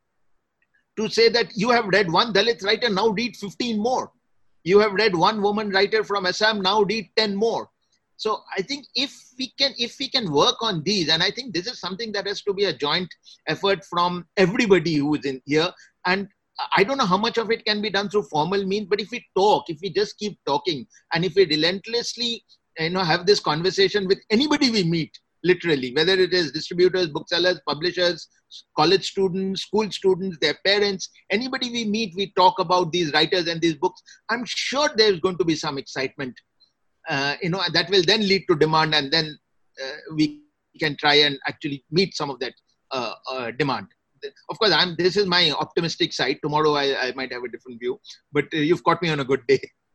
to 0.97 1.09
say 1.09 1.29
that 1.29 1.55
you 1.55 1.69
have 1.69 1.85
read 1.87 2.11
one 2.11 2.33
Dalit 2.33 2.63
writer, 2.63 2.89
now 2.89 3.09
read 3.09 3.35
15 3.35 3.79
more. 3.79 4.11
You 4.63 4.79
have 4.79 4.93
read 4.93 5.15
one 5.15 5.41
woman 5.41 5.69
writer 5.69 6.03
from 6.03 6.25
Assam, 6.25 6.61
now 6.61 6.83
read 6.83 7.09
10 7.15 7.35
more. 7.35 7.69
So 8.17 8.41
I 8.55 8.61
think 8.63 8.85
if 8.95 9.13
we 9.37 9.53
can 9.59 9.73
if 9.77 9.97
we 9.99 10.09
can 10.09 10.31
work 10.31 10.55
on 10.61 10.81
these, 10.83 11.07
and 11.09 11.21
I 11.21 11.29
think 11.29 11.53
this 11.53 11.67
is 11.67 11.79
something 11.79 12.11
that 12.13 12.25
has 12.27 12.41
to 12.43 12.53
be 12.53 12.65
a 12.65 12.73
joint 12.73 13.07
effort 13.47 13.85
from 13.85 14.25
everybody 14.37 14.95
who 14.95 15.13
is 15.15 15.25
in 15.25 15.39
here. 15.45 15.71
And 16.05 16.27
I 16.75 16.83
don't 16.83 16.97
know 16.97 17.05
how 17.05 17.17
much 17.17 17.37
of 17.37 17.51
it 17.51 17.63
can 17.63 17.79
be 17.79 17.91
done 17.91 18.09
through 18.09 18.23
formal 18.23 18.65
means, 18.65 18.87
but 18.89 18.99
if 18.99 19.11
we 19.11 19.23
talk, 19.35 19.69
if 19.69 19.77
we 19.83 19.91
just 19.91 20.17
keep 20.17 20.39
talking, 20.47 20.87
and 21.13 21.23
if 21.23 21.35
we 21.35 21.45
relentlessly 21.45 22.43
you 22.79 22.89
know 22.89 23.03
have 23.03 23.25
this 23.25 23.39
conversation 23.39 24.07
with 24.07 24.19
anybody 24.29 24.69
we 24.69 24.83
meet 24.83 25.17
literally 25.51 25.89
whether 25.97 26.15
it 26.25 26.33
is 26.39 26.51
distributors 26.57 27.07
booksellers 27.17 27.59
publishers 27.71 28.27
college 28.79 29.05
students 29.11 29.61
school 29.67 29.89
students 29.99 30.37
their 30.43 30.57
parents 30.65 31.09
anybody 31.37 31.69
we 31.77 31.83
meet 31.95 32.13
we 32.21 32.31
talk 32.41 32.59
about 32.65 32.91
these 32.91 33.11
writers 33.13 33.47
and 33.47 33.61
these 33.61 33.77
books 33.85 34.01
i'm 34.29 34.45
sure 34.45 34.89
there's 34.95 35.19
going 35.19 35.37
to 35.37 35.45
be 35.45 35.55
some 35.55 35.77
excitement. 35.77 36.35
Uh, 37.09 37.35
you 37.41 37.49
know 37.49 37.61
that 37.71 37.89
will 37.89 38.03
then 38.03 38.21
lead 38.27 38.43
to 38.49 38.55
demand 38.55 38.93
and 38.93 39.11
then 39.11 39.37
uh, 39.83 39.97
we 40.15 40.41
can 40.79 40.95
try 40.97 41.15
and 41.15 41.39
actually 41.47 41.83
meet 41.89 42.13
some 42.13 42.29
of 42.29 42.39
that 42.39 42.53
uh, 42.91 43.13
uh 43.31 43.51
demand. 43.51 43.87
Of 44.49 44.59
course 44.59 44.73
i'm 44.73 44.95
this 44.97 45.15
is 45.15 45.25
my 45.25 45.51
optimistic 45.51 46.11
side. 46.11 46.39
Tomorrow 46.43 46.73
i, 46.73 47.07
I 47.07 47.13
might 47.13 47.31
have 47.31 47.43
a 47.43 47.51
different 47.53 47.79
view 47.79 47.99
but 48.33 48.45
uh, 48.53 48.57
you've 48.57 48.83
caught 48.83 49.01
me 49.01 49.09
on 49.09 49.21
a 49.21 49.29
good 49.31 49.45
day 49.47 49.61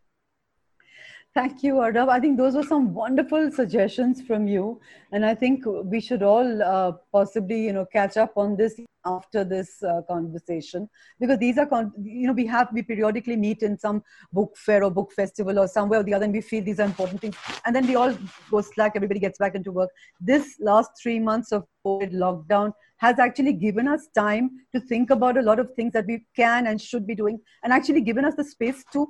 Thank 1.34 1.62
you, 1.62 1.76
Arnav. 1.76 2.10
I 2.10 2.20
think 2.20 2.36
those 2.36 2.54
were 2.54 2.62
some 2.62 2.92
wonderful 2.92 3.50
suggestions 3.50 4.20
from 4.20 4.46
you, 4.46 4.78
and 5.12 5.24
I 5.24 5.34
think 5.34 5.64
we 5.64 5.98
should 5.98 6.22
all 6.22 6.62
uh, 6.62 6.92
possibly, 7.10 7.64
you 7.64 7.72
know, 7.72 7.86
catch 7.86 8.18
up 8.18 8.36
on 8.36 8.54
this 8.54 8.78
after 9.06 9.42
this 9.42 9.82
uh, 9.82 10.02
conversation 10.02 10.88
because 11.18 11.38
these 11.38 11.58
are, 11.58 11.66
con- 11.66 11.92
you 12.00 12.26
know, 12.26 12.34
we 12.34 12.46
have 12.46 12.68
we 12.72 12.82
periodically 12.82 13.34
meet 13.34 13.62
in 13.62 13.78
some 13.78 14.02
book 14.32 14.54
fair 14.58 14.84
or 14.84 14.90
book 14.90 15.10
festival 15.10 15.58
or 15.58 15.66
somewhere 15.66 16.00
or 16.00 16.02
the 16.02 16.12
other, 16.12 16.26
and 16.26 16.34
we 16.34 16.42
feel 16.42 16.62
these 16.62 16.80
are 16.80 16.84
important 16.84 17.22
things, 17.22 17.36
and 17.64 17.74
then 17.74 17.86
we 17.86 17.94
all 17.94 18.14
go 18.50 18.60
slack. 18.60 18.92
Everybody 18.94 19.20
gets 19.20 19.38
back 19.38 19.54
into 19.54 19.72
work. 19.72 19.88
This 20.20 20.56
last 20.60 20.90
three 21.02 21.18
months 21.18 21.50
of 21.50 21.64
COVID 21.86 22.12
lockdown 22.12 22.74
has 22.98 23.18
actually 23.18 23.54
given 23.54 23.88
us 23.88 24.06
time 24.14 24.50
to 24.74 24.80
think 24.80 25.08
about 25.08 25.38
a 25.38 25.42
lot 25.42 25.58
of 25.58 25.72
things 25.76 25.94
that 25.94 26.04
we 26.06 26.26
can 26.36 26.66
and 26.66 26.78
should 26.78 27.06
be 27.06 27.14
doing, 27.14 27.40
and 27.64 27.72
actually 27.72 28.02
given 28.02 28.26
us 28.26 28.34
the 28.34 28.44
space 28.44 28.84
to 28.92 29.08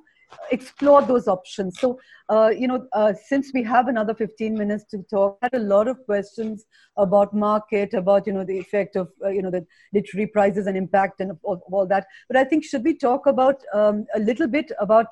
explore 0.50 1.02
those 1.02 1.28
options. 1.28 1.78
So, 1.78 1.98
uh, 2.28 2.50
you 2.56 2.66
know, 2.68 2.86
uh, 2.92 3.12
since 3.28 3.50
we 3.52 3.62
have 3.64 3.88
another 3.88 4.14
15 4.14 4.54
minutes 4.54 4.84
to 4.90 5.02
talk, 5.10 5.38
I 5.42 5.46
had 5.46 5.54
a 5.54 5.64
lot 5.64 5.88
of 5.88 6.04
questions 6.04 6.64
about 6.96 7.34
market, 7.34 7.94
about, 7.94 8.26
you 8.26 8.32
know, 8.32 8.44
the 8.44 8.58
effect 8.58 8.96
of, 8.96 9.10
uh, 9.24 9.28
you 9.28 9.42
know, 9.42 9.50
the 9.50 9.66
literary 9.92 10.26
prizes 10.26 10.66
and 10.66 10.76
impact 10.76 11.20
and 11.20 11.32
all, 11.42 11.62
all 11.70 11.86
that. 11.86 12.06
But 12.28 12.36
I 12.36 12.44
think 12.44 12.64
should 12.64 12.84
we 12.84 12.96
talk 12.96 13.26
about 13.26 13.62
um, 13.72 14.06
a 14.14 14.20
little 14.20 14.48
bit 14.48 14.70
about, 14.78 15.08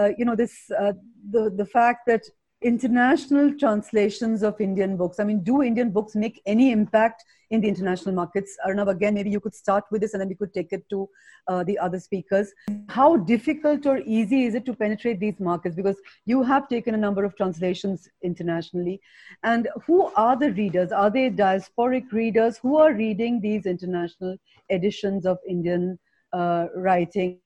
uh, 0.00 0.10
you 0.16 0.24
know, 0.24 0.36
this, 0.36 0.70
uh, 0.78 0.92
the, 1.30 1.50
the 1.50 1.66
fact 1.66 2.06
that 2.06 2.22
international 2.64 3.54
translations 3.58 4.42
of 4.42 4.58
Indian 4.58 4.96
books. 4.96 5.20
I 5.20 5.24
mean, 5.24 5.44
do 5.44 5.62
Indian 5.62 5.90
books 5.90 6.16
make 6.16 6.40
any 6.46 6.72
impact 6.72 7.22
in 7.50 7.60
the 7.60 7.68
international 7.68 8.14
markets? 8.14 8.56
Arnav, 8.66 8.88
again, 8.88 9.14
maybe 9.14 9.30
you 9.30 9.38
could 9.38 9.54
start 9.54 9.84
with 9.90 10.00
this 10.00 10.14
and 10.14 10.20
then 10.20 10.28
we 10.30 10.34
could 10.34 10.54
take 10.54 10.72
it 10.72 10.88
to 10.88 11.06
uh, 11.46 11.62
the 11.62 11.78
other 11.78 12.00
speakers. 12.00 12.52
How 12.88 13.16
difficult 13.16 13.84
or 13.84 13.98
easy 13.98 14.44
is 14.46 14.54
it 14.54 14.64
to 14.64 14.74
penetrate 14.74 15.20
these 15.20 15.38
markets? 15.38 15.76
Because 15.76 15.96
you 16.24 16.42
have 16.42 16.66
taken 16.68 16.94
a 16.94 16.98
number 16.98 17.22
of 17.22 17.36
translations 17.36 18.08
internationally. 18.22 18.98
And 19.42 19.68
who 19.86 20.10
are 20.16 20.36
the 20.36 20.52
readers? 20.52 20.90
Are 20.90 21.10
they 21.10 21.28
diasporic 21.28 22.12
readers 22.12 22.56
who 22.56 22.78
are 22.78 22.94
reading 22.94 23.42
these 23.42 23.66
international 23.66 24.38
editions 24.70 25.26
of 25.26 25.36
Indian 25.46 25.98
uh, 26.32 26.68
writing? 26.74 27.38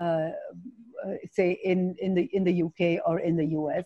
Uh, 0.00 0.30
say 1.30 1.58
in, 1.64 1.94
in 2.00 2.14
the 2.14 2.28
in 2.32 2.42
the 2.44 2.62
UK 2.62 3.02
or 3.06 3.18
in 3.18 3.36
the 3.36 3.44
US 3.46 3.84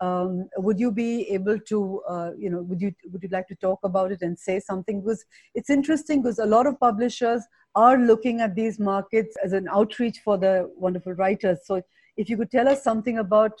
um, 0.00 0.48
would 0.58 0.78
you 0.78 0.90
be 0.90 1.28
able 1.30 1.58
to 1.58 2.02
uh, 2.08 2.30
you 2.38 2.50
know 2.50 2.62
would 2.62 2.80
you 2.80 2.92
would 3.10 3.22
you 3.22 3.28
like 3.30 3.48
to 3.48 3.56
talk 3.56 3.78
about 3.82 4.12
it 4.12 4.22
and 4.22 4.38
say 4.38 4.60
something 4.60 5.00
because 5.00 5.24
it's 5.54 5.70
interesting 5.70 6.22
because 6.22 6.38
a 6.38 6.46
lot 6.46 6.66
of 6.66 6.78
publishers 6.78 7.42
are 7.74 7.98
looking 7.98 8.40
at 8.40 8.54
these 8.54 8.78
markets 8.78 9.36
as 9.44 9.52
an 9.52 9.68
outreach 9.68 10.18
for 10.24 10.36
the 10.38 10.70
wonderful 10.76 11.12
writers 11.12 11.58
so 11.64 11.80
if 12.16 12.28
you 12.28 12.36
could 12.36 12.50
tell 12.50 12.68
us 12.68 12.82
something 12.82 13.18
about 13.18 13.52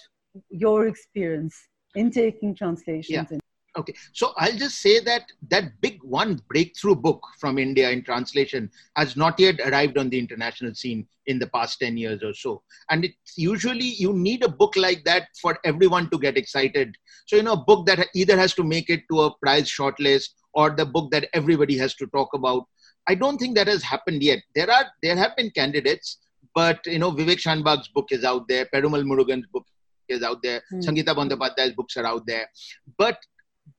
your 0.50 0.86
experience 0.86 1.68
in 1.94 2.10
taking 2.10 2.54
translations 2.54 3.28
yeah. 3.30 3.38
Okay, 3.78 3.94
so 4.12 4.32
I'll 4.38 4.56
just 4.56 4.80
say 4.80 5.00
that 5.00 5.24
that 5.50 5.80
big 5.82 6.02
one 6.02 6.40
breakthrough 6.48 6.94
book 6.94 7.22
from 7.38 7.58
India 7.58 7.90
in 7.90 8.02
translation 8.02 8.70
has 8.96 9.16
not 9.16 9.38
yet 9.38 9.60
arrived 9.60 9.98
on 9.98 10.08
the 10.08 10.18
international 10.18 10.74
scene 10.74 11.06
in 11.26 11.38
the 11.38 11.46
past 11.48 11.78
10 11.80 11.96
years 11.96 12.22
or 12.22 12.32
so. 12.32 12.62
And 12.90 13.04
it's 13.04 13.36
usually 13.36 13.84
you 13.84 14.14
need 14.14 14.42
a 14.44 14.48
book 14.48 14.76
like 14.76 15.04
that 15.04 15.28
for 15.42 15.58
everyone 15.64 16.08
to 16.10 16.18
get 16.18 16.38
excited. 16.38 16.96
So, 17.26 17.36
you 17.36 17.42
know, 17.42 17.52
a 17.52 17.64
book 17.64 17.86
that 17.86 18.08
either 18.14 18.36
has 18.36 18.54
to 18.54 18.64
make 18.64 18.88
it 18.88 19.02
to 19.10 19.22
a 19.22 19.34
prize 19.38 19.68
shortlist 19.68 20.30
or 20.54 20.70
the 20.70 20.86
book 20.86 21.10
that 21.10 21.28
everybody 21.34 21.76
has 21.76 21.94
to 21.96 22.06
talk 22.06 22.32
about. 22.32 22.66
I 23.08 23.14
don't 23.14 23.38
think 23.38 23.56
that 23.56 23.66
has 23.68 23.82
happened 23.82 24.22
yet. 24.22 24.38
There 24.54 24.70
are 24.70 24.86
there 25.02 25.16
have 25.16 25.36
been 25.36 25.50
candidates, 25.50 26.18
but 26.54 26.84
you 26.86 26.98
know, 26.98 27.12
Vivek 27.12 27.38
Shanbhag's 27.38 27.88
book 27.88 28.06
is 28.10 28.24
out 28.24 28.48
there, 28.48 28.66
Perumal 28.74 29.04
Murugan's 29.04 29.46
book 29.52 29.66
is 30.08 30.22
out 30.22 30.42
there, 30.42 30.62
mm. 30.72 30.84
Sangeeta 30.84 31.14
Bandyopadhyay's 31.14 31.74
books 31.74 31.96
are 31.96 32.06
out 32.06 32.26
there. 32.26 32.48
But 32.96 33.18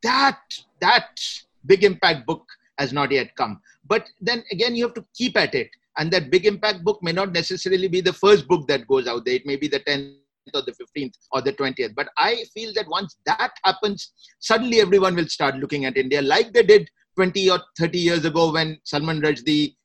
that 0.04 0.40
that 0.82 1.20
big 1.66 1.84
impact 1.84 2.26
book 2.26 2.46
has 2.78 2.94
not 2.94 3.12
yet 3.12 3.36
come. 3.36 3.60
But 3.86 4.08
then 4.22 4.44
again 4.52 4.76
you 4.76 4.86
have 4.86 4.96
to 4.96 5.06
keep 5.16 5.38
at 5.38 5.56
it. 5.56 5.70
And 5.98 6.12
that 6.12 6.30
big 6.30 6.46
impact 6.46 6.84
book 6.84 7.02
may 7.02 7.12
not 7.12 7.32
necessarily 7.32 7.88
be 7.88 8.02
the 8.02 8.14
first 8.14 8.48
book 8.48 8.68
that 8.68 8.88
goes 8.88 9.08
out 9.08 9.26
there. 9.26 9.34
It 9.36 9.48
may 9.48 9.56
be 9.56 9.68
the 9.68 9.80
10th 9.80 10.18
or 10.54 10.62
the 10.62 10.72
15th 10.72 11.14
or 11.32 11.42
the 11.42 11.54
20th 11.54 11.94
but 11.96 12.08
i 12.18 12.46
feel 12.54 12.72
that 12.74 12.88
once 12.88 13.18
that 13.26 13.52
happens 13.64 14.14
suddenly 14.40 14.80
everyone 14.80 15.16
will 15.16 15.28
start 15.28 15.56
looking 15.58 15.86
at 15.86 15.98
india 15.98 16.22
like 16.22 16.54
they 16.54 16.64
did 16.64 16.90
20 17.16 17.50
or 17.50 17.60
30 17.78 18.00
years 18.00 18.26
ago 18.26 18.52
when 18.54 18.80
salman 18.84 19.22
rushdie 19.22 19.76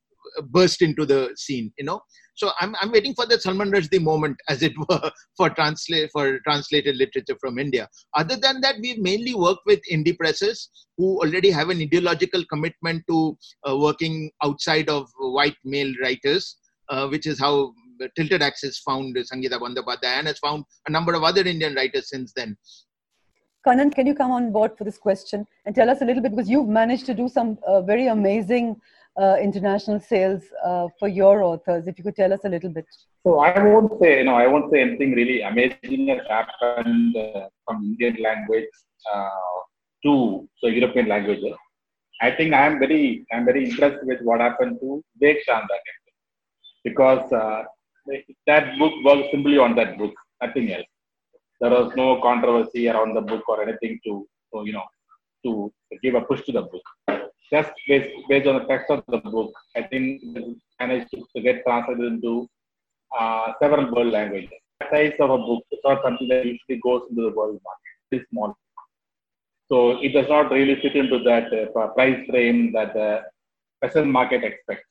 burst 0.43 0.81
into 0.81 1.05
the 1.05 1.31
scene 1.35 1.71
you 1.77 1.85
know 1.85 2.01
So 2.35 2.51
I'm, 2.59 2.75
I'm 2.81 2.91
waiting 2.91 3.13
for 3.13 3.25
the 3.25 3.39
Salman 3.39 3.71
Rushdie 3.71 4.01
moment, 4.01 4.37
as 4.49 4.63
it 4.63 4.73
were, 4.77 5.11
for 5.37 5.49
translate 5.49 6.09
for 6.11 6.39
translated 6.39 6.95
literature 6.95 7.35
from 7.39 7.59
India. 7.59 7.87
Other 8.15 8.35
than 8.35 8.61
that, 8.61 8.75
we've 8.81 8.99
mainly 8.99 9.35
worked 9.35 9.65
with 9.65 9.79
indie 9.91 10.17
presses 10.17 10.69
who 10.97 11.19
already 11.19 11.51
have 11.51 11.69
an 11.69 11.81
ideological 11.81 12.43
commitment 12.45 13.03
to 13.09 13.37
uh, 13.67 13.77
working 13.77 14.31
outside 14.43 14.89
of 14.89 15.09
white 15.19 15.57
male 15.63 15.93
writers, 16.01 16.57
uh, 16.89 17.07
which 17.07 17.27
is 17.27 17.39
how 17.39 17.73
Tilted 18.15 18.41
Axis 18.41 18.79
found 18.79 19.15
Sangeeta 19.15 19.59
Bandyopadhyay 19.59 20.03
and 20.03 20.27
has 20.27 20.39
found 20.39 20.65
a 20.87 20.91
number 20.91 21.13
of 21.13 21.23
other 21.23 21.41
Indian 21.41 21.75
writers 21.75 22.09
since 22.09 22.33
then. 22.35 22.57
Kannan, 23.65 23.91
can 23.91 24.05
you 24.05 24.13
come 24.13 24.31
on 24.31 24.51
board 24.51 24.77
for 24.77 24.83
this 24.83 24.97
question 24.97 25.47
and 25.65 25.73
tell 25.73 25.89
us 25.89 26.01
a 26.01 26.05
little 26.05 26.21
bit 26.21 26.31
because 26.31 26.49
you've 26.49 26.67
managed 26.67 27.05
to 27.05 27.13
do 27.13 27.29
some 27.29 27.57
uh, 27.65 27.81
very 27.81 28.07
amazing 28.07 28.75
uh, 29.21 29.37
international 29.41 29.99
sales 29.99 30.41
uh, 30.65 30.87
for 30.99 31.07
your 31.07 31.43
authors. 31.43 31.87
If 31.87 31.97
you 31.97 32.03
could 32.03 32.15
tell 32.15 32.33
us 32.33 32.41
a 32.45 32.49
little 32.49 32.69
bit. 32.69 32.85
So 33.25 33.39
I 33.39 33.63
won't 33.63 33.91
say, 34.01 34.19
you 34.19 34.25
know, 34.25 34.35
I 34.35 34.47
won't 34.47 34.71
say 34.71 34.81
anything 34.81 35.13
really 35.13 35.41
amazing 35.41 36.07
has 36.07 36.21
happened 36.27 37.15
uh, 37.15 37.47
from 37.65 37.83
Indian 37.83 38.21
language 38.21 38.69
uh, 39.13 39.29
to 40.03 40.47
so 40.57 40.67
European 40.67 41.07
languages. 41.07 41.53
I 42.21 42.31
think 42.31 42.53
I 42.53 42.65
am 42.65 42.79
very, 42.79 43.25
I'm 43.31 43.45
very 43.45 43.69
impressed 43.69 44.03
with 44.03 44.21
what 44.21 44.39
happened 44.39 44.79
to 44.81 45.03
Vivek 45.21 45.39
because 46.83 47.31
uh, 47.31 47.63
that 48.47 48.77
book 48.77 48.93
works 49.03 49.29
simply 49.31 49.57
on 49.57 49.75
that 49.75 49.97
book, 49.97 50.13
nothing 50.41 50.71
else. 50.71 50.85
There 51.61 51.71
was 51.71 51.93
no 51.95 52.21
controversy 52.21 52.89
around 52.89 53.13
the 53.13 53.21
book 53.21 53.47
or 53.47 53.61
anything 53.61 53.99
to, 54.05 54.27
to 54.53 54.65
you 54.65 54.73
know, 54.73 54.83
to 55.45 55.71
give 56.01 56.15
a 56.15 56.21
push 56.21 56.43
to 56.45 56.51
the 56.51 56.63
book 56.63 57.23
just 57.51 57.71
based, 57.87 58.09
based 58.29 58.47
on 58.47 58.55
the 58.59 58.65
text 58.65 58.89
of 58.89 59.03
the 59.07 59.17
book, 59.17 59.51
I 59.75 59.83
think 59.83 60.21
it 60.23 60.57
managed 60.79 61.09
to 61.11 61.41
get 61.41 61.63
translated 61.65 62.05
into 62.05 62.47
uh, 63.17 63.53
several 63.61 63.93
world 63.93 64.11
languages. 64.11 64.49
The 64.79 64.87
size 64.91 65.13
of 65.19 65.29
a 65.29 65.37
book 65.37 65.63
is 65.71 65.79
not 65.83 66.01
something 66.03 66.27
that 66.29 66.45
usually 66.45 66.79
goes 66.83 67.03
into 67.09 67.23
the 67.23 67.35
world 67.35 67.59
market. 67.63 67.93
It's 68.11 68.29
small. 68.29 68.55
So 69.71 70.01
it 70.01 70.09
does 70.09 70.27
not 70.29 70.51
really 70.51 70.79
fit 70.81 70.95
into 70.95 71.19
that 71.23 71.47
uh, 71.53 71.87
price 71.89 72.25
frame 72.29 72.73
that 72.73 72.93
the 72.93 73.23
present 73.81 74.07
market 74.07 74.43
expects. 74.43 74.87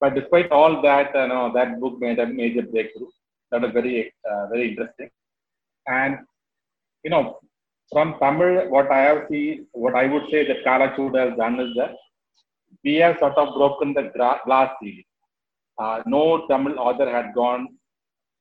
But 0.00 0.14
despite 0.14 0.50
all 0.50 0.82
that, 0.82 1.14
uh, 1.14 1.26
no, 1.26 1.52
that 1.54 1.80
book 1.80 2.00
made 2.00 2.18
a 2.18 2.26
major 2.26 2.62
breakthrough. 2.62 3.08
That 3.50 3.62
was 3.62 3.72
very, 3.72 4.12
uh, 4.30 4.46
very 4.48 4.70
interesting. 4.70 5.10
And 5.86 6.18
you 7.04 7.10
know, 7.10 7.38
from 7.92 8.14
Tamil, 8.20 8.68
what 8.70 8.90
I 8.90 9.00
have 9.00 9.26
seen, 9.30 9.66
what 9.72 9.94
I 9.94 10.06
would 10.06 10.24
say 10.30 10.46
that 10.46 10.64
Kalachuvadu 10.64 11.28
has 11.28 11.36
done 11.36 11.60
is 11.60 11.70
that 11.76 11.94
we 12.82 12.94
have 12.96 13.16
sort 13.18 13.36
of 13.36 13.54
broken 13.54 13.94
the 13.94 14.10
glass 14.14 14.70
ceiling. 14.80 15.04
Uh, 15.78 16.02
no 16.06 16.46
Tamil 16.48 16.78
author 16.78 17.10
had 17.10 17.34
gone 17.34 17.68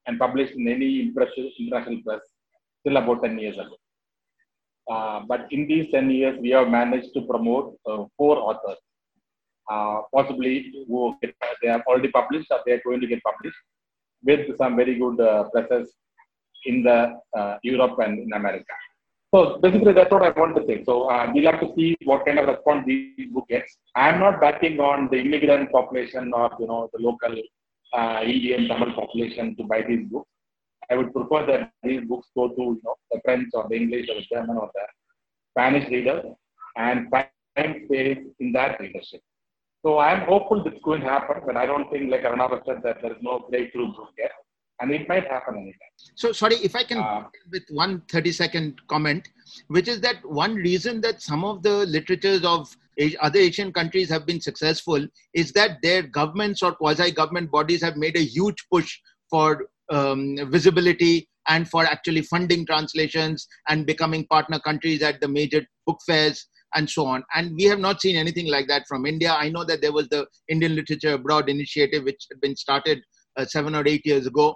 and 0.08 0.20
published 0.20 0.54
in 0.56 0.68
any 0.68 1.02
international 1.02 2.02
press 2.06 2.22
till 2.86 2.98
about 2.98 3.24
10 3.24 3.40
years 3.40 3.56
ago. 3.56 3.76
Uh, 4.92 5.22
but 5.28 5.48
in 5.52 5.68
these 5.68 5.90
10 5.92 6.10
years, 6.10 6.38
we 6.42 6.50
have 6.50 6.68
managed 6.68 7.14
to 7.14 7.22
promote 7.22 7.78
uh, 7.90 8.04
four 8.18 8.38
authors, 8.38 8.78
uh, 9.72 10.02
possibly 10.14 10.74
who 10.88 11.16
they 11.22 11.68
have 11.70 11.82
already 11.88 12.10
published 12.10 12.52
or 12.52 12.60
they 12.66 12.74
are 12.74 12.82
going 12.86 13.00
to 13.00 13.08
get 13.08 13.24
published 13.24 13.58
with 14.24 14.58
some 14.58 14.76
very 14.76 14.96
good 14.96 15.20
uh, 15.22 15.44
presses 15.52 15.94
in 16.66 16.84
the 16.84 17.14
uh, 17.38 17.58
Europe 17.64 17.98
and 18.00 18.20
in 18.20 18.34
America. 18.34 18.74
So 19.34 19.58
basically, 19.58 19.94
that's 19.94 20.12
what 20.12 20.22
I 20.22 20.30
want 20.40 20.56
to 20.58 20.64
say. 20.68 20.84
So 20.84 21.10
uh, 21.10 21.32
we'll 21.34 21.52
have 21.52 21.60
to 21.62 21.74
see 21.76 21.98
what 22.06 22.24
kind 22.24 22.38
of 22.38 22.48
response 22.48 22.86
this 22.86 23.28
book 23.34 23.48
gets. 23.50 23.80
I'm 23.96 24.20
not 24.20 24.40
backing 24.40 24.80
on 24.80 25.10
the 25.10 25.18
immigrant 25.18 25.72
population 25.72 26.32
or 26.36 26.52
you 26.60 26.68
know 26.68 26.88
the 26.94 27.02
local 27.02 27.34
uh, 27.94 28.20
Indian 28.24 28.68
Tamil 28.68 28.94
population 28.94 29.56
to 29.56 29.64
buy 29.64 29.82
these 29.88 30.06
books. 30.06 30.30
I 30.92 30.98
would 30.98 31.12
prefer 31.14 31.48
that 31.48 31.72
these 31.82 32.02
books 32.08 32.28
go 32.36 32.50
to 32.50 32.62
you 32.62 32.82
know 32.84 32.96
the 33.12 33.22
French 33.26 33.50
or 33.56 33.66
the 33.68 33.76
English 33.76 34.08
or 34.08 34.16
the 34.22 34.26
German 34.32 34.58
or 34.58 34.70
the 34.76 34.86
Spanish 35.50 35.90
readers 35.90 36.26
and 36.76 37.10
find 37.10 37.76
space 37.86 38.20
in 38.40 38.52
that 38.52 38.80
readership. 38.80 39.22
So 39.84 39.98
I'm 39.98 40.28
hopeful 40.28 40.64
this 40.64 40.74
is 40.74 40.80
going 40.84 41.02
to 41.02 41.10
happen, 41.10 41.42
but 41.44 41.58
I 41.58 41.66
don't 41.66 41.90
think 41.90 42.12
like 42.12 42.24
Arnab 42.24 42.52
said 42.68 42.84
that 42.84 43.02
there 43.02 43.14
is 43.14 43.24
no 43.24 43.48
breakthrough 43.50 43.88
book 43.94 44.10
yet 44.16 44.43
and 44.84 44.92
it 44.92 45.08
might 45.08 45.26
happen 45.28 45.56
anytime. 45.56 45.94
So, 46.16 46.32
sorry, 46.34 46.56
if 46.58 46.76
I 46.76 46.84
can, 46.84 46.98
uh, 46.98 47.24
with 47.52 47.64
one 47.70 48.02
30 48.10 48.32
second 48.34 48.82
comment, 48.90 49.30
which 49.68 49.88
is 49.88 50.02
that 50.02 50.18
one 50.26 50.56
reason 50.56 51.00
that 51.02 51.22
some 51.22 51.46
of 51.46 51.64
the 51.64 51.86
literatures 51.86 52.44
of 52.44 52.76
other 53.22 53.40
Asian 53.40 53.72
countries 53.72 54.10
have 54.10 54.26
been 54.26 54.42
successful 54.42 55.08
is 55.34 55.54
that 55.54 55.78
their 55.82 56.04
governments 56.04 56.62
or 56.62 56.76
quasi 56.76 57.12
government 57.12 57.50
bodies 57.50 57.82
have 57.82 57.96
made 57.96 58.18
a 58.18 58.24
huge 58.24 58.66
push 58.72 59.00
for 59.30 59.68
um, 59.90 60.36
visibility 60.52 61.30
and 61.48 61.70
for 61.70 61.86
actually 61.86 62.22
funding 62.22 62.66
translations 62.66 63.48
and 63.70 63.86
becoming 63.86 64.28
partner 64.28 64.60
countries 64.60 65.02
at 65.02 65.20
the 65.22 65.28
major 65.28 65.66
book 65.88 66.00
fairs 66.06 66.48
and 66.76 66.90
so 66.90 67.06
on. 67.06 67.24
And 67.36 67.56
we 67.56 67.64
have 67.66 67.80
not 67.80 68.02
seen 68.02 68.16
anything 68.16 68.48
like 68.48 68.68
that 68.68 68.86
from 68.88 69.06
India. 69.06 69.32
I 69.34 69.50
know 69.50 69.64
that 69.64 69.82
there 69.82 69.94
was 69.94 70.10
the 70.10 70.28
Indian 70.50 70.76
Literature 70.76 71.14
Abroad 71.14 71.50
initiative, 71.50 72.04
which 72.04 72.26
had 72.30 72.42
been 72.42 72.56
started 72.56 73.02
uh, 73.38 73.46
seven 73.46 73.76
or 73.76 73.88
eight 73.88 74.06
years 74.06 74.28
ago. 74.28 74.56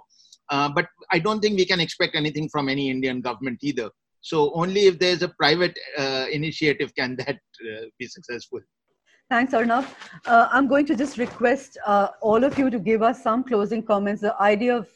Uh, 0.50 0.68
but 0.68 0.86
I 1.10 1.18
don't 1.18 1.40
think 1.40 1.58
we 1.58 1.66
can 1.66 1.80
expect 1.80 2.14
anything 2.14 2.48
from 2.48 2.68
any 2.68 2.90
Indian 2.90 3.20
government 3.20 3.58
either. 3.62 3.90
So 4.20 4.52
only 4.54 4.86
if 4.86 4.98
there's 4.98 5.22
a 5.22 5.28
private 5.28 5.78
uh, 5.96 6.26
initiative 6.30 6.92
can 6.94 7.16
that 7.16 7.36
uh, 7.36 7.86
be 7.98 8.06
successful. 8.06 8.60
Thanks, 9.30 9.52
Arnav. 9.52 9.86
Uh, 10.26 10.48
I'm 10.50 10.68
going 10.68 10.86
to 10.86 10.96
just 10.96 11.18
request 11.18 11.76
uh, 11.86 12.08
all 12.22 12.44
of 12.44 12.58
you 12.58 12.70
to 12.70 12.78
give 12.78 13.02
us 13.02 13.22
some 13.22 13.44
closing 13.44 13.82
comments. 13.82 14.22
The 14.22 14.40
idea 14.40 14.76
of 14.76 14.88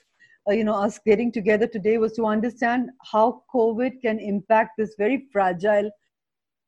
you 0.49 0.65
know 0.65 0.75
us 0.75 0.99
getting 1.07 1.31
together 1.31 1.67
today 1.67 1.99
was 1.99 2.13
to 2.15 2.27
understand 2.27 2.91
how 3.13 3.43
COVID 3.55 4.01
can 4.01 4.19
impact 4.19 4.73
this 4.79 4.95
very 4.99 5.29
fragile 5.31 5.91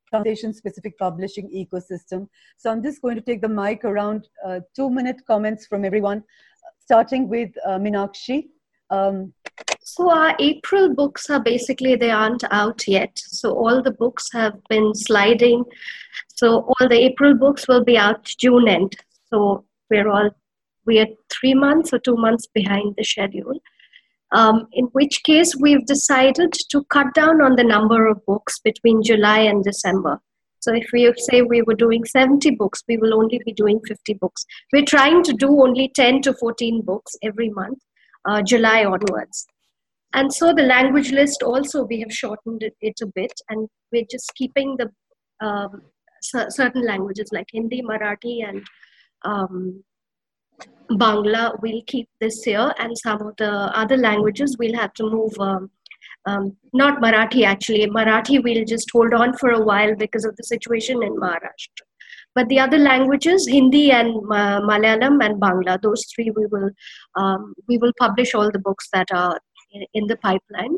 translation 0.09 0.53
specific 0.53 0.97
publishing 0.99 1.49
ecosystem. 1.49 2.27
So 2.57 2.71
I'm 2.71 2.83
just 2.83 3.01
going 3.01 3.15
to 3.15 3.21
take 3.21 3.41
the 3.41 3.49
mic 3.49 3.83
around 3.83 4.27
two 4.75 4.89
minute 4.91 5.21
comments 5.27 5.65
from 5.65 5.83
everyone 5.83 6.23
starting 6.85 7.27
with 7.27 7.49
uh, 7.65 7.79
Minakshi. 7.79 8.49
Um, 8.89 9.33
so 9.81 10.09
our 10.09 10.35
April 10.39 10.93
books 10.93 11.29
are 11.29 11.39
basically 11.39 11.95
they 11.95 12.11
aren't 12.11 12.43
out 12.51 12.87
yet. 12.87 13.11
So 13.17 13.51
all 13.53 13.81
the 13.81 13.91
books 13.91 14.31
have 14.33 14.53
been 14.69 14.93
sliding. 14.93 15.63
So 16.35 16.61
all 16.61 16.89
the 16.89 16.99
April 16.99 17.35
books 17.35 17.67
will 17.67 17.83
be 17.83 17.97
out 17.97 18.23
June 18.25 18.67
end. 18.67 18.95
So 19.29 19.65
we're 19.89 20.09
all 20.09 20.29
we 20.85 20.99
are 20.99 21.07
three 21.31 21.55
months 21.55 21.93
or 21.93 21.99
two 21.99 22.15
months 22.15 22.47
behind 22.53 22.95
the 22.97 23.03
schedule. 23.03 23.59
Um, 24.31 24.67
in 24.73 24.85
which 24.87 25.23
case 25.23 25.55
we've 25.55 25.85
decided 25.85 26.53
to 26.69 26.83
cut 26.85 27.13
down 27.13 27.41
on 27.41 27.55
the 27.55 27.63
number 27.63 28.07
of 28.07 28.25
books 28.25 28.59
between 28.59 29.01
July 29.01 29.39
and 29.39 29.63
December. 29.63 30.19
So 30.59 30.73
if 30.73 30.87
we 30.91 31.13
say 31.17 31.41
we 31.43 31.61
were 31.61 31.75
doing 31.75 32.03
70 32.03 32.51
books, 32.55 32.83
we 32.87 32.97
will 32.97 33.13
only 33.13 33.39
be 33.45 33.53
doing 33.53 33.79
50 33.87 34.15
books. 34.15 34.45
We're 34.73 34.85
trying 34.85 35.23
to 35.23 35.33
do 35.33 35.61
only 35.61 35.91
10 35.95 36.23
to 36.23 36.33
14 36.33 36.81
books 36.81 37.13
every 37.21 37.49
month, 37.49 37.77
uh, 38.25 38.41
July 38.41 38.85
onwards. 38.85 39.47
And 40.13 40.33
so 40.33 40.53
the 40.53 40.63
language 40.63 41.11
list 41.11 41.43
also, 41.43 41.83
we 41.83 41.99
have 41.99 42.11
shortened 42.11 42.63
it, 42.63 43.01
a 43.01 43.05
bit, 43.07 43.33
and 43.49 43.67
we're 43.91 44.05
just 44.09 44.31
keeping 44.35 44.77
the 44.77 44.89
um, 45.45 45.81
certain 46.21 46.85
languages 46.85 47.29
like 47.33 47.47
Hindi, 47.51 47.81
Marathi, 47.81 48.47
and 48.47 48.63
um, 49.25 49.83
Bangla, 50.91 51.59
we'll 51.61 51.81
keep 51.87 52.07
this 52.21 52.45
year, 52.47 52.73
and 52.79 52.97
some 52.97 53.21
of 53.21 53.35
the 53.37 53.51
other 53.51 53.97
languages 53.97 54.55
we'll 54.57 54.75
have 54.75 54.93
to 54.93 55.03
move 55.03 55.33
um, 55.39 55.69
um, 56.25 56.55
not 56.73 57.01
Marathi 57.01 57.43
actually. 57.45 57.87
Marathi 57.87 58.43
we'll 58.43 58.65
just 58.65 58.89
hold 58.91 59.13
on 59.13 59.37
for 59.37 59.51
a 59.51 59.63
while 59.63 59.95
because 59.95 60.25
of 60.25 60.35
the 60.37 60.43
situation 60.43 61.03
in 61.03 61.15
Maharashtra. 61.15 61.85
But 62.35 62.49
the 62.49 62.59
other 62.59 62.77
languages, 62.77 63.47
Hindi 63.47 63.91
and 63.91 64.17
uh, 64.25 64.59
Malayalam 64.61 65.23
and 65.25 65.41
Bangla, 65.41 65.81
those 65.81 66.05
three 66.13 66.31
we 66.35 66.45
will 66.47 66.69
um, 67.15 67.53
we 67.67 67.77
will 67.77 67.93
publish 67.97 68.35
all 68.35 68.51
the 68.51 68.59
books 68.59 68.89
that 68.91 69.07
are 69.13 69.39
in, 69.93 70.07
the 70.07 70.17
pipeline. 70.17 70.77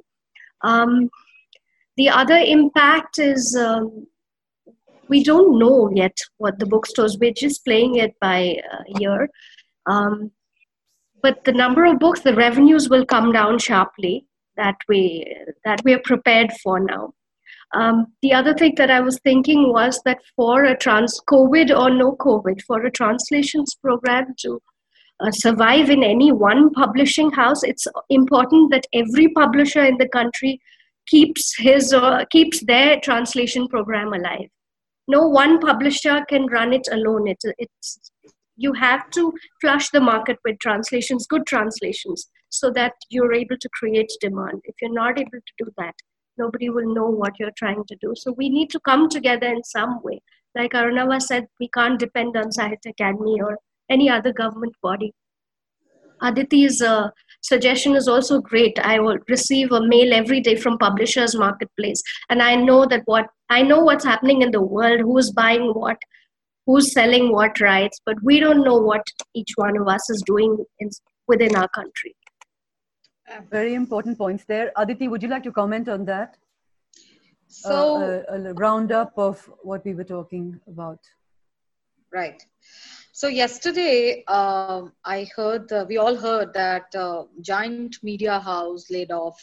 Um, 0.63 1.09
the 1.97 2.09
other 2.09 2.37
impact 2.37 3.17
is 3.17 3.55
um, 3.55 4.05
we 5.07 5.23
don't 5.23 5.57
know 5.57 5.89
yet 5.93 6.15
what 6.37 6.59
the 6.59 6.67
bookstores. 6.67 7.17
We're 7.19 7.33
just 7.33 7.65
playing 7.65 7.95
it 7.95 8.13
by 8.21 8.59
uh, 8.71 8.99
ear. 9.01 9.29
Um, 9.87 10.31
but 11.23 11.43
the 11.43 11.53
number 11.53 11.85
of 11.85 11.97
books, 11.99 12.21
the 12.21 12.35
revenues 12.35 12.87
will 12.89 13.05
come 13.05 13.31
down 13.31 13.57
sharply 13.57 14.27
that 14.57 14.75
we 14.87 15.35
that 15.65 15.83
we 15.83 15.93
are 15.93 16.01
prepared 16.03 16.51
for 16.63 16.79
now. 16.79 17.13
Um, 17.73 18.07
the 18.21 18.33
other 18.33 18.53
thing 18.53 18.75
that 18.77 18.89
I 18.89 19.01
was 19.01 19.19
thinking 19.19 19.71
was 19.73 20.01
that 20.05 20.19
for 20.35 20.63
a 20.63 20.77
trans 20.77 21.19
COVID 21.29 21.77
or 21.77 21.89
no 21.89 22.15
COVID, 22.15 22.61
for 22.61 22.85
a 22.85 22.91
translations 22.91 23.75
program 23.81 24.33
to 24.39 24.61
uh, 25.19 25.31
survive 25.31 25.89
in 25.89 26.03
any 26.03 26.31
one 26.31 26.71
publishing 26.73 27.31
house, 27.31 27.63
it's 27.63 27.85
important 28.09 28.71
that 28.71 28.85
every 28.93 29.29
publisher 29.29 29.83
in 29.83 29.97
the 29.97 30.07
country 30.07 30.61
keeps 31.07 31.55
his 31.57 31.93
or 31.93 32.25
keeps 32.31 32.63
their 32.65 32.99
translation 33.01 33.67
program 33.67 34.13
alive. 34.13 34.49
No 35.07 35.27
one 35.27 35.59
publisher 35.59 36.23
can 36.29 36.47
run 36.47 36.73
it 36.73 36.87
alone. 36.91 37.27
It's 37.27 37.45
it's 37.57 38.11
you 38.57 38.73
have 38.73 39.09
to 39.11 39.33
flush 39.61 39.89
the 39.89 40.01
market 40.01 40.37
with 40.43 40.59
translations, 40.59 41.27
good 41.27 41.45
translations, 41.45 42.29
so 42.49 42.71
that 42.71 42.93
you're 43.09 43.33
able 43.33 43.57
to 43.59 43.69
create 43.69 44.11
demand. 44.19 44.61
If 44.63 44.75
you're 44.81 44.93
not 44.93 45.19
able 45.19 45.31
to 45.31 45.53
do 45.63 45.71
that, 45.77 45.93
nobody 46.37 46.69
will 46.69 46.93
know 46.93 47.07
what 47.07 47.33
you're 47.39 47.57
trying 47.57 47.83
to 47.87 47.95
do. 48.01 48.13
So 48.15 48.33
we 48.37 48.49
need 48.49 48.69
to 48.71 48.79
come 48.81 49.09
together 49.09 49.47
in 49.47 49.63
some 49.63 50.01
way. 50.03 50.21
Like 50.55 50.71
Arunava 50.71 51.21
said, 51.21 51.47
we 51.59 51.69
can't 51.69 51.99
depend 51.99 52.35
on 52.35 52.49
Sahitya 52.49 52.93
Akademi 52.99 53.37
or 53.39 53.57
any 53.89 54.09
other 54.09 54.33
government 54.33 54.73
body. 54.81 55.13
Aditi's 56.21 56.81
uh, 56.81 57.09
suggestion 57.41 57.95
is 57.95 58.07
also 58.07 58.41
great. 58.41 58.77
I 58.79 58.99
will 58.99 59.19
receive 59.29 59.71
a 59.71 59.85
mail 59.85 60.13
every 60.13 60.41
day 60.41 60.55
from 60.55 60.77
Publishers 60.77 61.35
Marketplace, 61.35 62.01
and 62.29 62.41
I 62.41 62.55
know 62.55 62.85
that 62.87 63.03
what 63.05 63.27
I 63.49 63.61
know 63.61 63.79
what's 63.81 64.03
happening 64.03 64.41
in 64.41 64.51
the 64.51 64.61
world, 64.61 65.01
who's 65.01 65.31
buying 65.31 65.73
what, 65.73 65.97
who's 66.65 66.91
selling 66.91 67.31
what 67.31 67.61
rights, 67.61 67.99
but 68.05 68.15
we 68.23 68.39
don't 68.39 68.63
know 68.63 68.77
what 68.77 69.05
each 69.35 69.51
one 69.55 69.77
of 69.77 69.87
us 69.87 70.09
is 70.09 70.23
doing 70.25 70.57
in, 70.79 70.89
within 71.27 71.55
our 71.55 71.69
country. 71.69 72.15
Very 73.49 73.73
important 73.73 74.17
points 74.17 74.45
there. 74.45 74.71
Aditi, 74.75 75.07
would 75.07 75.21
you 75.21 75.29
like 75.29 75.43
to 75.43 75.51
comment 75.51 75.89
on 75.89 76.05
that? 76.05 76.37
So, 77.47 78.01
uh, 78.01 78.23
a, 78.29 78.49
a 78.49 78.53
roundup 78.53 79.13
of 79.17 79.49
what 79.63 79.85
we 79.85 79.93
were 79.93 80.03
talking 80.03 80.59
about. 80.67 80.99
Right. 82.11 82.41
So 83.11 83.27
yesterday, 83.27 84.23
um, 84.27 84.93
I 85.03 85.27
heard 85.35 85.71
uh, 85.71 85.85
we 85.89 85.97
all 85.97 86.15
heard 86.15 86.53
that 86.53 86.93
uh, 86.95 87.23
giant 87.41 87.97
media 88.03 88.39
house 88.39 88.91
laid 88.91 89.11
off 89.11 89.41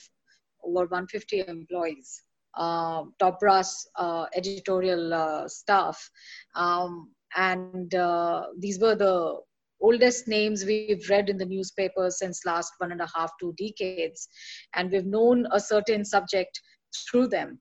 over 0.62 0.82
150 0.82 1.44
employees, 1.48 2.22
uh, 2.56 3.02
top 3.18 3.40
brass 3.40 3.86
uh, 3.96 4.26
editorial 4.34 5.12
uh, 5.12 5.48
staff, 5.48 6.08
um, 6.54 7.10
and 7.36 7.94
uh, 7.94 8.44
these 8.58 8.78
were 8.78 8.94
the 8.94 9.40
oldest 9.84 10.26
names 10.26 10.64
we've 10.64 11.08
read 11.10 11.28
in 11.28 11.36
the 11.36 11.50
newspapers 11.54 12.18
since 12.18 12.46
last 12.46 12.72
one 12.78 12.92
and 12.92 13.00
a 13.00 13.10
half 13.14 13.30
two 13.40 13.54
decades 13.58 14.28
and 14.74 14.90
we've 14.90 15.12
known 15.16 15.46
a 15.52 15.60
certain 15.60 16.04
subject 16.04 16.60
through 17.04 17.28
them. 17.28 17.60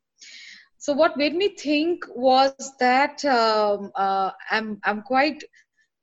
So 0.77 0.93
what 0.93 1.17
made 1.17 1.35
me 1.35 1.55
think 1.55 2.03
was 2.13 2.53
that 2.79 3.23
um, 3.25 3.91
uh, 3.95 4.31
I'm, 4.51 4.79
I'm 4.83 5.01
quite 5.01 5.43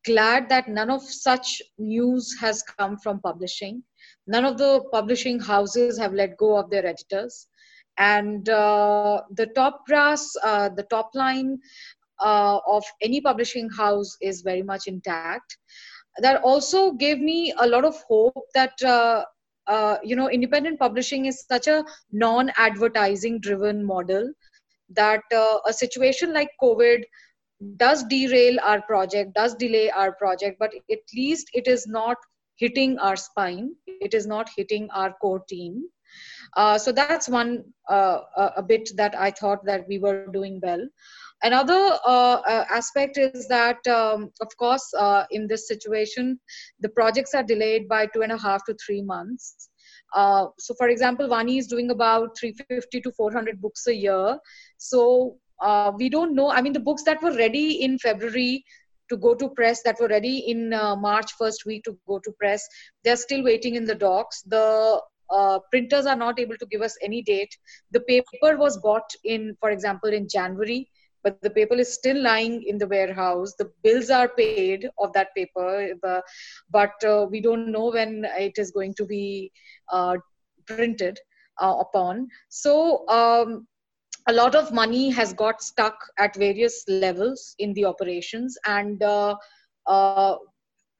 glad 0.07 0.49
that 0.49 0.69
none 0.69 0.91
of 0.91 1.03
such 1.03 1.61
news 1.79 2.35
has 2.41 2.63
come 2.63 2.97
from 2.99 3.21
publishing. 3.21 3.83
None 4.27 4.45
of 4.45 4.57
the 4.59 4.83
publishing 4.93 5.39
houses 5.39 5.99
have 5.99 6.15
let 6.15 6.37
go 6.39 6.57
of 6.57 6.71
their 6.71 6.87
editors. 6.87 7.47
And 7.99 8.49
uh, 8.49 9.21
the 9.37 9.47
top 9.49 9.87
brass 9.87 10.35
uh, 10.43 10.71
the 10.71 10.85
top 10.85 11.11
line 11.15 11.59
uh, 12.21 12.59
of 12.67 12.85
any 13.03 13.21
publishing 13.21 13.69
house 13.71 14.17
is 14.23 14.43
very 14.43 14.63
much 14.63 14.87
intact 14.87 15.59
that 16.21 16.43
also 16.43 16.93
gave 16.93 17.21
me 17.21 17.53
a 17.59 17.67
lot 17.67 17.85
of 17.85 17.97
hope 18.09 18.45
that 18.55 18.83
uh, 18.83 19.25
uh, 19.67 19.97
you 20.03 20.17
know 20.17 20.29
independent 20.31 20.79
publishing 20.79 21.27
is 21.27 21.45
such 21.47 21.67
a 21.67 21.85
non-advertising 22.13 23.41
driven 23.41 23.85
model 23.85 24.33
that 24.89 25.23
uh, 25.35 25.59
a 25.67 25.73
situation 25.73 26.33
like 26.33 26.51
covid 26.63 27.05
does 27.77 28.03
derail 28.05 28.59
our 28.63 28.83
project 28.83 29.35
does 29.35 29.55
delay 29.55 29.91
our 29.91 30.13
project 30.13 30.59
but 30.59 30.73
at 30.91 31.15
least 31.15 31.51
it 31.53 31.67
is 31.69 31.87
not 31.87 32.17
hitting 32.57 32.99
our 32.99 33.17
spine 33.17 33.71
it 33.87 34.15
is 34.15 34.27
not 34.27 34.49
hitting 34.57 34.89
our 34.91 35.13
core 35.21 35.43
team. 35.49 35.85
Uh, 36.57 36.77
so 36.77 36.91
that's 36.91 37.29
one 37.29 37.65
uh, 37.89 38.21
a 38.57 38.63
bit 38.63 38.91
that 38.97 39.15
i 39.17 39.31
thought 39.31 39.65
that 39.65 39.87
we 39.87 39.99
were 39.99 40.27
doing 40.33 40.59
well 40.63 40.85
Another 41.43 41.99
uh, 42.07 42.41
uh, 42.47 42.65
aspect 42.71 43.17
is 43.17 43.49
that, 43.49 43.87
um, 43.87 44.31
of 44.43 44.55
course, 44.59 44.93
uh, 44.99 45.25
in 45.31 45.47
this 45.47 45.67
situation, 45.67 46.39
the 46.81 46.89
projects 46.91 47.35
are 47.35 47.43
delayed 47.43 47.89
by 47.89 48.07
two 48.07 48.23
and 48.23 48.33
a 48.33 48.37
half 48.37 48.65
to 48.67 48.77
three 48.85 49.01
months. 49.01 49.71
Uh, 50.15 50.47
so, 50.59 50.75
for 50.75 50.89
example, 50.89 51.29
Vani 51.29 51.59
is 51.59 51.67
doing 51.67 51.91
about 51.91 52.37
350 52.39 53.01
to 53.01 53.13
400 53.13 53.61
books 53.61 53.87
a 53.87 53.95
year. 53.95 54.39
So, 54.77 55.37
uh, 55.63 55.93
we 55.97 56.11
don't 56.11 56.35
know. 56.35 56.51
I 56.51 56.61
mean, 56.61 56.75
the 56.75 56.81
books 56.81 57.05
that 57.05 57.23
were 57.23 57.35
ready 57.37 57.83
in 57.83 57.99
February 57.99 58.65
to 59.09 59.17
go 59.17 59.35
to 59.35 59.49
press, 59.49 59.83
that 59.83 59.99
were 59.99 60.09
ready 60.09 60.39
in 60.39 60.75
uh, 60.75 60.95
March 60.95 61.33
first 61.39 61.65
week 61.65 61.85
to 61.85 61.99
go 62.07 62.19
to 62.19 62.33
press, 62.33 62.67
they're 63.03 63.17
still 63.17 63.43
waiting 63.43 63.77
in 63.77 63.85
the 63.85 63.95
docks. 63.95 64.43
The 64.43 65.01
uh, 65.31 65.59
printers 65.71 66.07
are 66.07 66.17
not 66.17 66.39
able 66.39 66.57
to 66.57 66.67
give 66.67 66.83
us 66.83 66.97
any 67.03 67.23
date. 67.23 67.57
The 67.93 68.01
paper 68.01 68.57
was 68.57 68.79
bought 68.79 69.11
in, 69.25 69.57
for 69.61 69.71
example, 69.71 70.11
in 70.11 70.29
January 70.29 70.89
but 71.23 71.41
the 71.43 71.51
paper 71.51 71.75
is 71.75 71.93
still 71.93 72.21
lying 72.23 72.63
in 72.63 72.79
the 72.79 72.87
warehouse. 72.87 73.55
The 73.59 73.71
bills 73.83 74.11
are 74.11 74.29
paid 74.29 74.89
of 74.99 75.13
that 75.13 75.35
paper 75.35 75.95
but 76.71 77.05
uh, 77.05 77.27
we 77.31 77.41
don't 77.41 77.69
know 77.69 77.91
when 77.91 78.27
it 78.39 78.59
is 78.59 78.71
going 78.71 78.95
to 78.95 79.05
be 79.05 79.53
uh, 79.91 80.17
printed 80.67 81.19
uh, 81.61 81.77
upon. 81.81 82.29
So 82.49 83.07
um, 83.09 83.67
a 84.29 84.33
lot 84.33 84.55
of 84.55 84.73
money 84.73 85.11
has 85.11 85.33
got 85.33 85.63
stuck 85.63 85.99
at 86.19 86.37
various 86.37 86.85
levels 86.89 87.55
in 87.59 87.73
the 87.75 87.85
operations 87.85 88.57
and 88.67 89.03
uh, 89.03 89.37
uh, 89.87 90.37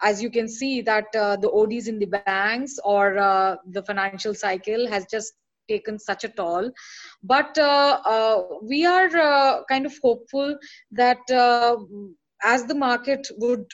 as 0.03 0.23
you 0.23 0.31
can 0.31 0.49
see 0.49 0.81
that 0.81 1.15
uh, 1.15 1.37
the 1.37 1.51
ODs 1.51 1.87
in 1.87 1.99
the 1.99 2.07
banks 2.07 2.79
or 2.85 3.15
the 3.71 3.83
financial 3.83 4.35
cycle 4.35 4.89
has 4.89 5.07
just 5.11 5.35
taken 5.73 5.99
such 5.99 6.25
a 6.25 6.29
toll. 6.41 6.71
But 7.23 7.59
uh, 7.59 8.01
uh, 8.15 8.43
we 8.63 8.87
are 8.87 9.11
uh, 9.17 9.65
kind 9.69 9.87
of 9.87 9.95
hopeful 10.03 10.57
that 10.93 11.21
as 12.43 12.65
the 12.65 12.75
market 12.75 13.27
would 13.39 13.67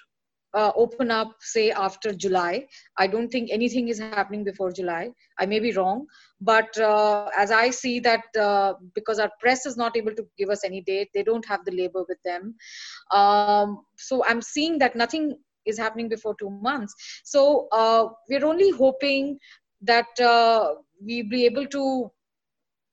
uh, 0.55 0.73
open 0.75 1.11
up 1.11 1.33
say 1.41 1.65
after 1.71 2.13
july 2.25 2.53
i 2.99 3.07
don't 3.15 3.31
think 3.35 3.51
anything 3.57 3.89
is 3.89 3.99
happening 3.99 4.45
before 4.45 4.71
july. 4.73 5.11
I 5.39 5.47
may 5.47 5.61
be 5.61 5.73
wrong 5.73 6.07
but 6.41 6.79
uh, 6.79 7.29
as 7.37 7.51
i 7.51 7.71
see 7.71 8.01
that 8.01 8.25
uh, 8.49 8.75
because 8.95 9.19
our 9.19 9.31
press 9.41 9.67
is 9.67 9.77
not 9.77 9.97
able 9.97 10.15
to 10.21 10.27
give 10.39 10.51
us 10.57 10.65
any 10.65 10.81
date 10.81 11.11
they 11.15 11.25
don't 11.31 11.47
have 11.47 11.65
the 11.65 11.77
labor 11.81 12.05
with 12.09 12.23
them. 12.25 12.55
Um, 13.11 13.83
so 13.97 14.25
i'm 14.25 14.41
seeing 14.41 14.79
that 14.79 14.97
nothing 14.97 15.37
is 15.67 15.79
happening 15.79 16.09
before 16.09 16.35
two 16.39 16.49
months. 16.49 16.95
So 17.25 17.69
we're 18.29 18.47
only 18.47 18.71
hoping 18.71 19.39
that 19.83 20.21
uh, 20.21 20.75
we 21.05 21.23
be 21.23 21.45
able 21.47 21.67
to 21.67 22.11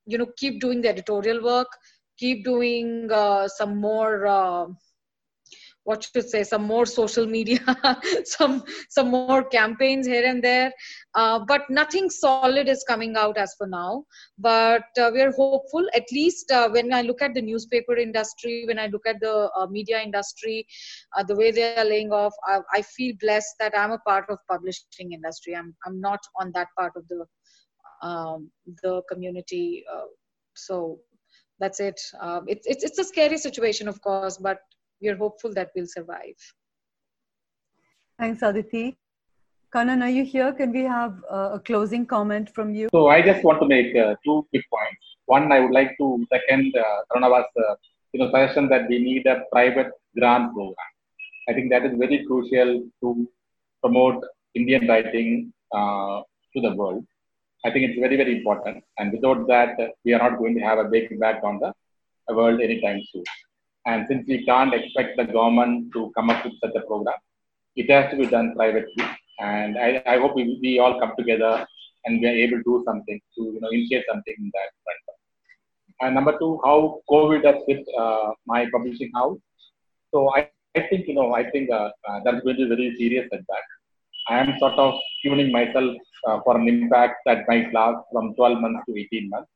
you 0.06 0.18
know 0.18 0.28
keep 0.38 0.60
doing 0.60 0.82
the 0.82 0.90
editorial 0.90 1.44
work 1.44 1.68
keep 2.18 2.44
doing 2.44 3.10
uh, 3.12 3.48
some 3.48 3.78
more 3.78 4.26
uh, 4.28 4.66
what 5.86 6.04
should 6.04 6.30
say 6.30 6.44
some 6.44 6.64
more 6.64 6.86
social 6.86 7.26
media 7.26 7.60
some 8.26 8.64
some 8.90 9.10
more 9.10 9.44
campaigns 9.44 10.08
here 10.08 10.26
and 10.26 10.44
there. 10.44 10.72
Uh, 11.16 11.40
but 11.46 11.70
nothing 11.70 12.10
solid 12.10 12.68
is 12.68 12.84
coming 12.88 13.16
out 13.16 13.38
as 13.38 13.54
for 13.58 13.68
now. 13.68 14.04
But 14.38 14.86
uh, 15.00 15.12
we 15.14 15.22
are 15.22 15.32
hopeful 15.32 15.86
at 15.94 16.12
least 16.12 16.52
uh, 16.52 16.70
when 16.70 16.94
i 16.94 17.02
look 17.02 17.22
at 17.22 17.34
the 17.34 17.42
newspaper 17.42 17.96
industry 17.96 18.66
when 18.68 18.80
i 18.80 18.88
look 18.88 19.06
at 19.08 19.20
the 19.20 19.50
uh, 19.58 19.68
media 19.68 20.02
industry 20.02 20.66
uh, 21.16 21.24
the 21.24 21.36
way 21.36 21.52
they 21.52 21.76
are 21.76 21.86
laying 21.86 22.12
off 22.12 22.34
I, 22.46 22.60
I, 22.74 22.82
feel 22.82 23.16
blessed 23.20 23.56
that 23.60 23.78
i'm 23.78 23.92
a 23.92 24.00
part 24.00 24.26
of 24.30 24.38
publishing 24.50 25.14
industry. 25.14 25.56
I'm 25.56 25.76
i'm 25.86 26.00
not 26.00 26.20
on 26.40 26.52
that 26.54 26.68
part 26.78 26.94
of 26.96 27.08
the 27.08 27.26
um, 28.08 28.52
the 28.84 29.02
community 29.10 29.84
uh, 29.94 30.08
so 30.56 31.00
that's 31.60 31.80
it. 31.80 32.00
It's, 32.48 32.68
it's 32.68 32.84
it's 32.84 33.00
a 33.00 33.04
scary 33.04 33.38
situation 33.38 33.88
of 33.88 34.02
course 34.02 34.38
but 34.38 34.60
we 35.04 35.10
are 35.10 35.18
hopeful 35.18 35.54
that 35.54 35.72
we'll 35.76 35.94
survive. 35.98 36.40
Thanks, 38.18 38.42
Aditi. 38.42 38.98
Kannan, 39.74 40.02
are 40.02 40.10
you 40.18 40.24
here? 40.24 40.54
Can 40.54 40.72
we 40.72 40.84
have 40.84 41.16
uh, 41.30 41.50
a 41.58 41.60
closing 41.60 42.06
comment 42.06 42.50
from 42.56 42.74
you? 42.74 42.90
So 42.92 43.08
I 43.08 43.22
just 43.22 43.44
want 43.44 43.60
to 43.62 43.68
make 43.68 43.96
uh, 43.96 44.16
two 44.26 44.48
quick 44.50 44.66
points. 44.74 45.04
One, 45.26 45.52
I 45.52 45.60
would 45.60 45.72
like 45.72 45.92
to 46.00 46.26
second 46.32 46.74
uh, 46.78 47.16
Arunava's 47.16 47.46
uh, 47.58 47.76
you 48.14 48.20
know, 48.20 48.28
suggestion 48.28 48.70
that 48.70 48.88
we 48.88 49.00
need 49.00 49.26
a 49.26 49.42
private 49.52 49.92
grant 50.18 50.54
program. 50.54 50.92
I 51.50 51.54
think 51.54 51.70
that 51.72 51.86
is 51.86 51.98
very 51.98 52.24
crucial 52.26 52.84
to 53.02 53.28
promote 53.82 54.24
Indian 54.54 54.88
writing 54.88 55.52
uh, 55.74 56.22
to 56.54 56.62
the 56.62 56.76
world. 56.76 57.04
I 57.66 57.72
think 57.72 57.90
it's 57.90 58.00
very, 58.00 58.16
very 58.16 58.38
important. 58.38 58.84
And 59.00 59.12
without 59.12 59.48
that, 59.48 59.76
we 60.06 60.14
are 60.14 60.20
not 60.20 60.38
going 60.38 60.56
to 60.56 60.62
have 60.62 60.78
a 60.78 60.86
big 60.86 61.12
impact 61.12 61.44
on 61.44 61.60
the 61.60 61.74
world 62.36 62.62
anytime 62.62 63.02
soon. 63.12 63.24
And 63.86 64.06
since 64.08 64.26
we 64.28 64.46
can't 64.46 64.74
expect 64.74 65.18
the 65.18 65.26
government 65.26 65.92
to 65.94 66.12
come 66.16 66.30
up 66.30 66.44
with 66.46 66.54
such 66.64 66.76
a 66.76 66.86
program, 66.88 67.16
it 67.76 67.90
has 67.92 68.12
to 68.12 68.18
be 68.18 68.28
done 68.28 68.54
privately. 68.56 69.06
And 69.40 69.78
I, 69.78 70.02
I 70.06 70.20
hope 70.20 70.36
we, 70.36 70.58
we 70.62 70.80
all 70.80 71.00
come 71.00 71.14
together 71.18 71.66
and 72.06 72.22
we 72.22 72.28
are 72.28 72.38
able 72.44 72.58
to 72.58 72.64
do 72.64 72.84
something 72.86 73.20
to 73.36 73.42
you 73.42 73.60
know 73.60 73.70
initiate 73.70 74.06
something 74.10 74.36
in 74.38 74.52
that 74.54 74.70
front. 74.84 75.04
And 76.02 76.16
number 76.16 76.38
two, 76.38 76.60
how 76.64 77.02
COVID 77.10 77.46
has 77.46 77.64
hit 77.68 77.86
uh, 77.98 78.32
my 78.46 78.68
publishing 78.72 79.12
house. 79.16 79.38
So 80.12 80.34
I, 80.36 80.50
I 80.76 80.82
think 80.90 81.08
you 81.08 81.16
know 81.16 81.34
I 81.34 81.50
think 81.50 81.70
uh, 81.70 81.90
uh, 82.08 82.20
that's 82.24 82.42
going 82.44 82.58
to 82.58 82.64
be 82.64 82.76
very 82.76 82.96
serious 82.98 83.28
setback. 83.32 83.64
I 84.30 84.40
am 84.40 84.58
sort 84.60 84.74
of 84.74 84.94
tuning 85.24 85.52
myself 85.52 85.96
uh, 86.28 86.40
for 86.44 86.58
an 86.58 86.68
impact 86.68 87.16
that 87.26 87.46
might 87.48 87.74
last 87.74 88.06
from 88.12 88.34
12 88.36 88.62
months 88.62 88.84
to 88.88 88.98
18 88.98 89.30
months 89.30 89.50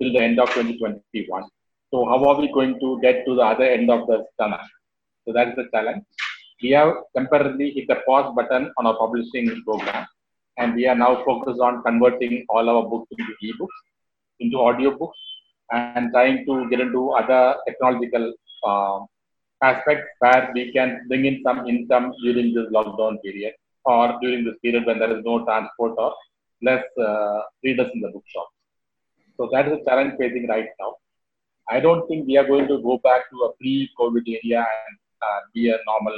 till 0.00 0.12
the 0.12 0.18
end 0.18 0.40
of 0.40 0.48
2021. 0.50 1.44
So 1.92 2.04
how 2.04 2.24
are 2.28 2.40
we 2.40 2.52
going 2.52 2.78
to 2.80 2.98
get 3.00 3.24
to 3.26 3.34
the 3.36 3.42
other 3.42 3.64
end 3.64 3.90
of 3.90 4.06
the 4.06 4.24
tunnel? 4.38 4.58
So 5.24 5.32
that's 5.32 5.56
the 5.56 5.68
challenge. 5.72 6.04
we 6.62 6.70
have 6.70 6.92
temporarily 7.16 7.70
hit 7.72 7.86
the 7.88 7.96
pause 8.06 8.34
button 8.34 8.72
on 8.78 8.86
our 8.86 8.96
publishing 8.96 9.62
program, 9.64 10.06
and 10.58 10.74
we 10.74 10.86
are 10.86 10.94
now 10.94 11.22
focused 11.24 11.60
on 11.60 11.82
converting 11.82 12.44
all 12.48 12.68
our 12.68 12.82
books 12.88 13.08
into 13.18 13.32
ebooks, 13.48 13.78
into 14.40 14.56
audiobooks, 14.56 15.20
and 15.72 16.10
trying 16.12 16.44
to 16.46 16.68
get 16.70 16.80
into 16.80 17.10
other 17.10 17.56
technological 17.66 18.32
uh, 18.64 19.00
aspects 19.62 20.08
where 20.20 20.50
we 20.54 20.72
can 20.72 21.04
bring 21.08 21.24
in 21.26 21.42
some 21.42 21.66
income 21.66 22.12
during 22.22 22.54
this 22.54 22.66
lockdown 22.72 23.20
period 23.22 23.54
or 23.84 24.18
during 24.20 24.44
this 24.44 24.54
period 24.62 24.86
when 24.86 24.98
there 24.98 25.16
is 25.16 25.24
no 25.24 25.44
transport 25.44 25.94
or 25.98 26.14
less 26.62 26.84
uh, 26.98 27.40
readers 27.62 27.90
in 27.94 28.00
the 28.00 28.08
bookshop. 28.08 28.48
So 29.36 29.48
that 29.52 29.68
is 29.68 29.78
a 29.80 29.84
challenge 29.84 30.14
facing 30.18 30.48
right 30.48 30.68
now. 30.80 30.94
I 31.68 31.80
don't 31.80 32.06
think 32.08 32.26
we 32.26 32.36
are 32.36 32.46
going 32.46 32.68
to 32.68 32.80
go 32.82 32.98
back 32.98 33.28
to 33.30 33.36
a 33.44 33.52
pre-COVID 33.54 34.22
area 34.28 34.58
and 34.58 34.98
uh, 35.22 35.40
be 35.52 35.68
a 35.70 35.78
normal, 35.86 36.14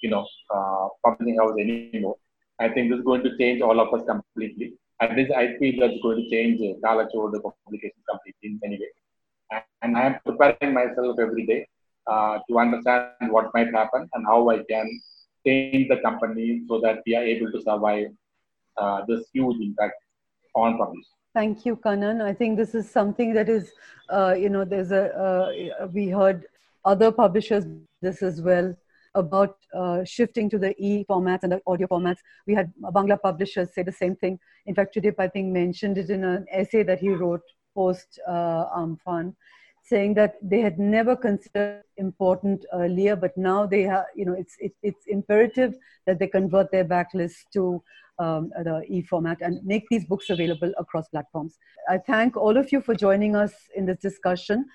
you 0.00 0.10
know, 0.10 0.26
uh, 0.54 0.88
publishing 1.04 1.38
house 1.38 1.52
anymore. 1.58 2.16
I 2.58 2.68
think 2.70 2.90
this 2.90 2.98
is 2.98 3.04
going 3.04 3.22
to 3.24 3.36
change 3.36 3.60
all 3.60 3.78
of 3.78 3.92
us 3.92 4.06
completely. 4.06 4.74
And 5.00 5.18
this, 5.18 5.30
I 5.36 5.58
feel 5.58 5.74
that's 5.80 6.00
going 6.02 6.22
to 6.22 6.30
change 6.30 6.60
uh, 6.60 6.80
Kalachuvadu, 6.86 7.32
the 7.32 7.40
publication 7.40 8.00
completely 8.10 8.50
in 8.50 8.60
many 8.62 8.78
ways. 8.78 8.96
And, 9.50 9.62
and 9.82 9.96
I 9.98 10.06
am 10.06 10.16
preparing 10.24 10.72
myself 10.72 11.18
every 11.20 11.44
day 11.44 11.66
uh, 12.06 12.38
to 12.48 12.58
understand 12.58 13.30
what 13.30 13.50
might 13.52 13.72
happen 13.74 14.08
and 14.14 14.26
how 14.26 14.48
I 14.48 14.62
can 14.70 14.88
change 15.46 15.88
the 15.88 15.98
company 15.98 16.62
so 16.68 16.80
that 16.80 17.02
we 17.06 17.14
are 17.14 17.22
able 17.22 17.52
to 17.52 17.60
survive 17.60 18.06
uh, 18.78 19.02
this 19.06 19.26
huge 19.34 19.60
impact 19.60 19.94
on 20.54 20.78
publishing. 20.78 21.15
Thank 21.36 21.66
you, 21.66 21.76
Kannan. 21.76 22.22
I 22.22 22.32
think 22.32 22.56
this 22.56 22.74
is 22.74 22.90
something 22.90 23.34
that 23.34 23.50
is, 23.50 23.70
uh, 24.08 24.32
you 24.32 24.48
know, 24.48 24.64
there's 24.64 24.90
a, 24.90 25.14
uh, 25.14 25.86
we 25.92 26.08
heard 26.08 26.46
other 26.82 27.12
publishers 27.12 27.66
this 28.00 28.22
as 28.22 28.40
well 28.40 28.74
about 29.14 29.58
uh, 29.74 30.02
shifting 30.02 30.48
to 30.48 30.58
the 30.58 30.74
e 30.78 31.04
formats 31.04 31.42
and 31.42 31.52
the 31.52 31.60
audio 31.66 31.88
formats. 31.88 32.20
We 32.46 32.54
had 32.54 32.72
Bangla 32.80 33.20
publishers 33.20 33.74
say 33.74 33.82
the 33.82 33.92
same 33.92 34.16
thing. 34.16 34.38
In 34.64 34.74
fact, 34.74 34.94
Tridip, 34.94 35.16
I 35.18 35.28
think, 35.28 35.52
mentioned 35.52 35.98
it 35.98 36.08
in 36.08 36.24
an 36.24 36.46
essay 36.50 36.82
that 36.84 37.00
he 37.00 37.10
wrote 37.10 37.42
post 37.74 38.18
uh, 38.26 38.64
saying 39.82 40.14
that 40.14 40.36
they 40.40 40.60
had 40.60 40.78
never 40.78 41.14
considered 41.14 41.82
important 41.98 42.64
earlier, 42.72 43.14
but 43.14 43.36
now 43.36 43.66
they 43.66 43.82
have, 43.82 44.06
you 44.14 44.24
know, 44.24 44.32
it's, 44.32 44.56
it, 44.58 44.72
it's 44.82 45.04
imperative 45.06 45.74
that 46.06 46.18
they 46.18 46.28
convert 46.28 46.72
their 46.72 46.84
backlist 46.84 47.44
to 47.52 47.82
um, 48.18 48.50
the 48.64 48.82
e-format 48.88 49.38
and 49.40 49.64
make 49.64 49.84
these 49.90 50.04
books 50.04 50.30
available 50.30 50.72
across 50.78 51.08
platforms. 51.08 51.58
I 51.88 51.98
thank 51.98 52.36
all 52.36 52.56
of 52.56 52.72
you 52.72 52.80
for 52.80 52.94
joining 52.94 53.36
us 53.36 53.52
in 53.74 53.86
this 53.86 53.98
discussion. 53.98 54.66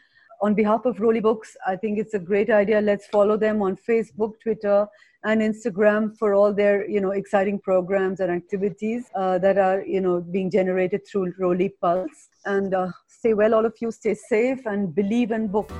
On 0.42 0.56
behalf 0.56 0.86
of 0.86 0.98
Roli 0.98 1.22
Books, 1.22 1.56
I 1.68 1.76
think 1.76 2.00
it's 2.00 2.16
a 2.16 2.20
great 2.20 2.50
idea. 2.50 2.82
Let's 2.82 3.06
follow 3.06 3.38
them 3.38 3.62
on 3.62 3.76
Facebook, 3.76 4.39
Twitter, 4.42 4.88
and 5.24 5.39
Instagram 5.39 6.18
for 6.18 6.34
all 6.34 6.52
their, 6.52 6.89
you 6.89 7.00
know, 7.00 7.12
exciting 7.12 7.60
programs 7.60 8.20
and 8.22 8.32
activities 8.32 9.06
uh, 9.16 9.38
that 9.38 9.60
are, 9.60 9.84
you 9.86 10.02
know, 10.02 10.20
being 10.20 10.50
generated 10.50 11.06
through 11.08 11.34
Roli 11.39 11.70
Pulse. 11.80 12.30
And 12.46 12.74
uh, 12.74 12.88
stay 13.08 13.36
well, 13.36 13.54
all 13.54 13.68
of 13.68 13.76
you. 13.82 13.92
Stay 13.92 14.16
safe 14.16 14.66
and 14.66 14.96
believe 14.96 15.30
in 15.30 15.48
book. 15.48 15.72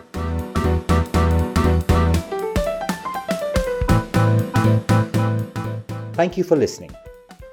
Thank 6.14 6.38
you 6.38 6.43
for 6.43 6.55
listening. 6.55 6.91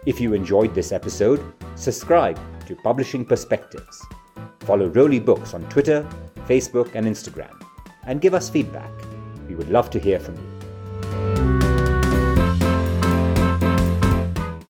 If 0.09 0.23
you 0.23 0.33
enjoyed 0.33 0.75
this 0.75 0.91
episode, 0.91 1.39
subscribe 1.75 2.41
to 2.67 2.75
Publishing 2.75 3.27
Perspectives. 3.27 4.03
Follow 4.61 4.89
Roli 4.89 5.23
Books 5.23 5.53
on 5.53 5.69
Twitter, 5.69 6.03
Facebook, 6.47 6.95
and 6.95 7.07
Instagram, 7.07 7.55
and 8.05 8.19
give 8.19 8.33
us 8.33 8.49
feedback. 8.49 8.91
We 9.47 9.55
would 9.55 9.69
love 9.69 9.91
to 9.91 9.99
hear 9.99 10.19
from 10.19 10.37
you. 10.37 11.78